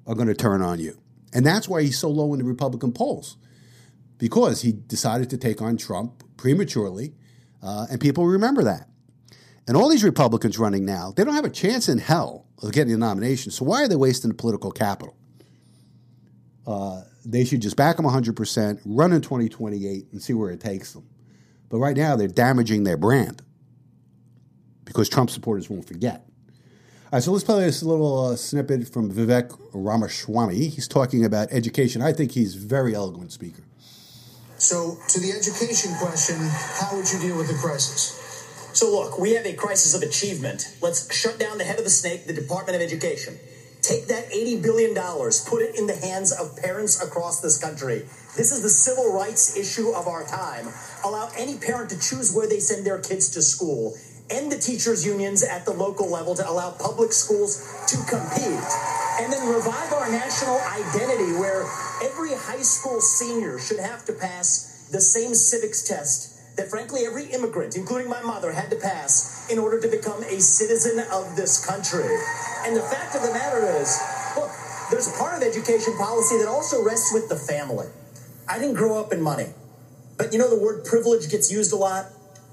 [0.06, 1.00] are going to turn on you,
[1.32, 3.36] and that's why he's so low in the Republican polls
[4.18, 7.14] because he decided to take on Trump prematurely,
[7.62, 8.88] uh, and people remember that.
[9.68, 12.92] And all these Republicans running now, they don't have a chance in hell of getting
[12.92, 13.52] a nomination.
[13.52, 15.16] So why are they wasting the political capital?
[16.66, 20.92] Uh, they should just back them 100%, run in 2028, and see where it takes
[20.92, 21.08] them.
[21.68, 23.42] But right now, they're damaging their brand
[24.90, 26.26] because Trump supporters won't forget.
[27.04, 30.66] All right, so let's play this little uh, snippet from Vivek Ramaswamy.
[30.68, 32.02] He's talking about education.
[32.02, 33.62] I think he's a very eloquent speaker.
[34.58, 38.18] So, to the education question, how would you deal with the crisis?
[38.72, 40.76] So, look, we have a crisis of achievement.
[40.82, 43.38] Let's shut down the head of the snake, the Department of Education.
[43.82, 48.00] Take that $80 billion, put it in the hands of parents across this country.
[48.36, 50.68] This is the civil rights issue of our time.
[51.04, 53.94] Allow any parent to choose where they send their kids to school.
[54.30, 57.58] End the teachers' unions at the local level to allow public schools
[57.88, 58.70] to compete.
[59.20, 61.66] And then revive our national identity where
[62.02, 67.26] every high school senior should have to pass the same civics test that, frankly, every
[67.26, 71.64] immigrant, including my mother, had to pass in order to become a citizen of this
[71.64, 72.08] country.
[72.64, 73.98] And the fact of the matter is,
[74.36, 74.50] look,
[74.90, 77.88] there's part of education policy that also rests with the family.
[78.48, 79.46] I didn't grow up in money,
[80.16, 82.06] but you know the word privilege gets used a lot.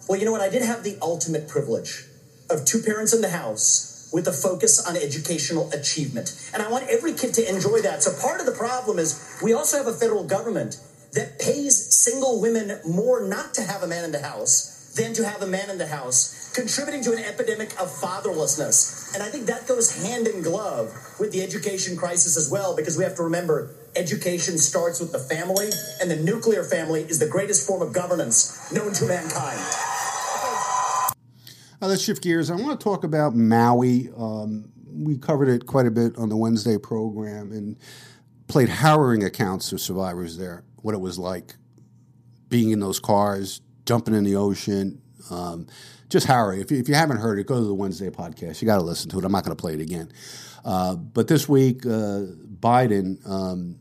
[0.08, 0.42] Well, you know what?
[0.42, 2.06] I did have the ultimate privilege
[2.50, 6.34] of two parents in the house with a focus on educational achievement.
[6.54, 8.02] And I want every kid to enjoy that.
[8.04, 10.78] So part of the problem is we also have a federal government
[11.12, 15.26] that pays single women more not to have a man in the house than to
[15.26, 19.14] have a man in the house contributing to an epidemic of fatherlessness.
[19.14, 22.98] And I think that goes hand in glove with the education crisis as well, because
[22.98, 25.70] we have to remember education starts with the family,
[26.02, 29.60] and the nuclear family is the greatest form of governance known to mankind.
[31.82, 32.50] Uh, let's shift gears.
[32.50, 34.10] I want to talk about Maui.
[34.18, 37.78] Um, we covered it quite a bit on the Wednesday program and
[38.48, 41.56] played harrowing accounts of survivors there, what it was like
[42.50, 45.02] being in those cars, jumping in the ocean.
[45.30, 45.68] Um,
[46.10, 46.62] just harrowing.
[46.62, 48.62] If you, if you haven't heard it, go to the Wednesday podcast.
[48.62, 49.26] You got to listen to it.
[49.26, 50.12] I'm not going to play it again.
[50.64, 52.24] Uh, but this week, uh,
[52.60, 53.78] Biden, um,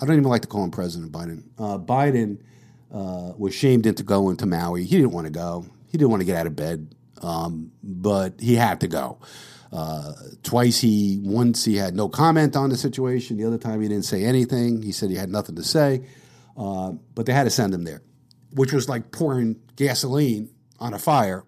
[0.00, 1.44] I don't even like to call him President Biden.
[1.58, 2.38] Uh, Biden
[2.92, 4.84] uh, was shamed into going to Maui.
[4.84, 5.66] He didn't want to go.
[5.86, 9.18] He didn't want to get out of bed, um, but he had to go.
[9.72, 10.12] Uh,
[10.42, 13.36] twice he, once he had no comment on the situation.
[13.36, 14.82] The other time he didn't say anything.
[14.82, 16.06] He said he had nothing to say.
[16.56, 18.02] Uh, but they had to send him there,
[18.52, 21.44] which was like pouring gasoline on a fire,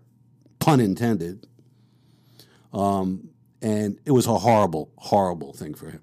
[0.58, 1.46] pun intended.
[2.72, 3.30] Um,
[3.62, 6.02] and it was a horrible, horrible thing for him.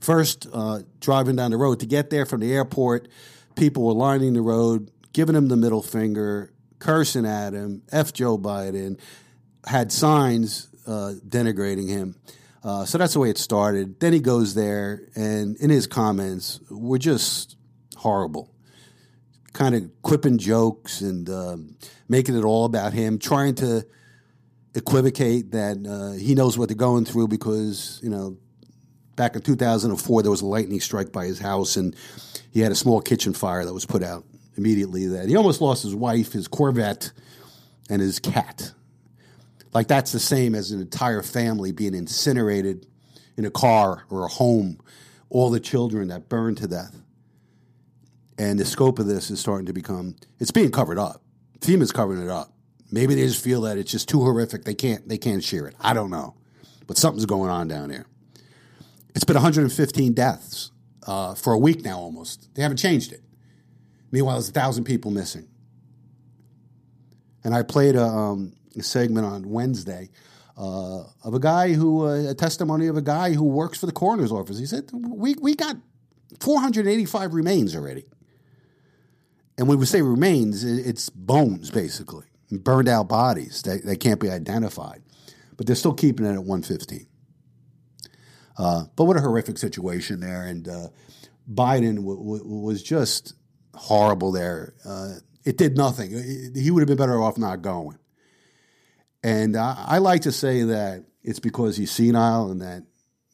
[0.00, 3.08] First, uh, driving down the road to get there from the airport,
[3.54, 8.36] people were lining the road, giving him the middle finger, cursing at him, F Joe
[8.36, 8.98] Biden,
[9.64, 12.16] had signs uh, denigrating him.
[12.62, 14.00] Uh, so that's the way it started.
[14.00, 17.56] Then he goes there, and in his comments were just
[17.96, 18.52] horrible.
[19.52, 21.76] Kind of quipping jokes and um,
[22.08, 23.86] making it all about him, trying to
[24.74, 28.36] equivocate that uh, he knows what they're going through because, you know,
[29.16, 31.96] back in 2004, there was a lightning strike by his house, and
[32.52, 34.24] he had a small kitchen fire that was put out
[34.60, 35.06] immediately.
[35.06, 37.12] That he almost lost his wife, his Corvette,
[37.88, 38.72] and his cat.
[39.72, 42.86] Like that's the same as an entire family being incinerated
[43.36, 44.78] in a car or a home,
[45.30, 46.94] all the children that burned to death.
[48.36, 51.22] And the scope of this is starting to become it's being covered up.
[51.60, 52.52] FEMA's covering it up.
[52.90, 54.64] Maybe they just feel that it's just too horrific.
[54.64, 55.76] They can't they can't share it.
[55.80, 56.34] I don't know.
[56.86, 58.06] But something's going on down there.
[59.14, 60.72] It's been 115 deaths
[61.06, 62.52] uh, for a week now almost.
[62.54, 63.22] They haven't changed it.
[64.10, 65.48] Meanwhile, there's a thousand people missing.
[67.44, 70.10] And I played a, um, a segment on Wednesday
[70.56, 73.92] uh, of a guy who, uh, a testimony of a guy who works for the
[73.92, 74.58] coroner's office.
[74.58, 75.76] He said, we, we got
[76.40, 78.04] 485 remains already.
[79.56, 84.30] And when we say remains, it's bones, basically, burned out bodies that, that can't be
[84.30, 85.02] identified.
[85.56, 87.06] But they're still keeping it at 115.
[88.56, 90.44] Uh, but what a horrific situation there.
[90.44, 90.88] And uh,
[91.50, 93.34] Biden w- w- was just
[93.80, 94.74] horrible there.
[94.84, 96.10] Uh, it did nothing.
[96.54, 97.98] He would have been better off not going.
[99.22, 102.84] And I, I like to say that it's because he's senile and that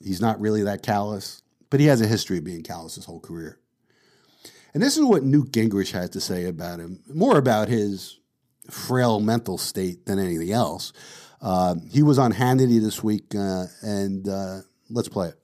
[0.01, 3.21] he's not really that callous, but he has a history of being callous his whole
[3.21, 3.59] career.
[4.73, 8.19] And this is what Newt Gingrich had to say about him, more about his
[8.71, 10.93] frail mental state than anything else.
[11.43, 14.59] Uh, he was on Hannity this week, uh, and uh,
[14.91, 15.35] let's play it.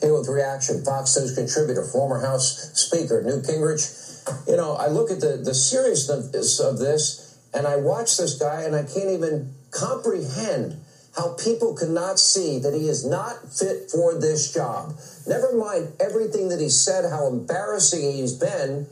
[0.00, 4.09] Hey, with reaction, Fox News contributor, former House Speaker Newt Gingrich.
[4.46, 8.62] You know, I look at the, the seriousness of this, and I watch this guy,
[8.62, 10.80] and I can't even comprehend
[11.16, 14.94] how people cannot see that he is not fit for this job.
[15.26, 18.86] Never mind everything that he said, how embarrassing he's been.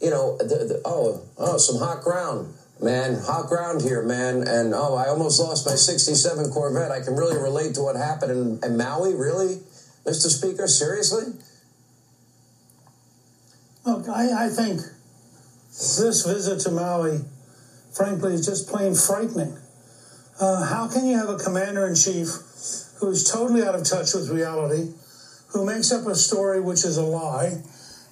[0.00, 4.46] You know, the, the, oh, oh, some hot ground, man, hot ground here, man.
[4.46, 6.90] And oh, I almost lost my 67 Corvette.
[6.90, 9.60] I can really relate to what happened in, in Maui, really?
[10.04, 10.28] Mr.
[10.28, 11.32] Speaker, seriously?
[13.84, 14.80] Look, I, I think
[15.68, 17.20] this visit to Maui,
[17.92, 19.58] frankly, is just plain frightening.
[20.40, 22.28] Uh, how can you have a commander in chief
[22.98, 24.92] who's totally out of touch with reality,
[25.48, 27.62] who makes up a story which is a lie,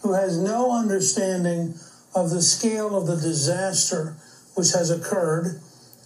[0.02, 1.74] who has no understanding
[2.14, 4.16] of the scale of the disaster
[4.54, 5.60] which has occurred,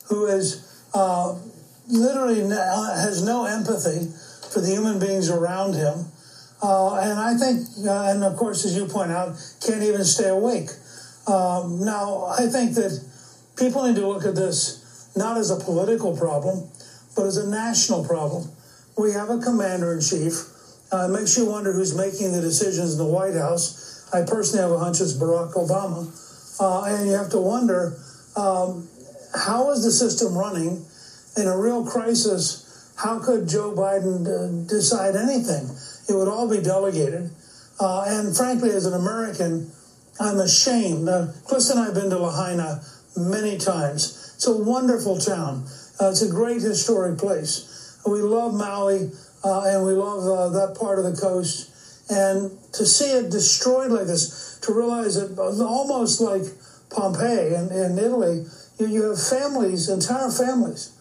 [0.09, 1.37] who is uh,
[1.89, 4.13] literally has no empathy
[4.53, 6.07] for the human beings around him.
[6.63, 10.29] Uh, and I think, uh, and of course, as you point out, can't even stay
[10.29, 10.71] awake.
[11.27, 13.03] Um, now, I think that
[13.57, 16.69] people need to look at this not as a political problem,
[17.15, 18.51] but as a national problem.
[18.97, 20.53] We have a commander in chief.
[20.93, 24.09] Uh, it makes you wonder who's making the decisions in the White House.
[24.13, 26.09] I personally have a hunch it's Barack Obama.
[26.61, 27.99] Uh, and you have to wonder
[28.37, 28.89] um,
[29.35, 30.85] how is the system running
[31.37, 32.93] in a real crisis?
[32.97, 35.69] How could Joe Biden uh, decide anything?
[36.09, 37.31] It would all be delegated.
[37.79, 39.71] Uh, and frankly, as an American,
[40.19, 41.09] I'm ashamed.
[41.09, 42.83] Uh, Chris and I have been to Lahaina
[43.17, 44.33] many times.
[44.37, 45.67] It's a wonderful town.
[46.01, 48.01] Uh, it's a great historic place.
[48.07, 49.11] We love Maui
[49.45, 51.73] uh, and we love uh, that part of the coast.
[52.11, 56.43] And to see it destroyed like this, to realize that almost like
[56.91, 58.45] Pompeii in, in Italy,
[58.79, 60.93] you, you have families, entire families,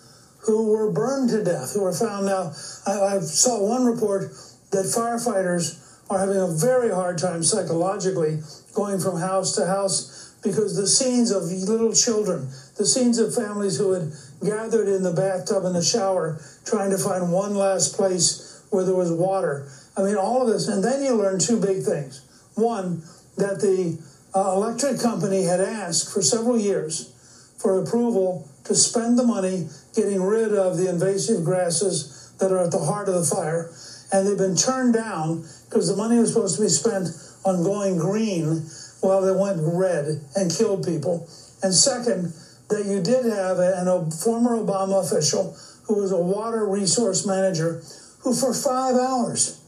[0.46, 2.54] who were burned to death, who were found now.
[2.86, 4.32] I, I saw one report
[4.72, 8.40] that firefighters are having a very hard time psychologically
[8.74, 12.48] going from house to house because the scenes of little children,
[12.78, 14.12] the scenes of families who had
[14.44, 18.96] gathered in the bathtub and the shower trying to find one last place where there
[18.96, 19.68] was water.
[19.98, 20.68] I mean, all of this.
[20.68, 22.22] And then you learn two big things.
[22.54, 23.02] One,
[23.38, 23.98] that the
[24.36, 27.12] uh, electric company had asked for several years
[27.58, 32.72] for approval to spend the money getting rid of the invasive grasses that are at
[32.72, 33.72] the heart of the fire.
[34.16, 37.10] And they've been turned down because the money was supposed to be spent
[37.44, 38.66] on going green
[39.02, 41.28] while they went red and killed people.
[41.62, 42.32] And second,
[42.70, 47.84] that you did have a, a former Obama official who was a water resource manager
[48.20, 49.62] who, for five hours,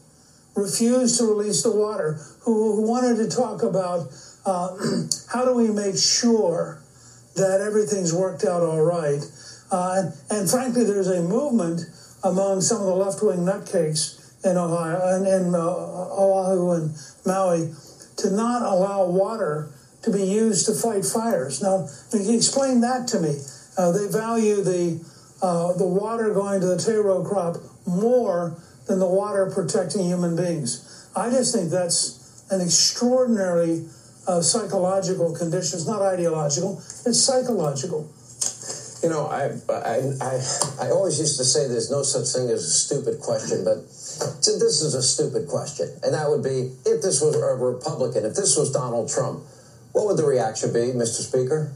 [0.56, 4.08] refused to release the water, who, wanted to talk about
[4.46, 4.74] uh,
[5.30, 6.80] how do we make sure
[7.36, 9.20] that everything's worked out all right.
[9.70, 11.82] Uh, and, and, frankly, there's a movement
[12.24, 16.94] among some of the left wing nutcakes in Ohio and in uh, Oahu and
[17.26, 17.72] Maui
[18.18, 19.70] to not allow water
[20.02, 21.62] to be used to fight fires.
[21.62, 23.36] Now, explain that to me.
[23.76, 25.04] Uh, they value the
[25.40, 27.56] uh, the water going to the taro crop
[27.86, 31.08] more than the water protecting human beings.
[31.14, 33.86] I just think that's an extraordinary
[34.26, 35.78] uh, psychological condition.
[35.78, 38.10] It's not ideological; it's psychological.
[39.02, 42.64] You know, I, I, I, I always used to say there's no such thing as
[42.64, 45.88] a stupid question, but this is a stupid question.
[46.02, 49.44] And that would be if this was a Republican, if this was Donald Trump,
[49.92, 51.22] what would the reaction be, Mr.
[51.22, 51.72] Speaker?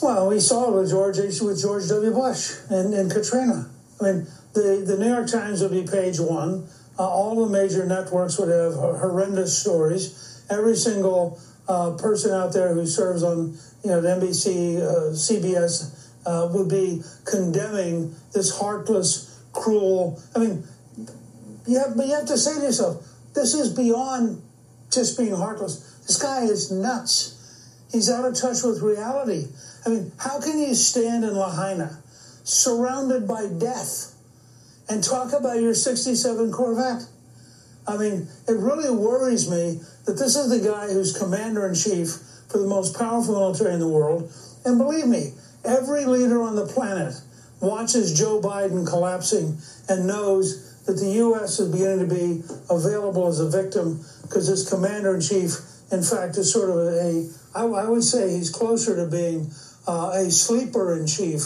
[0.00, 2.12] Well, we saw it with George with George W.
[2.12, 3.68] Bush and, and Katrina.
[4.00, 6.68] I mean, the, the New York Times would be page one.
[6.98, 10.44] Uh, all the major networks would have horrendous stories.
[10.50, 16.10] Every single uh, person out there who serves on you know the NBC, uh, CBS
[16.26, 20.20] uh, would be condemning this heartless, cruel.
[20.34, 20.64] I mean,
[21.66, 24.42] you have, but you have to say to yourself, this is beyond
[24.90, 26.00] just being heartless.
[26.06, 27.32] This guy is nuts.
[27.92, 29.46] He's out of touch with reality.
[29.84, 32.02] I mean, how can you stand in Lahaina,
[32.44, 34.14] surrounded by death,
[34.88, 37.06] and talk about your 67 Corvette?
[37.88, 42.16] I mean, it really worries me that this is the guy who's commander in chief
[42.50, 44.32] for the most powerful military in the world.
[44.64, 45.32] And believe me,
[45.64, 47.14] every leader on the planet
[47.60, 49.58] watches Joe Biden collapsing
[49.88, 51.58] and knows that the U.S.
[51.58, 55.58] is beginning to be available as a victim because this commander in chief
[55.92, 59.50] in fact, is sort of a, I, I would say he's closer to being
[59.86, 61.44] uh, a sleeper in chief.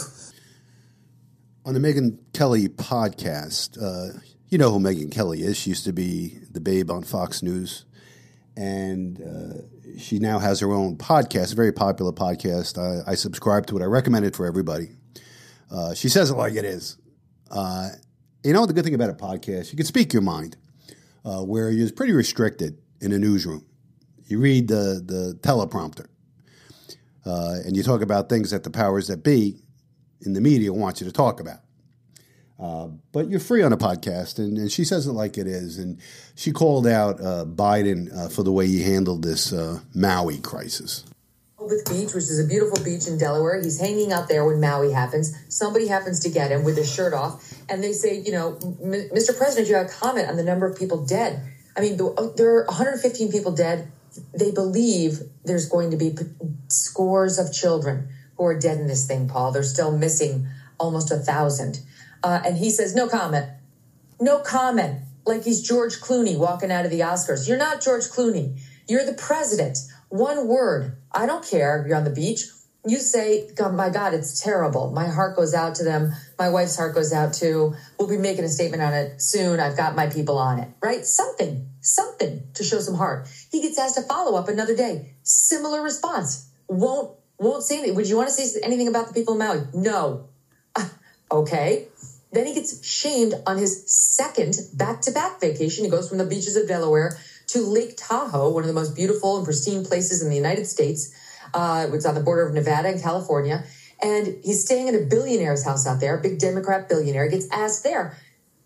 [1.65, 4.19] On the Megyn Kelly podcast, uh,
[4.51, 5.57] you know who Megyn Kelly is.
[5.57, 7.85] She used to be the babe on Fox News.
[8.57, 12.77] And uh, she now has her own podcast, a very popular podcast.
[12.77, 13.81] I, I subscribe to it.
[13.81, 14.89] I recommend it for everybody.
[15.71, 16.97] Uh, she says it like it is.
[17.49, 17.91] Uh,
[18.43, 20.57] you know, the good thing about a podcast, you can speak your mind,
[21.23, 23.65] uh, where you're pretty restricted in a newsroom.
[24.25, 26.07] You read the, the teleprompter
[27.25, 29.61] uh, and you talk about things that the powers that be
[30.19, 31.59] in the media want you to talk about.
[32.61, 35.79] Uh, but you're free on a podcast, and, and, she says it like it is.
[35.79, 35.99] And
[36.35, 41.03] she called out uh, Biden uh, for the way he handled this uh, Maui crisis.
[41.57, 43.59] Rehoboth Beach, which is a beautiful beach in Delaware.
[43.61, 45.35] He's hanging out there when Maui happens.
[45.49, 49.35] Somebody happens to get him with his shirt off, and they say, you know, Mr.
[49.35, 51.41] President, you have a comment on the number of people dead.
[51.75, 53.91] I mean, there are 115 people dead
[54.33, 56.15] they believe there's going to be
[56.67, 59.51] scores of children who are dead in this thing, Paul.
[59.51, 60.47] They're still missing
[60.79, 61.79] almost a thousand.
[62.23, 63.49] Uh, and he says, no comment.
[64.19, 65.01] No comment.
[65.25, 67.47] Like he's George Clooney walking out of the Oscars.
[67.47, 68.59] You're not George Clooney.
[68.87, 69.77] You're the president.
[70.09, 70.97] One word.
[71.11, 71.85] I don't care.
[71.87, 72.45] You're on the beach.
[72.85, 74.91] You say, my God, it's terrible.
[74.91, 76.13] My heart goes out to them.
[76.39, 77.75] My wife's heart goes out to.
[77.99, 79.59] We'll be making a statement on it soon.
[79.59, 81.05] I've got my people on it, right?
[81.05, 83.27] Something something to show some heart.
[83.51, 85.15] He gets asked to follow up another day.
[85.23, 86.49] Similar response.
[86.67, 87.95] Won't won't say anything.
[87.95, 89.61] Would you want to say anything about the people in Maui?
[89.73, 90.29] No.
[91.31, 91.87] okay.
[92.31, 95.83] Then he gets shamed on his second back to back vacation.
[95.83, 97.17] He goes from the beaches of Delaware
[97.47, 101.13] to Lake Tahoe, one of the most beautiful and pristine places in the United States.
[101.53, 103.65] Uh, it's on the border of Nevada and California.
[104.01, 108.17] And he's staying in a billionaire's house out there, big Democrat billionaire, gets asked there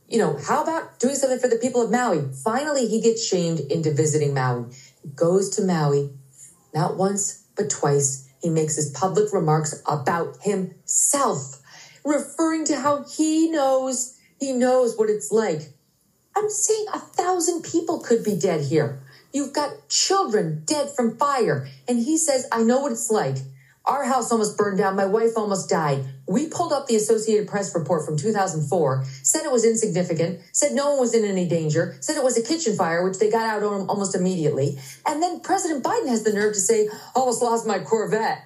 [0.08, 2.22] you know, how about doing something for the people of Maui?
[2.44, 4.66] Finally, he gets shamed into visiting Maui.
[5.02, 6.12] He goes to Maui,
[6.74, 8.30] not once, but twice.
[8.42, 11.60] He makes his public remarks about himself,
[12.06, 15.74] referring to how he knows, he knows what it's like.
[16.38, 19.00] I'm saying a thousand people could be dead here.
[19.34, 21.68] You've got children dead from fire.
[21.88, 23.38] And he says, I know what it's like.
[23.86, 24.96] Our house almost burned down.
[24.96, 26.06] My wife almost died.
[26.28, 30.92] We pulled up the Associated Press report from 2004, said it was insignificant, said no
[30.92, 33.64] one was in any danger, said it was a kitchen fire, which they got out
[33.64, 34.80] on almost immediately.
[35.06, 38.44] And then President Biden has the nerve to say, oh, almost lost my Corvette.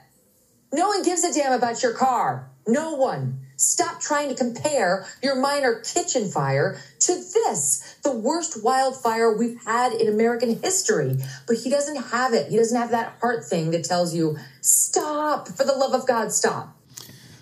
[0.74, 2.50] No one gives a damn about your car.
[2.68, 3.40] No one.
[3.60, 9.92] Stop trying to compare your minor kitchen fire to this, the worst wildfire we've had
[9.92, 11.18] in American history.
[11.46, 12.50] But he doesn't have it.
[12.50, 16.32] He doesn't have that heart thing that tells you, stop, for the love of God,
[16.32, 16.74] stop.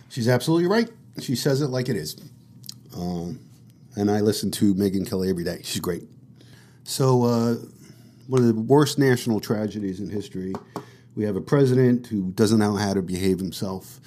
[0.09, 0.89] She's absolutely right.
[1.21, 2.17] She says it like it is.
[2.95, 3.39] Um,
[3.95, 5.61] and I listen to Megyn Kelly every day.
[5.63, 6.01] She's great.
[6.83, 7.55] So, uh,
[8.25, 10.53] one of the worst national tragedies in history.
[11.15, 13.99] We have a president who doesn't know how to behave himself.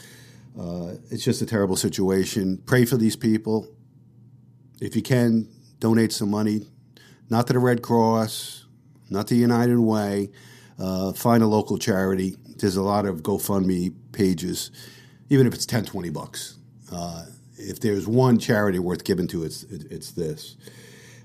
[0.59, 2.59] Uh, it's just a terrible situation.
[2.67, 3.69] Pray for these people.
[4.81, 5.49] If you can,
[5.79, 6.67] donate some money,
[7.29, 8.67] not to the Red Cross,
[9.09, 10.31] not to United Way.
[10.79, 12.37] Uh, find a local charity.
[12.57, 14.71] There's a lot of GoFundMe pages,
[15.29, 16.57] even if it's 10, 20 bucks.
[16.91, 17.25] Uh,
[17.59, 20.57] if there's one charity worth giving to, it's, it's this.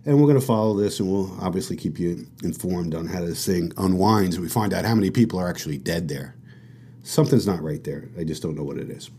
[0.06, 3.46] And we're going to follow this, and we'll obviously keep you informed on how this
[3.46, 4.36] thing unwinds.
[4.36, 6.35] And we find out how many people are actually dead there.
[7.06, 8.10] Something's not right there.
[8.18, 9.12] I just don't know what it is.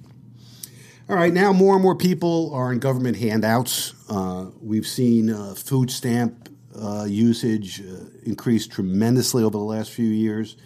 [1.09, 3.95] All right, now more and more people are in government handouts.
[4.11, 10.09] Uh, we've seen uh, food stamp uh, usage uh, increase tremendously over the last few
[10.09, 10.57] years.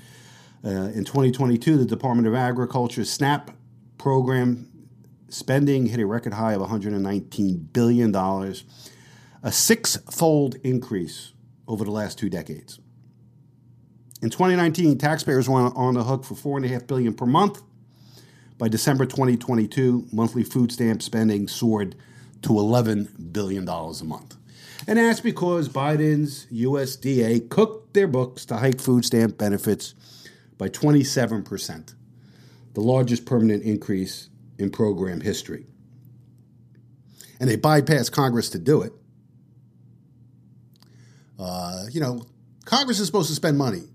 [0.65, 3.51] Uh, in 2022, the Department of Agriculture SNAP
[3.99, 4.89] program
[5.29, 8.17] spending hit a record high of $119 billion,
[9.43, 11.33] a six fold increase
[11.69, 12.81] over the last two decades.
[14.23, 17.63] In 2019, taxpayers were on the hook for 4.5 billion per month
[18.59, 21.97] by December 2022, monthly food stamp spending soared
[22.43, 24.37] to $11 billion a month.
[24.87, 29.95] And that's because Biden's USDA cooked their books to hike food stamp benefits
[30.59, 31.95] by 27%,
[32.75, 34.29] the largest permanent increase
[34.59, 35.67] in program history.
[37.39, 38.93] And they bypassed Congress to do it.
[41.39, 42.27] Uh, you know,
[42.67, 43.89] Congress is supposed to spend money,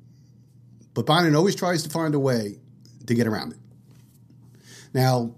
[0.96, 2.58] but Biden always tries to find a way
[3.06, 3.60] to get around it.
[4.94, 5.36] Now,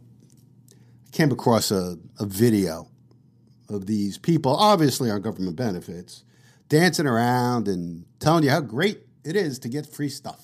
[0.71, 2.87] I came across a, a video
[3.67, 6.23] of these people, obviously on government benefits,
[6.69, 10.39] dancing around and telling you how great it is to get free stuff.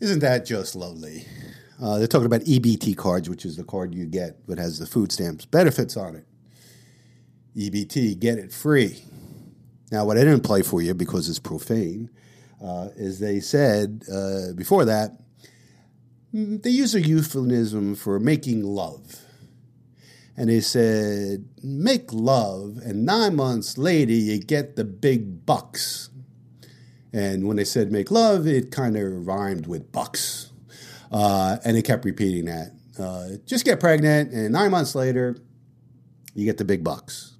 [0.00, 1.26] Isn't that just lovely?
[1.82, 4.86] Uh, they're talking about EBT cards, which is the card you get that has the
[4.86, 6.24] food stamps benefits on it.
[7.56, 9.02] EBT, get it free.
[9.90, 12.10] Now, what I didn't play for you because it's profane
[12.62, 15.18] uh, is they said uh, before that
[16.32, 19.20] mm, they use a euphemism for making love.
[20.36, 26.10] And they said, make love, and nine months later you get the big bucks.
[27.12, 30.50] And when they said make love, it kind of rhymed with bucks.
[31.10, 32.72] Uh, and they kept repeating that.
[32.98, 35.36] Uh, just get pregnant, and nine months later,
[36.34, 37.36] you get the big bucks.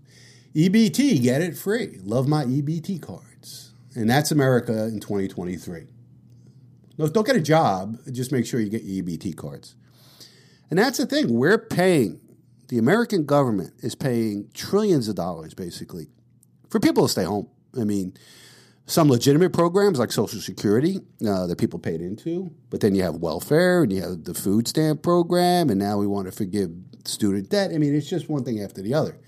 [0.54, 1.98] EBT, get it free.
[2.02, 3.72] Love my EBT cards.
[3.94, 5.86] And that's America in 2023.
[6.96, 9.76] No, don't get a job, just make sure you get your EBT cards.
[10.70, 12.20] And that's the thing, we're paying,
[12.68, 16.08] the American government is paying trillions of dollars basically
[16.68, 17.48] for people to stay home.
[17.78, 18.14] I mean,
[18.89, 23.16] some legitimate programs like Social Security uh, that people paid into, but then you have
[23.16, 26.70] welfare and you have the food stamp program, and now we want to forgive
[27.05, 27.70] student debt.
[27.70, 29.19] I mean, it's just one thing after the other.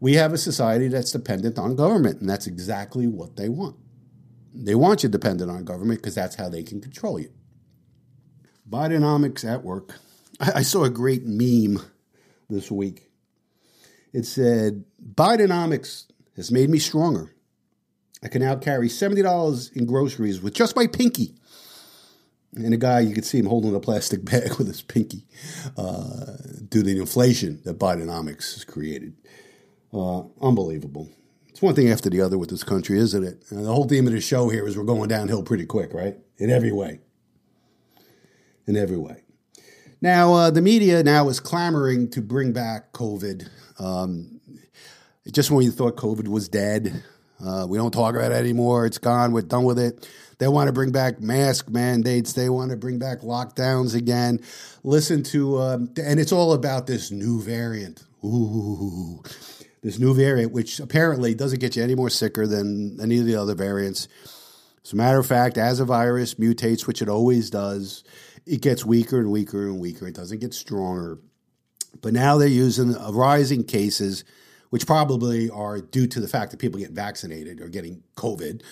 [0.00, 3.76] We have a society that's dependent on government, and that's exactly what they want.
[4.54, 7.30] They want you dependent on government because that's how they can control you.
[8.68, 9.96] Bidenomics at work.
[10.40, 11.82] I, I saw a great meme
[12.48, 13.10] this week.
[14.14, 14.84] It said,
[15.14, 17.34] Bidenomics has made me stronger
[18.22, 21.34] I can now carry $70 in groceries with just my pinky.
[22.54, 25.26] And a guy, you can see him holding a plastic bag with his pinky
[25.76, 26.36] uh,
[26.68, 29.14] due to the inflation that Bidenomics has created.
[29.92, 31.08] Uh, unbelievable.
[31.48, 33.44] It's one thing after the other with this country, isn't it?
[33.50, 36.16] And the whole theme of the show here is we're going downhill pretty quick, right?
[36.38, 37.00] In every way.
[38.66, 39.22] In every way.
[40.00, 43.48] Now, uh, the media now is clamoring to bring back COVID.
[43.78, 44.40] Um,
[45.30, 47.02] just when you thought COVID was dead,
[47.44, 48.86] uh, we don't talk about it anymore.
[48.86, 49.32] It's gone.
[49.32, 50.08] We're done with it.
[50.38, 52.32] They want to bring back mask mandates.
[52.32, 54.40] They want to bring back lockdowns again.
[54.82, 58.02] Listen to, um, and it's all about this new variant.
[58.24, 59.22] Ooh,
[59.82, 63.36] this new variant, which apparently doesn't get you any more sicker than any of the
[63.36, 64.08] other variants.
[64.84, 68.02] As a matter of fact, as a virus mutates, which it always does,
[68.46, 70.06] it gets weaker and weaker and weaker.
[70.06, 71.18] It doesn't get stronger.
[72.00, 74.24] But now they're using rising cases,
[74.70, 78.62] which probably are due to the fact that people get vaccinated or getting COVID,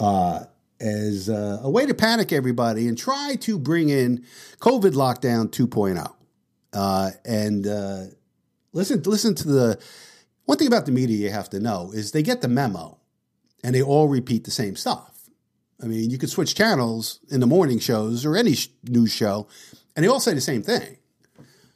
[0.00, 0.44] uh,
[0.80, 4.24] as uh, a way to panic everybody and try to bring in
[4.58, 6.12] COVID lockdown 2.0.
[6.72, 8.04] Uh, and uh,
[8.72, 9.82] listen, listen to the
[10.44, 12.98] one thing about the media you have to know is they get the memo,
[13.62, 15.28] and they all repeat the same stuff.
[15.82, 19.46] I mean, you could switch channels in the morning shows or any sh- news show,
[19.94, 20.96] and they all say the same thing.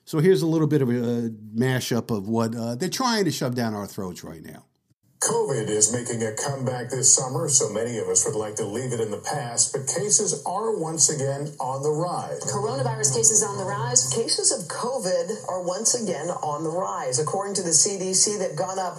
[0.07, 3.57] So here's a little bit of a mashup of what uh, they're trying to shove
[3.57, 4.65] down our throats right now.
[5.19, 8.93] COVID is making a comeback this summer, so many of us would like to leave
[8.93, 12.39] it in the past, but cases are once again on the rise.
[12.45, 14.09] Coronavirus cases on the rise.
[14.15, 17.19] Cases of COVID are once again on the rise.
[17.19, 18.95] According to the CDC, they've gone up.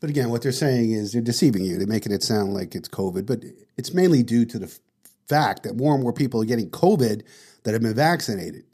[0.00, 1.78] But again, what they're saying is they're deceiving you.
[1.78, 3.42] They're making it sound like it's COVID, but
[3.78, 4.80] it's mainly due to the f-
[5.26, 7.22] fact that more and more people are getting COVID
[7.62, 8.64] that have been vaccinated.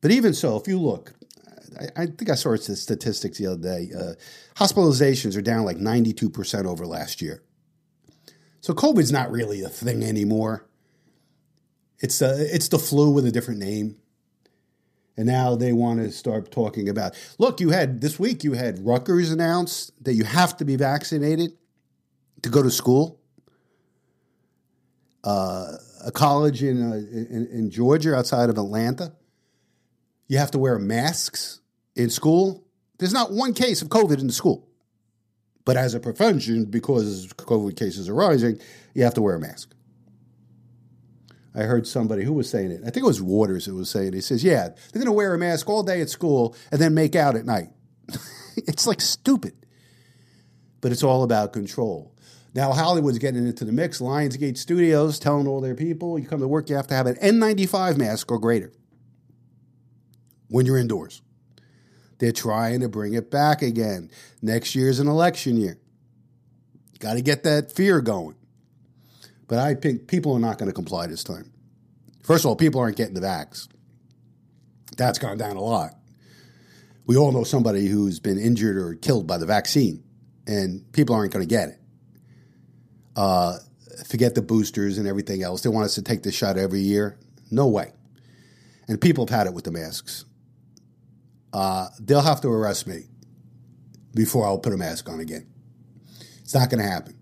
[0.00, 1.12] But even so, if you look,
[1.78, 3.90] I, I think I saw the statistics the other day.
[3.96, 4.14] Uh,
[4.56, 7.42] hospitalizations are down like 92% over last year.
[8.60, 10.66] So COVID's not really a thing anymore.
[11.98, 13.96] It's, uh, it's the flu with a different name.
[15.16, 18.78] And now they want to start talking about look, you had this week, you had
[18.78, 21.52] Rutgers announce that you have to be vaccinated
[22.42, 23.20] to go to school.
[25.22, 29.12] Uh, a college in, uh, in, in Georgia outside of Atlanta,
[30.30, 31.60] you have to wear masks
[31.96, 32.64] in school.
[33.00, 34.68] There's not one case of COVID in the school.
[35.64, 38.60] But as a prevention, because COVID cases are rising,
[38.94, 39.74] you have to wear a mask.
[41.52, 42.82] I heard somebody who was saying it.
[42.82, 44.14] I think it was Watters who was saying it.
[44.14, 46.94] He says, Yeah, they're going to wear a mask all day at school and then
[46.94, 47.70] make out at night.
[48.56, 49.54] it's like stupid.
[50.80, 52.14] But it's all about control.
[52.54, 53.98] Now, Hollywood's getting into the mix.
[53.98, 57.16] Lionsgate Studios telling all their people, you come to work, you have to have an
[57.16, 58.72] N95 mask or greater
[60.50, 61.22] when you're indoors.
[62.18, 64.10] They're trying to bring it back again.
[64.42, 65.78] Next year's an election year.
[66.98, 68.36] Got to get that fear going.
[69.48, 71.50] But I think people are not going to comply this time.
[72.22, 73.68] First of all, people aren't getting the vax.
[74.98, 75.94] That's gone down a lot.
[77.06, 80.04] We all know somebody who's been injured or killed by the vaccine,
[80.46, 81.80] and people aren't going to get it.
[83.16, 83.58] Uh,
[84.06, 85.62] forget the boosters and everything else.
[85.62, 87.18] They want us to take the shot every year.
[87.50, 87.92] No way.
[88.86, 90.26] And people have had it with the masks.
[91.52, 93.04] Uh, they'll have to arrest me
[94.14, 95.46] before I'll put a mask on again.
[96.40, 97.16] It's not going to happen.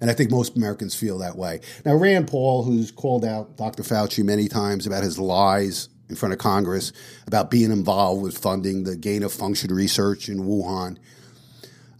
[0.00, 1.60] And I think most Americans feel that way.
[1.84, 3.82] Now, Rand Paul, who's called out Dr.
[3.82, 6.92] Fauci many times about his lies in front of Congress
[7.26, 10.98] about being involved with funding the gain of function research in Wuhan.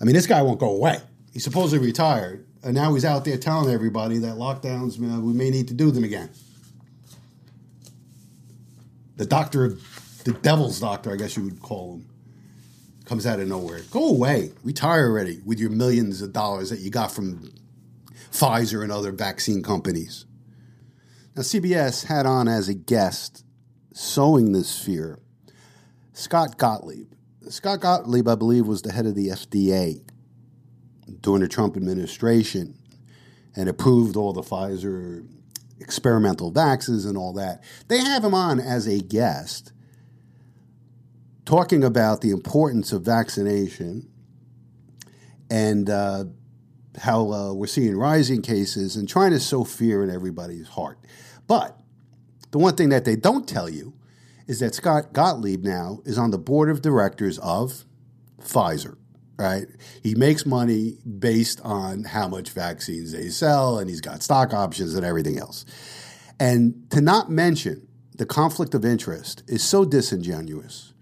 [0.00, 0.98] I mean, this guy won't go away.
[1.32, 5.68] He's supposedly retired, and now he's out there telling everybody that lockdowns, we may need
[5.68, 6.30] to do them again.
[9.16, 9.78] The doctor,
[10.26, 12.08] the devil's doctor, I guess you would call him,
[13.04, 13.82] comes out of nowhere.
[13.92, 14.50] Go away.
[14.64, 17.54] Retire already with your millions of dollars that you got from
[18.32, 20.26] Pfizer and other vaccine companies.
[21.36, 23.44] Now, CBS had on as a guest,
[23.94, 25.20] sowing this fear,
[26.12, 27.12] Scott Gottlieb.
[27.48, 30.02] Scott Gottlieb, I believe, was the head of the FDA
[31.20, 32.76] during the Trump administration
[33.54, 35.24] and approved all the Pfizer
[35.78, 37.62] experimental vaccines and all that.
[37.86, 39.72] They have him on as a guest
[41.46, 44.10] talking about the importance of vaccination
[45.48, 46.24] and uh,
[46.98, 50.98] how uh, we're seeing rising cases and trying to sow fear in everybody's heart.
[51.46, 51.78] But
[52.50, 53.94] the one thing that they don't tell you
[54.48, 57.84] is that Scott Gottlieb now is on the board of directors of
[58.40, 58.96] Pfizer,
[59.38, 59.66] right?
[60.02, 64.94] He makes money based on how much vaccines they sell, and he's got stock options
[64.94, 65.64] and everything else.
[66.38, 67.86] And to not mention
[68.16, 70.92] the conflict of interest is so disingenuous.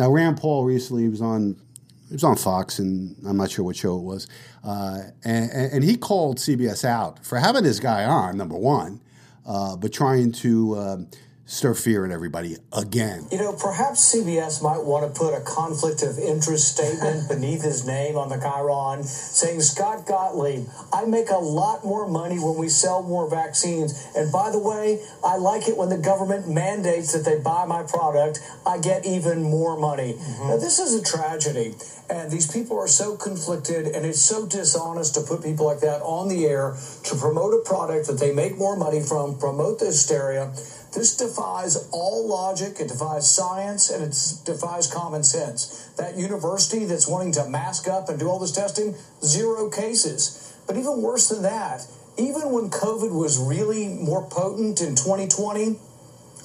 [0.00, 1.60] Now, Rand Paul recently was on
[2.08, 4.26] it was on Fox, and I'm not sure what show it was.
[4.64, 9.02] Uh, and, and, he called CBS out for having this guy on, number one,
[9.46, 11.08] uh, but trying to um,
[11.50, 13.26] stir fear in everybody again.
[13.32, 17.84] You know, perhaps CBS might want to put a conflict of interest statement beneath his
[17.84, 22.68] name on the chyron saying, Scott Gottlieb, I make a lot more money when we
[22.68, 24.10] sell more vaccines.
[24.14, 27.82] And by the way, I like it when the government mandates that they buy my
[27.82, 28.38] product.
[28.64, 30.14] I get even more money.
[30.14, 30.48] Mm-hmm.
[30.50, 31.74] Now, this is a tragedy.
[32.08, 36.02] And these people are so conflicted, and it's so dishonest to put people like that
[36.02, 39.86] on the air to promote a product that they make more money from, promote the
[39.86, 40.52] hysteria.
[40.92, 45.88] This defies all logic, it defies science, and it defies common sense.
[45.96, 50.56] That university that's wanting to mask up and do all this testing, zero cases.
[50.66, 51.86] But even worse than that,
[52.18, 55.76] even when COVID was really more potent in 2020,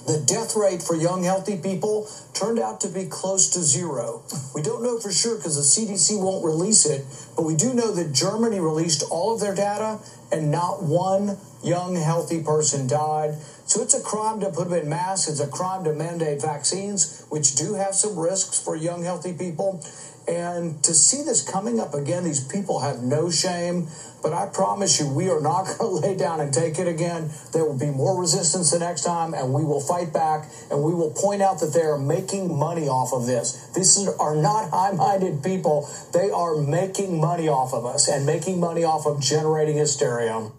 [0.05, 4.21] the death rate for young, healthy people turned out to be close to zero.
[4.53, 7.05] We don't know for sure because the CDC won't release it,
[7.35, 9.99] but we do know that Germany released all of their data
[10.31, 13.35] and not one young, healthy person died.
[13.67, 15.27] So it's a crime to put them in masks.
[15.27, 19.83] It's a crime to mandate vaccines, which do have some risks for young, healthy people.
[20.27, 23.87] And to see this coming up again, these people have no shame.
[24.21, 27.31] But I promise you, we are not going to lay down and take it again.
[27.53, 30.93] There will be more resistance the next time, and we will fight back, and we
[30.93, 33.71] will point out that they are making money off of this.
[33.73, 35.89] These are not high minded people.
[36.13, 40.51] They are making money off of us and making money off of generating hysteria.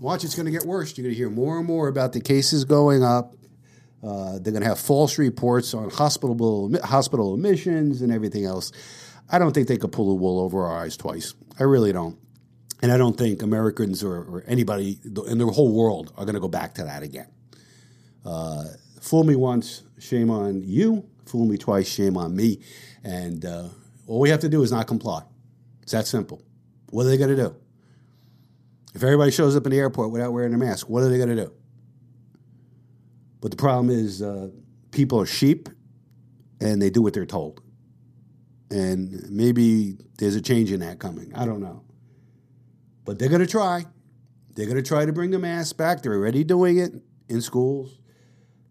[0.00, 0.96] Watch, it's going to get worse.
[0.96, 3.34] You're going to hear more and more about the cases going up.
[4.02, 8.72] Uh, they're going to have false reports on hospital hospital admissions and everything else.
[9.30, 11.34] I don't think they could pull the wool over our eyes twice.
[11.58, 12.18] I really don't.
[12.80, 16.40] And I don't think Americans or, or anybody in the whole world are going to
[16.40, 17.28] go back to that again.
[18.24, 18.64] Uh,
[19.02, 21.06] fool me once, shame on you.
[21.26, 22.62] Fool me twice, shame on me.
[23.04, 23.68] And uh,
[24.06, 25.22] all we have to do is not comply.
[25.82, 26.40] It's that simple.
[26.88, 27.56] What are they going to do?
[28.94, 31.36] If everybody shows up in the airport without wearing a mask, what are they going
[31.36, 31.52] to do?
[33.40, 34.48] But the problem is, uh,
[34.90, 35.68] people are sheep
[36.60, 37.62] and they do what they're told.
[38.70, 41.32] And maybe there's a change in that coming.
[41.34, 41.82] I don't know.
[43.04, 43.86] But they're going to try.
[44.54, 46.02] They're going to try to bring the mask back.
[46.02, 46.92] They're already doing it
[47.28, 47.98] in schools.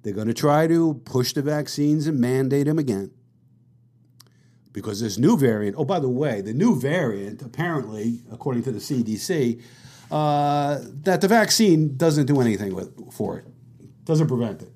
[0.03, 3.11] They're going to try to push the vaccines and mandate them again.
[4.71, 8.79] Because this new variant, oh, by the way, the new variant, apparently, according to the
[8.79, 9.61] CDC,
[10.11, 13.45] uh, that the vaccine doesn't do anything with, for it,
[14.05, 14.71] doesn't prevent it.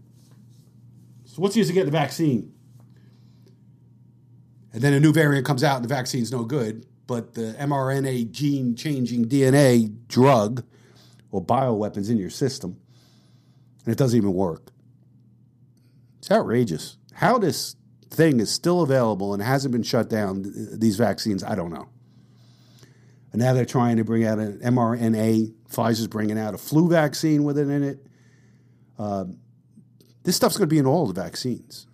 [1.26, 2.54] So, what's the use of getting the vaccine?
[4.74, 8.32] And then a new variant comes out and the vaccine's no good, but the mRNA
[8.32, 10.64] gene changing DNA drug
[11.32, 12.80] or bioweapons in your system,
[13.86, 14.72] and it doesn't even work.
[16.20, 16.98] It's outrageous.
[17.14, 17.76] How this
[18.10, 20.46] thing is still available and hasn't been shut down,
[20.78, 21.90] these vaccines, I don't know.
[23.34, 25.54] And now they're trying to bring out an mRNA.
[25.70, 28.08] Pfizer's bringing out a flu vaccine with it in it.
[28.98, 29.26] Uh,
[30.24, 31.88] this stuff's going to be in all the vaccines.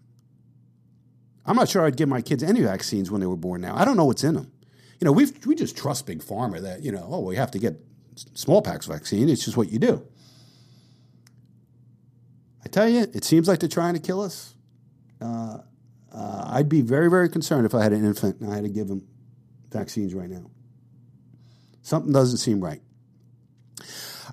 [1.45, 3.75] I'm not sure I'd give my kids any vaccines when they were born now.
[3.75, 4.51] I don't know what's in them.
[4.99, 7.59] You know, we we just trust Big Pharma that, you know, oh, we have to
[7.59, 7.79] get
[8.15, 9.29] smallpox vaccine.
[9.29, 10.05] It's just what you do.
[12.63, 14.53] I tell you, it seems like they're trying to kill us.
[15.21, 15.59] Uh,
[16.13, 18.69] uh, I'd be very, very concerned if I had an infant and I had to
[18.69, 19.07] give him
[19.71, 20.51] vaccines right now.
[21.89, 22.81] Something doesn't seem right.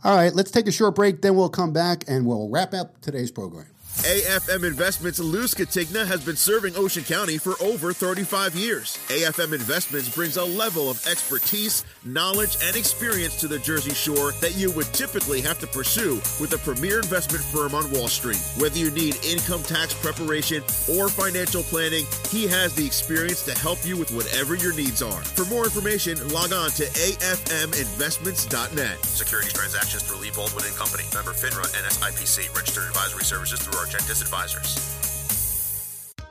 [0.04, 3.00] All right, let's take a short break, then we'll come back and we'll wrap up
[3.00, 3.64] today's program.
[4.04, 8.98] AFM Investments Lou Scatigna has been serving Ocean County for over 35 years.
[9.08, 14.54] AFM Investments brings a level of expertise, knowledge, and experience to the Jersey Shore that
[14.54, 18.38] you would typically have to pursue with a premier investment firm on Wall Street.
[18.58, 20.62] Whether you need income tax preparation
[20.92, 25.22] or financial planning, he has the experience to help you with whatever your needs are.
[25.22, 29.04] For more information, log on to afminvestments.net.
[29.04, 31.04] Securities transactions through Lee Baldwin and Company.
[31.14, 32.54] Member FINRA NSIPC.
[32.54, 35.05] Registered advisory services through our Argentis Advisors.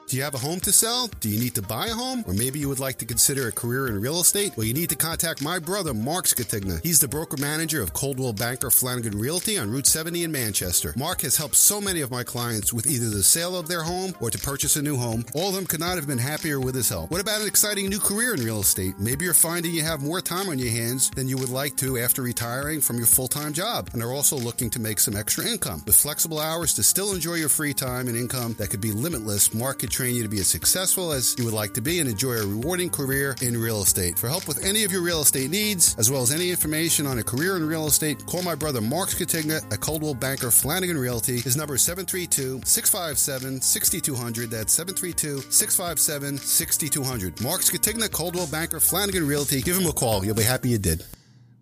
[0.08, 1.10] Do you have a home to sell?
[1.20, 2.24] Do you need to buy a home?
[2.28, 4.56] Or maybe you would like to consider a career in real estate?
[4.56, 6.80] Well, you need to contact my brother, Mark Scatigna.
[6.84, 10.94] He's the broker manager of Coldwell Banker Flanagan Realty on Route 70 in Manchester.
[10.96, 14.14] Mark has helped so many of my clients with either the sale of their home
[14.22, 15.26] or to purchase a new home.
[15.34, 17.10] All of them could not have been happier with his help.
[17.10, 19.00] What about an exciting new career in real estate?
[19.00, 21.98] Maybe you're finding you have more time on your hands than you would like to
[21.98, 25.48] after retiring from your full time job and are also looking to make some extra
[25.48, 25.82] income.
[25.88, 29.52] With flexible hours to still enjoy your free time and income that could be limitless,
[29.52, 32.10] Mark could train you to be as successful as you would like to be and
[32.10, 34.20] enjoy a rewarding career in real estate.
[34.20, 37.20] For help with any of your real estate needs, as well as any information on
[37.20, 41.40] a career in real estate, call my brother Mark Scatigna at Coldwell Banker Flanagan Realty.
[41.40, 44.50] His number is 732 657 6200.
[44.50, 47.42] That's 732 657 6200.
[47.42, 49.62] Mark Scatigna, Coldwell Banker Flanagan Realty.
[49.62, 50.26] Give him a call.
[50.26, 51.06] You'll be happy you did.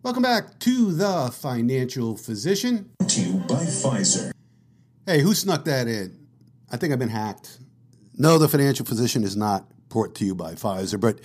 [0.02, 2.90] Welcome back to the Financial Physician.
[3.08, 4.32] To you by Pfizer.
[5.06, 6.18] Hey, who snuck that in?
[6.72, 7.60] I think I've been hacked.
[8.18, 11.20] No, the Financial Physician is not brought to you by Pfizer, but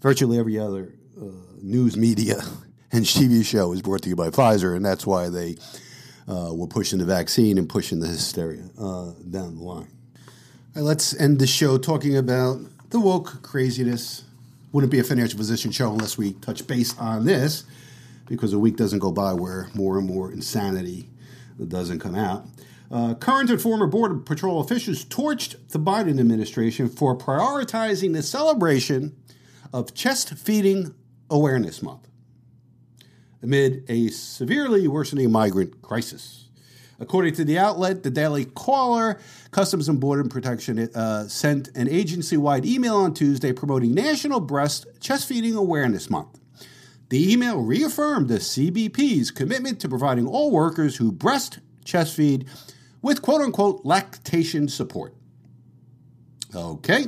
[0.00, 1.24] virtually every other uh,
[1.60, 2.36] news media
[2.92, 5.56] and TV show is brought to you by Pfizer, and that's why they
[6.28, 9.88] uh, were pushing the vaccine and pushing the hysteria uh, down the line.
[10.74, 12.60] Right, let's end the show talking about
[12.90, 14.24] the woke craziness.
[14.70, 17.64] Wouldn't be a Financial Physician show unless we touch base on this,
[18.26, 21.08] because a week doesn't go by where more and more insanity
[21.66, 22.44] doesn't come out.
[22.90, 29.14] Uh, current and former Border Patrol officials torched the Biden administration for prioritizing the celebration
[29.72, 30.94] of Chest Feeding
[31.28, 32.08] Awareness Month
[33.42, 36.48] amid a severely worsening migrant crisis.
[37.00, 39.20] According to the outlet, the Daily Caller,
[39.52, 44.86] Customs and Border Protection uh, sent an agency wide email on Tuesday promoting National Breast
[44.98, 46.40] Chest Feeding Awareness Month.
[47.10, 52.46] The email reaffirmed the CBP's commitment to providing all workers who breast chest feed
[53.02, 55.14] with quote unquote lactation support.
[56.54, 57.06] Okay.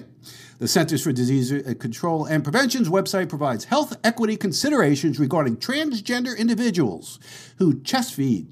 [0.58, 7.18] The Centers for Disease Control and Prevention's website provides health equity considerations regarding transgender individuals
[7.56, 8.46] who chest feed.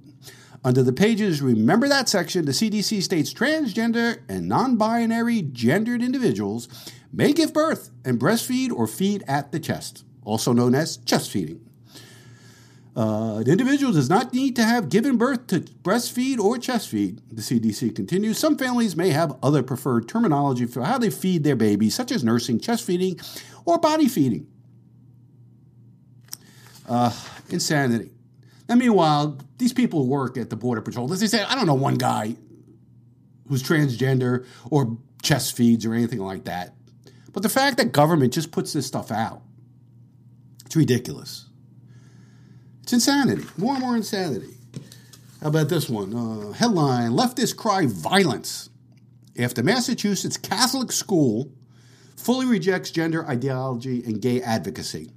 [0.64, 6.68] Under the pages Remember That section, the CDC states transgender and non binary gendered individuals
[7.12, 11.67] may give birth and breastfeed or feed at the chest, also known as chest feeding.
[12.98, 17.22] Uh, an individual does not need to have given birth to breastfeed or chest feed,
[17.30, 18.38] the CDC continues.
[18.38, 22.24] Some families may have other preferred terminology for how they feed their babies, such as
[22.24, 23.20] nursing, chest feeding,
[23.64, 24.48] or body feeding.
[26.88, 27.12] Uh,
[27.50, 28.10] insanity.
[28.68, 31.06] And meanwhile, these people work at the Border Patrol.
[31.06, 32.34] They say, I don't know one guy
[33.46, 36.74] who's transgender or chest feeds or anything like that.
[37.32, 39.42] But the fact that government just puts this stuff out,
[40.66, 41.47] it's ridiculous.
[42.88, 43.44] It's insanity.
[43.58, 44.54] More and more insanity.
[45.42, 46.14] How about this one?
[46.14, 48.70] Uh, headline Leftists cry violence
[49.38, 51.52] after Massachusetts Catholic school
[52.16, 55.10] fully rejects gender ideology and gay advocacy.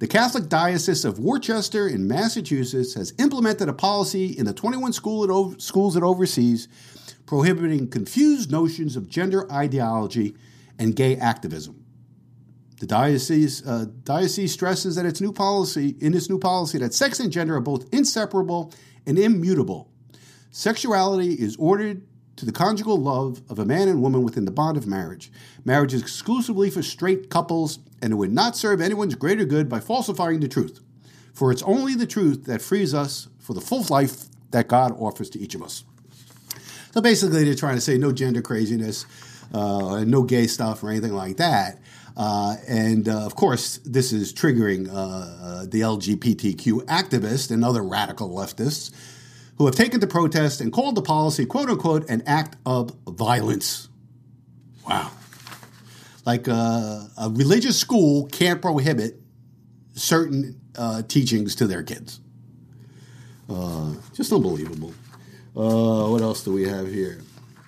[0.00, 5.54] The Catholic Diocese of Worcester in Massachusetts has implemented a policy in the 21 school
[5.54, 6.68] it schools it oversees
[7.24, 10.36] prohibiting confused notions of gender ideology
[10.78, 11.77] and gay activism.
[12.80, 17.18] The diocese, uh, diocese stresses that its new policy, in its new policy, that sex
[17.18, 18.72] and gender are both inseparable
[19.06, 19.90] and immutable.
[20.50, 22.02] Sexuality is ordered
[22.36, 25.32] to the conjugal love of a man and woman within the bond of marriage.
[25.64, 29.80] Marriage is exclusively for straight couples, and it would not serve anyone's greater good by
[29.80, 30.80] falsifying the truth.
[31.34, 35.28] For it's only the truth that frees us for the full life that God offers
[35.30, 35.82] to each of us.
[36.92, 39.04] So basically, they're trying to say no gender craziness,
[39.52, 41.80] uh, no gay stuff, or anything like that.
[42.18, 47.82] Uh, and uh, of course, this is triggering uh, uh the LGBTQ activists and other
[47.82, 48.90] radical leftists
[49.56, 53.88] who have taken to protest and called the policy, quote unquote, an act of violence.
[54.88, 55.12] Wow.
[56.26, 59.20] Like uh, a religious school can't prohibit
[59.94, 60.60] certain
[61.06, 62.20] teachings to their kids.
[64.12, 64.92] just unbelievable.
[65.52, 67.20] what else do we have here?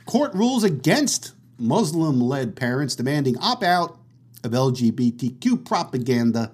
[0.07, 4.00] Court rules against Muslim led parents demanding opt out
[4.45, 6.53] of LGBTQ propaganda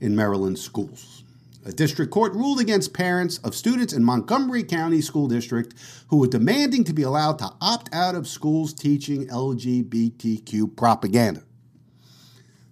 [0.00, 1.24] in Maryland schools.
[1.64, 5.74] A district court ruled against parents of students in Montgomery County School District
[6.08, 11.42] who were demanding to be allowed to opt out of schools teaching LGBTQ propaganda.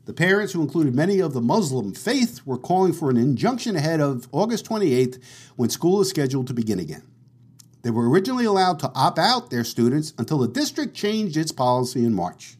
[0.05, 4.01] The parents, who included many of the Muslim faith, were calling for an injunction ahead
[4.01, 5.19] of August 28th
[5.57, 7.03] when school is scheduled to begin again.
[7.82, 12.05] They were originally allowed to opt out their students until the district changed its policy
[12.05, 12.57] in March.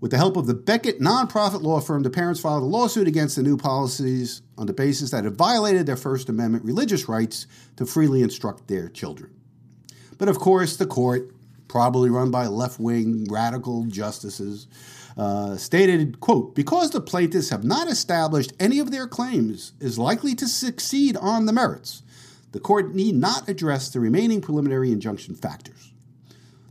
[0.00, 3.34] With the help of the Becket nonprofit law firm, the parents filed a lawsuit against
[3.34, 7.84] the new policies on the basis that it violated their First Amendment religious rights to
[7.84, 9.32] freely instruct their children.
[10.16, 11.32] But of course, the court,
[11.66, 14.68] probably run by left wing radical justices,
[15.16, 20.34] uh, stated, quote, because the plaintiffs have not established any of their claims is likely
[20.36, 22.04] to succeed on the merits,
[22.52, 25.92] the court need not address the remaining preliminary injunction factors.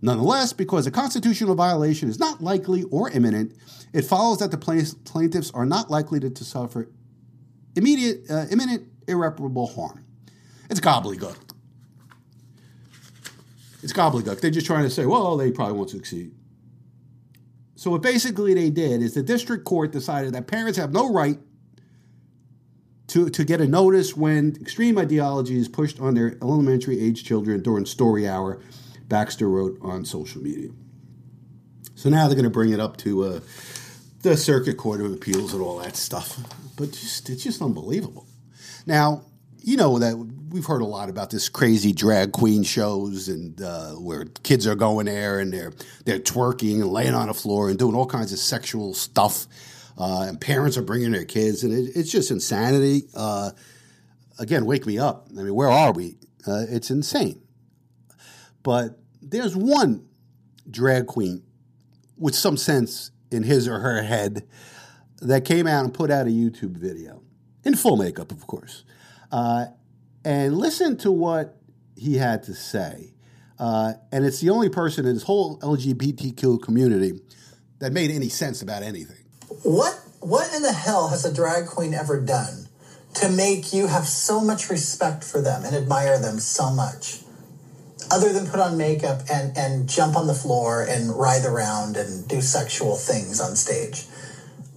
[0.02, 3.54] Nonetheless, because a constitutional violation is not likely or imminent,
[3.94, 6.90] it follows that the plaintiffs are not likely to, to suffer
[7.76, 10.06] immediate, uh, imminent, irreparable harm.
[10.70, 11.38] It's gobbledygook.
[13.82, 14.42] It's gobbledygook.
[14.42, 16.32] They're just trying to say, well, they probably won't succeed.
[17.76, 21.40] So, what basically they did is the district court decided that parents have no right
[23.08, 27.62] to, to get a notice when extreme ideology is pushed on their elementary age children
[27.62, 28.60] during story hour
[29.08, 30.70] Baxter wrote on social media.
[31.96, 33.40] So now they're going to bring it up to uh,
[34.22, 36.38] the Circuit Court of Appeals and all that stuff.
[36.76, 38.28] But just, it's just unbelievable.
[38.86, 39.24] Now,
[39.64, 40.16] you know that
[40.50, 44.76] we've heard a lot about this crazy drag queen shows and uh, where kids are
[44.76, 45.74] going there and they're
[46.06, 49.46] they're twerking and laying on the floor and doing all kinds of sexual stuff,
[49.98, 53.10] uh, and parents are bringing their kids and it, it's just insanity.
[53.14, 53.52] Uh,
[54.40, 55.28] again, wake me up.
[55.32, 56.16] I mean, where are we?
[56.48, 57.42] Uh, it's insane.
[58.68, 60.10] But there's one
[60.70, 61.42] drag queen
[62.18, 64.46] with some sense in his or her head
[65.22, 67.22] that came out and put out a YouTube video
[67.64, 68.84] in full makeup, of course.
[69.32, 69.68] Uh,
[70.26, 71.56] and listen to what
[71.96, 73.14] he had to say.
[73.58, 77.22] Uh, and it's the only person in this whole LGBTQ community
[77.80, 79.24] that made any sense about anything.
[79.64, 82.68] What what in the hell has a drag queen ever done
[83.14, 87.22] to make you have so much respect for them and admire them so much?
[88.10, 92.28] Other than put on makeup and, and jump on the floor and writhe around and
[92.28, 94.06] do sexual things on stage.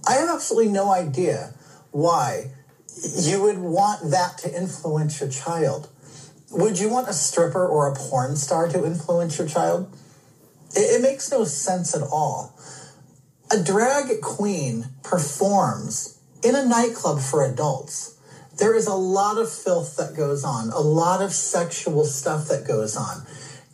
[0.07, 1.53] I have absolutely no idea
[1.91, 2.51] why
[3.15, 5.87] you would want that to influence your child.
[6.51, 9.95] Would you want a stripper or a porn star to influence your child?
[10.75, 12.57] It, it makes no sense at all.
[13.51, 18.17] A drag queen performs in a nightclub for adults.
[18.57, 22.67] There is a lot of filth that goes on, a lot of sexual stuff that
[22.67, 23.25] goes on.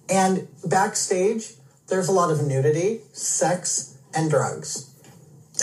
[0.09, 1.53] And backstage,
[1.87, 4.93] there's a lot of nudity, sex, and drugs.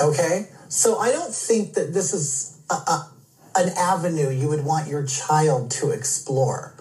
[0.01, 0.49] Okay?
[0.69, 3.11] So I don't think that this is a, a,
[3.57, 6.75] an avenue you would want your child to explore.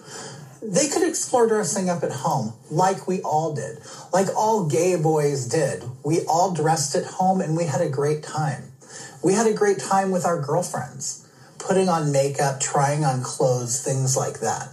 [0.62, 3.78] They could explore dressing up at home like we all did,
[4.12, 5.84] like all gay boys did.
[6.02, 8.72] We all dressed at home and we had a great time.
[9.22, 11.23] We had a great time with our girlfriends,
[11.66, 14.68] putting on makeup, trying on clothes, things like that.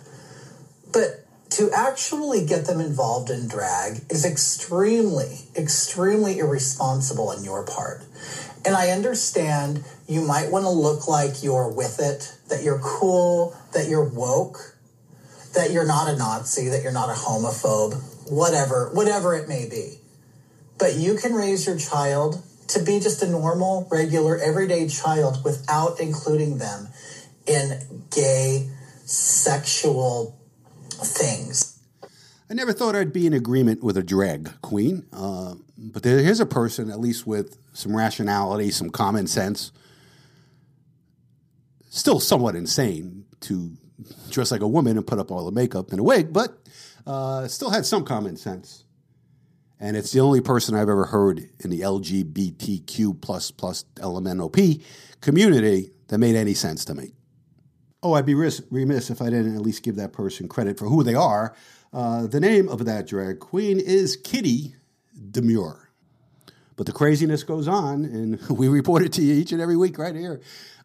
[0.91, 8.03] But to actually get them involved in drag is extremely, extremely irresponsible on your part.
[8.65, 13.55] And I understand you might want to look like you're with it, that you're cool,
[13.73, 14.77] that you're woke,
[15.55, 17.95] that you're not a Nazi, that you're not a homophobe,
[18.29, 19.97] whatever, whatever it may be.
[20.77, 22.41] But you can raise your child
[22.71, 26.87] to be just a normal, regular, everyday child without including them
[27.45, 28.69] in gay,
[29.05, 30.39] sexual
[30.89, 31.79] things.
[32.49, 36.39] I never thought I'd be in agreement with a drag queen, uh, but there is
[36.39, 39.71] a person, at least with some rationality, some common sense,
[41.89, 43.71] still somewhat insane to
[44.29, 46.57] dress like a woman and put up all the makeup and a wig, but
[47.05, 48.83] uh, still had some common sense.
[49.81, 54.83] And it's the only person I've ever heard in the LGBTQ plus plus LMNOP
[55.21, 57.13] community that made any sense to me.
[58.03, 61.03] Oh, I'd be remiss if I didn't at least give that person credit for who
[61.03, 61.55] they are.
[61.91, 64.75] Uh, the name of that drag queen is Kitty
[65.31, 65.89] Demure.
[66.75, 69.97] But the craziness goes on, and we report it to you each and every week
[69.97, 70.41] right here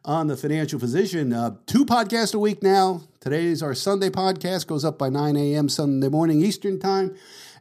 [0.06, 1.32] on the Financial Physician.
[1.32, 3.02] Uh, two podcasts a week now.
[3.20, 5.68] Today's our Sunday podcast, goes up by 9 a.m.
[5.68, 7.14] Sunday morning Eastern Time.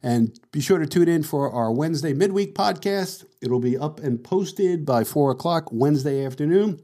[0.06, 3.26] And be sure to tune in for our Wednesday midweek podcast.
[3.41, 6.80] It'll be up and posted by 4 o'clock Wednesday afternoon.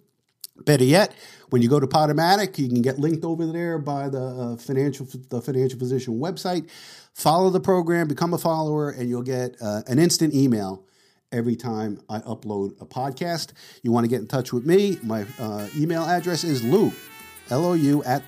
[0.65, 1.13] Better yet,
[1.51, 5.07] when you go to Podomatic, you can get linked over there by the uh, financial
[5.29, 6.67] the financial physician website.
[7.13, 10.83] Follow the program, become a follower, and you'll get uh, an instant email
[11.31, 13.53] every time I upload a podcast.
[13.83, 14.97] You want to get in touch with me?
[15.03, 16.91] My uh, email address is Lou,
[17.51, 18.27] L O U, at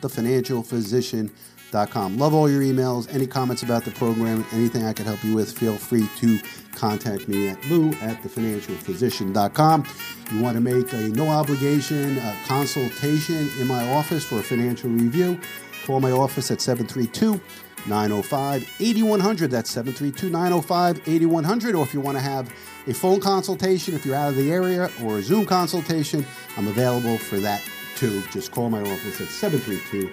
[1.74, 3.12] Love all your emails.
[3.14, 6.40] Any comments about the program, anything I can help you with, feel free to
[6.76, 9.86] contact me at lou at thefinancialphysician.com.
[10.32, 14.90] You want to make a no obligation uh, consultation in my office for a financial
[14.90, 15.40] review?
[15.86, 17.42] Call my office at 732
[17.88, 19.52] 905 8100.
[19.52, 21.76] That's 732 905 8100.
[21.76, 22.54] Or if you want to have
[22.88, 26.26] a phone consultation if you're out of the area or a Zoom consultation,
[26.56, 27.64] I'm available for that
[27.96, 28.22] too.
[28.32, 30.12] Just call my office at 732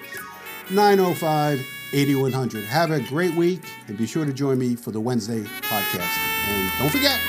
[0.73, 2.65] 905 8100.
[2.65, 6.19] Have a great week and be sure to join me for the Wednesday podcast.
[6.49, 7.21] And don't forget,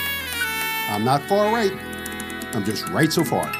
[0.89, 1.73] I'm not far right,
[2.53, 3.51] I'm just right so far.